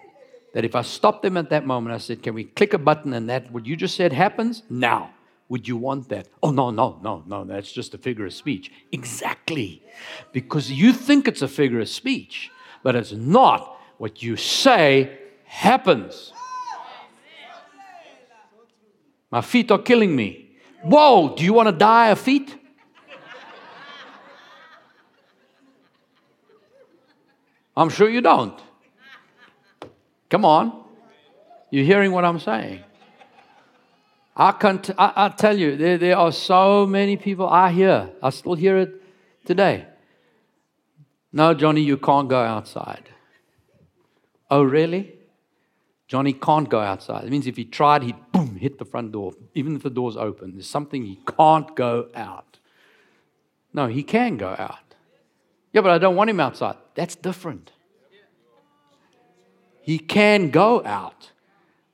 that 0.55 0.65
if 0.65 0.77
I 0.77 0.83
stop 0.83 1.23
them 1.23 1.37
at 1.37 1.51
that 1.51 1.67
moment, 1.67 1.93
I 1.93 1.99
said, 1.99 2.23
Can 2.23 2.35
we 2.35 2.45
click 2.45 2.73
a 2.73 2.79
button 2.79 3.13
and 3.13 3.29
that 3.29 3.51
what 3.51 3.67
you 3.67 3.75
just 3.77 3.97
said 3.97 4.13
happens? 4.13 4.63
Now. 4.71 5.11
Would 5.49 5.67
you 5.67 5.77
want 5.77 6.09
that? 6.11 6.29
Oh, 6.45 6.53
no, 6.53 6.71
no, 6.71 7.01
no, 7.03 7.25
no, 7.27 7.43
that's 7.43 7.73
just 7.73 7.93
a 7.93 7.99
figure 7.99 8.25
of 8.25 8.33
speech. 8.33 8.71
Exactly. 8.93 9.83
Because 10.31 10.71
you 10.71 10.93
think 10.93 11.27
it's 11.27 11.43
a 11.43 11.49
figure 11.49 11.81
of 11.81 11.89
speech, 11.89 12.53
but 12.85 12.95
it's 12.95 13.11
not. 13.11 13.77
What 13.99 14.23
you 14.23 14.37
say 14.37 15.19
happens. 15.43 16.33
My 19.33 19.41
feet 19.41 19.73
are 19.73 19.83
killing 19.83 20.15
me. 20.15 20.51
Whoa, 20.85 21.35
do 21.35 21.43
you 21.43 21.53
want 21.53 21.67
to 21.67 21.73
die 21.73 22.11
of 22.11 22.21
feet? 22.21 22.57
I'm 27.77 27.89
sure 27.89 28.09
you 28.09 28.21
don't. 28.21 28.59
Come 30.29 30.45
on. 30.45 30.85
You're 31.71 31.85
hearing 31.85 32.13
what 32.13 32.25
I'm 32.25 32.39
saying. 32.39 32.83
I 34.37 34.53
can't, 34.53 34.91
I, 34.99 35.13
I 35.17 35.29
tell 35.29 35.57
you, 35.57 35.77
there, 35.77 35.99
there 35.99 36.17
are 36.17 36.33
so 36.33 36.87
many 36.87 37.17
people 37.17 37.49
I 37.49 37.71
hear, 37.73 38.11
I 38.23 38.31
still 38.31 38.55
hear 38.55 38.79
it 38.79 39.03
today. 39.45 39.87
No, 41.33 41.55
Johnny, 41.55 41.83
you 41.83 41.97
can't 41.97 42.29
go 42.29 42.41
outside. 42.41 43.11
Oh, 44.51 44.63
really? 44.63 45.15
Johnny 46.09 46.33
can't 46.33 46.69
go 46.69 46.81
outside. 46.81 47.25
It 47.25 47.31
means 47.31 47.47
if 47.47 47.57
he 47.57 47.65
tried, 47.65 48.03
he'd 48.03 48.17
boom, 48.33 48.57
hit 48.57 48.79
the 48.79 48.85
front 48.85 49.13
door, 49.13 49.33
even 49.55 49.77
if 49.77 49.83
the 49.83 49.91
door's 49.91 50.17
open. 50.17 50.55
There's 50.55 50.67
something 50.67 51.05
he 51.05 51.21
can't 51.37 51.77
go 51.77 52.09
out. 52.15 52.59
No, 53.73 53.87
he 53.87 54.03
can 54.03 54.37
go 54.37 54.57
out. 54.59 54.95
Yeah, 55.73 55.83
but 55.83 55.93
I 55.93 55.99
don't 55.99 56.17
want 56.17 56.31
him 56.31 56.41
outside. 56.41 56.77
That's 57.01 57.17
different. 57.17 57.73
He 59.81 59.99
can 59.99 60.51
go 60.51 60.85
out, 60.85 61.31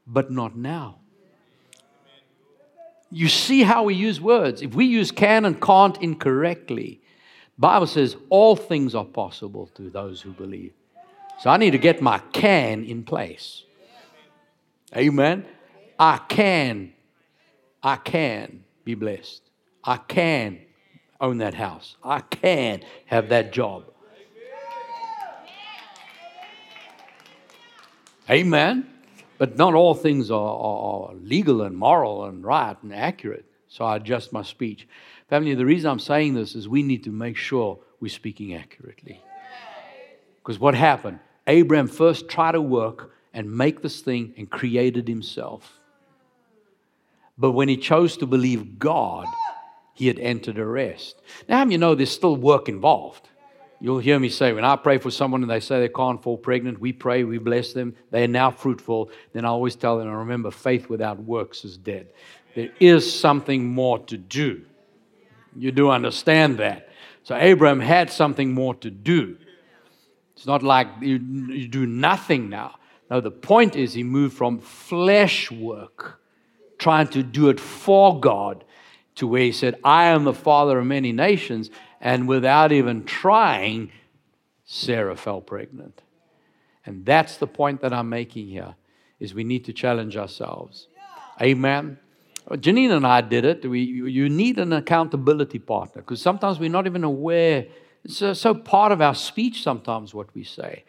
but 0.04 0.32
not 0.32 0.56
now. 0.56 0.96
You 3.12 3.28
see 3.28 3.62
how 3.62 3.84
we 3.84 3.94
use 3.94 4.20
words. 4.20 4.62
If 4.62 4.74
we 4.74 4.84
use 4.84 5.12
can 5.12 5.44
and 5.44 5.62
can't 5.62 5.96
incorrectly, 6.02 7.00
Bible 7.56 7.86
says 7.86 8.16
all 8.30 8.56
things 8.56 8.96
are 8.96 9.04
possible 9.04 9.70
to 9.76 9.90
those 9.90 10.20
who 10.20 10.32
believe. 10.32 10.72
So 11.38 11.50
I 11.50 11.56
need 11.56 11.70
to 11.70 11.78
get 11.78 12.02
my 12.02 12.18
can 12.32 12.82
in 12.82 13.04
place. 13.04 13.62
Amen. 14.96 15.46
I 16.00 16.18
can, 16.28 16.92
I 17.80 17.94
can 17.94 18.64
be 18.84 18.96
blessed. 18.96 19.42
I 19.84 19.98
can 19.98 20.62
own 21.20 21.38
that 21.38 21.54
house. 21.54 21.94
I 22.02 22.22
can 22.22 22.82
have 23.04 23.28
that 23.28 23.52
job. 23.52 23.92
Amen. 28.30 28.86
But 29.38 29.56
not 29.56 29.74
all 29.74 29.94
things 29.94 30.30
are, 30.30 30.34
are, 30.34 31.10
are, 31.10 31.14
legal 31.14 31.62
and 31.62 31.76
moral 31.76 32.24
and 32.24 32.42
right 32.42 32.76
and 32.82 32.94
accurate. 32.94 33.44
So 33.68 33.84
I 33.84 33.96
adjust 33.96 34.32
my 34.32 34.42
speech. 34.42 34.88
Family, 35.28 35.54
the 35.54 35.66
reason 35.66 35.90
I'm 35.90 35.98
saying 35.98 36.34
this 36.34 36.54
is 36.54 36.68
we 36.68 36.82
need 36.82 37.04
to 37.04 37.10
make 37.10 37.36
sure 37.36 37.78
we're 38.00 38.08
speaking 38.08 38.54
accurately. 38.54 39.20
Because 40.38 40.58
what 40.58 40.74
happened? 40.74 41.18
Abraham 41.46 41.88
first 41.88 42.28
tried 42.28 42.52
to 42.52 42.60
work 42.60 43.12
and 43.34 43.50
make 43.50 43.82
this 43.82 44.00
thing 44.00 44.32
and 44.38 44.48
created 44.48 45.06
himself. 45.06 45.78
But 47.36 47.52
when 47.52 47.68
he 47.68 47.76
chose 47.76 48.16
to 48.18 48.26
believe 48.26 48.78
God, 48.78 49.26
he 49.92 50.06
had 50.06 50.18
entered 50.18 50.58
a 50.58 50.64
rest. 50.64 51.20
Now, 51.48 51.64
you 51.64 51.78
know 51.78 51.94
there's 51.94 52.10
still 52.10 52.36
work 52.36 52.68
involved? 52.68 53.28
You'll 53.80 53.98
hear 53.98 54.18
me 54.18 54.30
say, 54.30 54.52
when 54.52 54.64
I 54.64 54.76
pray 54.76 54.98
for 54.98 55.10
someone 55.10 55.42
and 55.42 55.50
they 55.50 55.60
say 55.60 55.80
they 55.80 55.88
can't 55.88 56.22
fall 56.22 56.38
pregnant, 56.38 56.80
we 56.80 56.92
pray, 56.92 57.24
we 57.24 57.38
bless 57.38 57.72
them, 57.72 57.94
they 58.10 58.24
are 58.24 58.28
now 58.28 58.50
fruitful. 58.50 59.10
Then 59.32 59.44
I 59.44 59.48
always 59.48 59.76
tell 59.76 59.98
them, 59.98 60.08
I 60.08 60.12
remember, 60.12 60.50
faith 60.50 60.88
without 60.88 61.18
works 61.18 61.64
is 61.64 61.76
dead. 61.76 62.08
There 62.54 62.70
is 62.80 63.12
something 63.12 63.66
more 63.66 63.98
to 64.06 64.16
do. 64.16 64.64
You 65.54 65.72
do 65.72 65.90
understand 65.90 66.58
that. 66.58 66.88
So 67.22 67.36
Abraham 67.36 67.80
had 67.80 68.10
something 68.10 68.54
more 68.54 68.74
to 68.76 68.90
do. 68.90 69.36
It's 70.36 70.46
not 70.46 70.62
like 70.62 70.88
you, 71.00 71.18
you 71.18 71.68
do 71.68 71.86
nothing 71.86 72.48
now. 72.48 72.76
No, 73.10 73.20
the 73.20 73.30
point 73.30 73.76
is 73.76 73.92
he 73.92 74.02
moved 74.02 74.36
from 74.36 74.58
flesh 74.58 75.50
work, 75.50 76.20
trying 76.78 77.08
to 77.08 77.22
do 77.22 77.48
it 77.48 77.60
for 77.60 78.18
God, 78.20 78.64
to 79.16 79.26
where 79.26 79.42
he 79.42 79.52
said, 79.52 79.78
I 79.82 80.04
am 80.04 80.24
the 80.24 80.34
father 80.34 80.78
of 80.78 80.86
many 80.86 81.12
nations. 81.12 81.70
And 82.00 82.28
without 82.28 82.72
even 82.72 83.04
trying, 83.04 83.90
Sarah 84.64 85.16
fell 85.16 85.40
pregnant. 85.40 86.02
And 86.84 87.04
that's 87.04 87.36
the 87.36 87.46
point 87.46 87.80
that 87.80 87.92
I'm 87.92 88.08
making 88.08 88.48
here 88.48 88.76
is 89.18 89.34
we 89.34 89.44
need 89.44 89.64
to 89.64 89.72
challenge 89.72 90.16
ourselves. 90.16 90.88
Amen. 91.40 91.98
Janine 92.50 92.92
and 92.92 93.06
I 93.06 93.22
did 93.22 93.44
it. 93.44 93.68
We, 93.68 93.80
you 93.80 94.28
need 94.28 94.58
an 94.58 94.72
accountability 94.72 95.58
partner 95.58 96.02
because 96.02 96.22
sometimes 96.22 96.60
we're 96.60 96.70
not 96.70 96.86
even 96.86 97.02
aware. 97.02 97.66
It's 98.04 98.18
so, 98.18 98.34
so 98.34 98.54
part 98.54 98.92
of 98.92 99.00
our 99.00 99.14
speech 99.14 99.62
sometimes 99.62 100.14
what 100.14 100.32
we 100.34 100.44
say. 100.44 100.84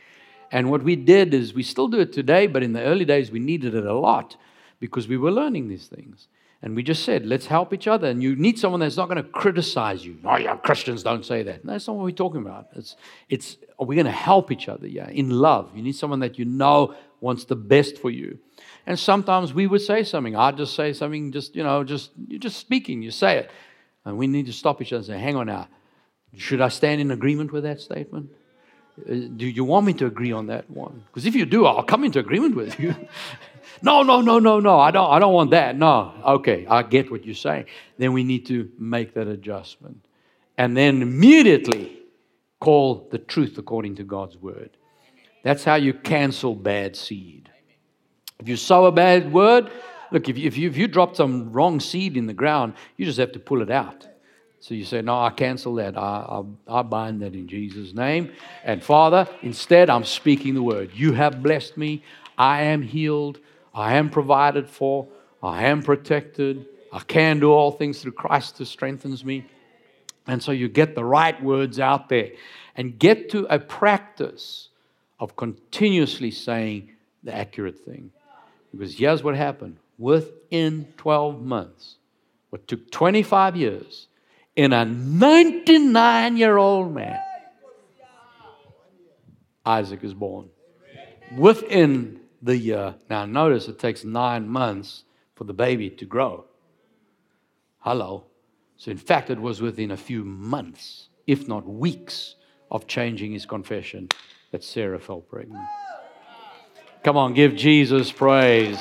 And 0.51 0.69
what 0.69 0.84
we 0.84 0.95
did 0.95 1.34
is 1.34 1.53
we 1.53 1.63
still 1.63 1.88
do 1.88 1.99
it 1.99 2.13
today, 2.13 2.47
but 2.47 2.61
in 2.61 2.73
the 2.73 2.82
early 2.82 3.05
days 3.05 3.32
we 3.32 3.39
needed 3.39 3.73
it 3.73 3.86
a 3.86 3.93
lot 3.93 4.36
because 4.80 5.07
we 5.07 5.17
were 5.17 5.32
learning 5.32 5.67
these 5.67 5.88
things. 5.88 6.28
And 6.61 6.75
we 6.75 6.81
just 6.81 7.03
said, 7.03 7.25
let's 7.25 7.45
help 7.45 7.71
each 7.71 7.87
other. 7.87 8.07
And 8.07 8.23
you 8.23 8.35
need 8.35 8.57
someone 8.57 8.79
that's 8.79 8.97
not 8.97 9.09
going 9.09 9.23
to 9.23 9.29
criticize 9.29 10.03
you. 10.03 10.17
Oh, 10.25 10.37
yeah, 10.37 10.55
Christians 10.55 11.03
don't 11.03 11.23
say 11.23 11.43
that. 11.43 11.63
No, 11.63 11.73
that's 11.73 11.87
not 11.87 11.97
what 11.97 12.05
we're 12.05 12.11
talking 12.11 12.41
about. 12.41 12.69
It's, 12.75 12.95
it's 13.29 13.57
are 13.79 13.85
we 13.85 13.95
going 13.95 14.05
to 14.05 14.11
help 14.11 14.51
each 14.51 14.67
other? 14.67 14.87
Yeah, 14.87 15.07
in 15.09 15.29
love. 15.29 15.69
You 15.75 15.83
need 15.83 15.95
someone 15.95 16.19
that 16.21 16.39
you 16.39 16.45
know 16.45 16.95
wants 17.21 17.45
the 17.45 17.55
best 17.55 17.99
for 17.99 18.09
you. 18.09 18.39
And 18.87 18.97
sometimes 18.97 19.53
we 19.53 19.67
would 19.67 19.81
say 19.81 20.03
something. 20.03 20.35
I'd 20.35 20.57
just 20.57 20.75
say 20.75 20.93
something, 20.93 21.31
just, 21.31 21.55
you 21.55 21.63
know, 21.63 21.83
just, 21.83 22.11
you're 22.27 22.39
just 22.39 22.57
speaking, 22.57 23.03
you 23.03 23.11
say 23.11 23.37
it. 23.37 23.51
And 24.05 24.17
we 24.17 24.25
need 24.25 24.47
to 24.47 24.53
stop 24.53 24.81
each 24.81 24.93
other 24.93 24.97
and 24.97 25.05
say, 25.05 25.19
hang 25.19 25.35
on 25.35 25.47
now. 25.47 25.67
Should 26.35 26.61
I 26.61 26.69
stand 26.69 27.01
in 27.01 27.11
agreement 27.11 27.51
with 27.51 27.63
that 27.63 27.81
statement? 27.81 28.31
Uh, 28.99 29.13
do 29.35 29.45
you 29.45 29.63
want 29.63 29.85
me 29.85 29.93
to 29.93 30.05
agree 30.05 30.31
on 30.31 30.47
that 30.47 30.69
one? 30.69 31.03
Because 31.07 31.25
if 31.25 31.35
you 31.35 31.45
do, 31.45 31.65
I'll 31.65 31.83
come 31.83 32.03
into 32.03 32.19
agreement 32.19 32.55
with 32.55 32.79
you. 32.79 32.95
no, 33.82 34.03
no, 34.03 34.21
no, 34.21 34.39
no, 34.39 34.59
no. 34.59 34.80
I 34.80 34.91
don't. 34.91 35.09
I 35.09 35.19
don't 35.19 35.34
want 35.34 35.51
that. 35.51 35.78
No. 35.78 36.13
Okay, 36.25 36.65
I 36.67 36.84
get 36.84 37.11
what 37.11 37.25
you're 37.25 37.36
saying. 37.36 37.65
Then 37.97 38.13
we 38.13 38.23
need 38.23 38.45
to 38.47 38.69
make 38.78 39.13
that 39.13 39.28
adjustment, 39.28 40.05
and 40.57 40.75
then 40.75 41.01
immediately 41.01 41.99
call 42.59 43.07
the 43.11 43.17
truth 43.17 43.57
according 43.57 43.95
to 43.95 44.03
God's 44.03 44.38
word. 44.38 44.71
That's 45.43 45.63
how 45.63 45.75
you 45.75 45.93
cancel 45.93 46.55
bad 46.55 46.95
seed. 46.95 47.49
If 48.39 48.47
you 48.47 48.55
sow 48.55 48.86
a 48.86 48.91
bad 48.91 49.32
word, 49.32 49.71
look. 50.11 50.28
If 50.30 50.38
you, 50.38 50.47
if 50.47 50.57
you, 50.57 50.69
if 50.69 50.78
you 50.78 50.88
drop 50.88 51.15
some 51.15 51.51
wrong 51.51 51.80
seed 51.80 52.17
in 52.17 52.28
the 52.28 52.34
ground, 52.34 52.73
you 52.97 53.05
just 53.05 53.19
have 53.19 53.32
to 53.34 53.39
pull 53.39 53.61
it 53.61 53.71
out. 53.71 54.07
So 54.59 54.73
you 54.73 54.86
say, 54.86 55.01
No, 55.01 55.19
I 55.19 55.30
cancel 55.30 55.75
that. 55.75 55.97
I, 55.97 56.01
I, 56.67 56.80
I, 56.80 56.82
bind 56.82 57.21
that 57.21 57.34
in 57.34 57.47
Jesus' 57.47 57.93
name. 57.93 58.32
And 58.63 58.84
Father, 58.84 59.28
instead, 59.41 59.89
I'm 59.89 60.03
speaking 60.03 60.55
the 60.55 60.63
word. 60.63 60.91
You 60.93 61.13
have 61.13 61.41
blessed 61.43 61.78
me. 61.78 62.03
I 62.38 62.63
am 62.63 62.82
healed. 62.82 63.39
I 63.78 63.97
am 63.97 64.09
provided 64.09 64.67
for. 64.67 65.07
I 65.43 65.65
am 65.65 65.84
protected. 65.84 66.65
I 66.91 66.99
can 66.99 67.39
do 67.39 67.51
all 67.51 67.71
things 67.71 68.01
through 68.01 68.13
Christ 68.13 68.57
who 68.57 68.65
strengthens 68.65 69.23
me. 69.23 69.45
And 70.25 70.41
so 70.41 70.51
you 70.51 70.67
get 70.67 70.95
the 70.95 71.05
right 71.05 71.41
words 71.41 71.80
out 71.80 72.09
there 72.09 72.32
and 72.75 72.97
get 72.97 73.30
to 73.30 73.45
a 73.53 73.59
practice 73.59 74.69
of 75.19 75.36
continuously 75.36 76.32
saying 76.32 76.89
the 77.23 77.36
accurate 77.36 77.78
thing. 77.78 78.11
Because 78.71 78.97
here's 78.97 79.21
what 79.21 79.36
happened 79.36 79.78
within 79.99 80.88
12 80.97 81.43
months, 81.43 81.97
what 82.49 82.67
took 82.67 82.89
25 82.89 83.55
years, 83.55 84.07
in 84.55 84.73
a 84.73 84.86
99 84.86 86.36
year 86.36 86.57
old 86.57 86.95
man. 86.95 87.19
Isaac 89.63 90.03
is 90.03 90.15
born. 90.15 90.49
Within 91.38 92.21
the 92.41 92.57
year, 92.57 92.95
now 93.09 93.25
notice 93.25 93.67
it 93.67 93.79
takes 93.79 94.03
nine 94.03 94.47
months 94.47 95.03
for 95.35 95.43
the 95.43 95.53
baby 95.53 95.89
to 95.89 96.05
grow. 96.05 96.45
Hello. 97.79 98.25
So, 98.77 98.91
in 98.91 98.97
fact, 98.97 99.29
it 99.29 99.39
was 99.39 99.61
within 99.61 99.91
a 99.91 99.97
few 99.97 100.23
months, 100.23 101.09
if 101.25 101.47
not 101.47 101.67
weeks, 101.67 102.35
of 102.69 102.85
changing 102.88 103.31
his 103.31 103.45
confession 103.45 104.09
that 104.51 104.63
Sarah 104.63 104.99
fell 104.99 105.21
pregnant. 105.21 105.65
Come 107.03 107.17
on, 107.17 107.33
give 107.33 107.55
Jesus 107.55 108.11
praise. 108.11 108.79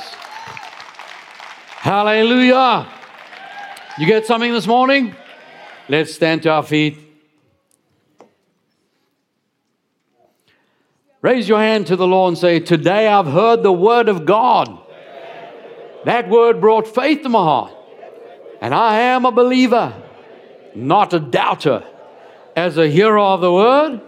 Hallelujah. 1.79 2.89
You 3.99 4.07
get 4.07 4.27
something 4.27 4.53
this 4.53 4.67
morning? 4.67 5.15
Let's 5.89 6.13
stand 6.13 6.43
to 6.43 6.51
our 6.51 6.63
feet. 6.63 7.06
Raise 11.27 11.49
your 11.49 11.59
hand 11.59 11.89
to 11.89 11.97
the 11.97 12.07
Lord 12.07 12.29
and 12.29 12.39
say, 12.39 12.61
Today 12.61 13.09
I've 13.09 13.27
heard 13.27 13.65
the 13.65 13.73
word 13.73 14.09
of 14.09 14.27
God. 14.27 14.79
That 16.05 16.29
word 16.29 16.61
brought 16.61 16.87
faith 16.87 17.23
to 17.25 17.29
my 17.29 17.41
heart. 17.41 17.73
And 18.61 18.73
I 18.73 19.01
am 19.01 19.25
a 19.25 19.33
believer, 19.33 19.93
not 20.77 21.13
a 21.15 21.19
doubter. 21.19 21.85
As 22.55 22.79
a 22.79 22.87
hearer 22.87 23.19
of 23.19 23.41
the 23.41 23.53
word, 23.53 24.01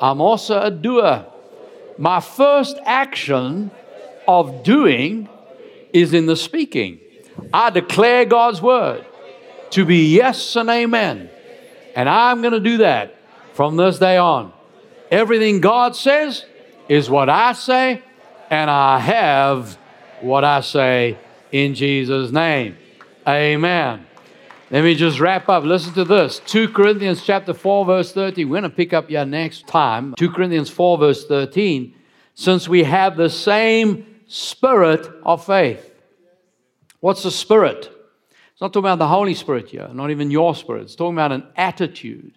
I'm 0.00 0.20
also 0.20 0.60
a 0.60 0.70
doer. 0.70 1.26
My 1.98 2.20
first 2.20 2.78
action 2.84 3.72
of 4.28 4.62
doing 4.62 5.28
is 5.92 6.14
in 6.14 6.26
the 6.26 6.36
speaking. 6.36 7.00
I 7.52 7.70
declare 7.70 8.24
God's 8.24 8.62
word 8.62 9.04
to 9.70 9.84
be 9.84 10.14
yes 10.14 10.54
and 10.54 10.70
amen. 10.70 11.28
And 11.96 12.08
I'm 12.08 12.40
going 12.40 12.54
to 12.54 12.60
do 12.60 12.76
that 12.76 13.16
from 13.52 13.76
this 13.76 13.98
day 13.98 14.16
on. 14.16 14.52
Everything 15.10 15.60
God 15.60 15.96
says 15.96 16.46
is 16.88 17.08
what 17.08 17.28
I 17.28 17.52
say, 17.52 18.02
and 18.50 18.70
I 18.70 18.98
have 18.98 19.78
what 20.20 20.44
I 20.44 20.60
say 20.60 21.18
in 21.50 21.74
Jesus' 21.74 22.30
name. 22.30 22.76
Amen. 23.26 24.06
Let 24.70 24.84
me 24.84 24.94
just 24.94 25.20
wrap 25.20 25.48
up. 25.48 25.64
Listen 25.64 25.92
to 25.94 26.04
this. 26.04 26.40
2 26.46 26.68
Corinthians 26.68 27.22
chapter 27.22 27.52
4, 27.52 27.84
verse 27.84 28.12
13. 28.12 28.48
We're 28.48 28.60
going 28.60 28.70
to 28.70 28.74
pick 28.74 28.92
up 28.92 29.10
your 29.10 29.26
next 29.26 29.66
time. 29.66 30.14
2 30.16 30.30
Corinthians 30.30 30.70
4, 30.70 30.98
verse 30.98 31.26
13. 31.26 31.94
Since 32.34 32.68
we 32.68 32.84
have 32.84 33.16
the 33.16 33.28
same 33.28 34.06
spirit 34.26 35.06
of 35.24 35.44
faith. 35.44 35.92
What's 37.00 37.22
the 37.22 37.30
spirit? 37.30 37.90
It's 38.52 38.60
not 38.62 38.72
talking 38.72 38.86
about 38.86 38.98
the 38.98 39.08
Holy 39.08 39.34
Spirit 39.34 39.68
here, 39.68 39.88
not 39.92 40.10
even 40.10 40.30
your 40.30 40.54
spirit. 40.54 40.84
It's 40.84 40.94
talking 40.94 41.16
about 41.16 41.32
an 41.32 41.44
attitude. 41.56 42.32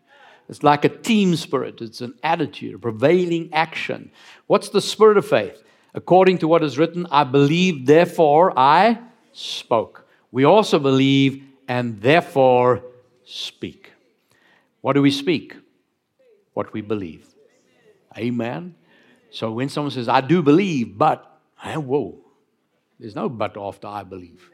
It's 0.50 0.62
like 0.62 0.86
a 0.86 0.90
team 0.90 1.36
spirit, 1.36 1.82
it's 1.82 2.02
an 2.02 2.14
attitude, 2.22 2.76
a 2.76 2.80
prevailing 2.80 3.50
action. 3.54 4.12
What's 4.48 4.70
the 4.70 4.82
spirit 4.82 5.18
of 5.18 5.26
faith? 5.28 5.64
According 5.94 6.40
to 6.40 6.48
what 6.48 6.64
is 6.64 6.78
written, 6.78 7.08
I 7.10 7.24
believe, 7.24 7.86
therefore 7.86 8.54
I 8.58 9.00
spoke. 9.32 10.06
We 10.32 10.44
also 10.44 10.78
believe 10.78 11.44
and 11.68 12.00
therefore 12.02 12.84
speak. 13.24 13.92
What 14.82 14.94
do 14.94 15.02
we 15.02 15.12
speak? 15.12 15.56
What 16.54 16.74
we 16.74 16.82
believe. 16.82 17.26
Amen. 18.18 18.76
So 19.32 19.52
when 19.52 19.70
someone 19.70 19.92
says, 19.92 20.08
I 20.08 20.22
do 20.22 20.42
believe, 20.42 20.98
but, 20.98 21.40
whoa, 21.64 22.16
there's 23.00 23.16
no 23.16 23.28
but 23.28 23.58
after 23.58 23.88
I 23.88 24.04
believe. 24.04 24.50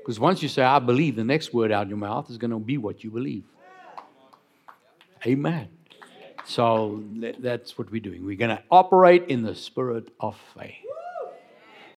Because 0.00 0.18
once 0.18 0.42
you 0.42 0.48
say, 0.48 0.62
I 0.62 0.78
believe, 0.78 1.16
the 1.16 1.24
next 1.24 1.52
word 1.52 1.70
out 1.70 1.82
of 1.82 1.88
your 1.88 1.98
mouth 1.98 2.30
is 2.30 2.38
going 2.38 2.50
to 2.50 2.58
be 2.58 2.78
what 2.78 3.04
you 3.04 3.10
believe. 3.10 3.44
Amen. 5.26 5.68
So 6.48 7.04
that's 7.40 7.76
what 7.76 7.92
we're 7.92 8.00
doing. 8.00 8.24
We're 8.24 8.36
going 8.36 8.56
to 8.56 8.62
operate 8.70 9.26
in 9.28 9.42
the 9.42 9.54
spirit 9.54 10.08
of 10.18 10.34
faith. 10.58 10.87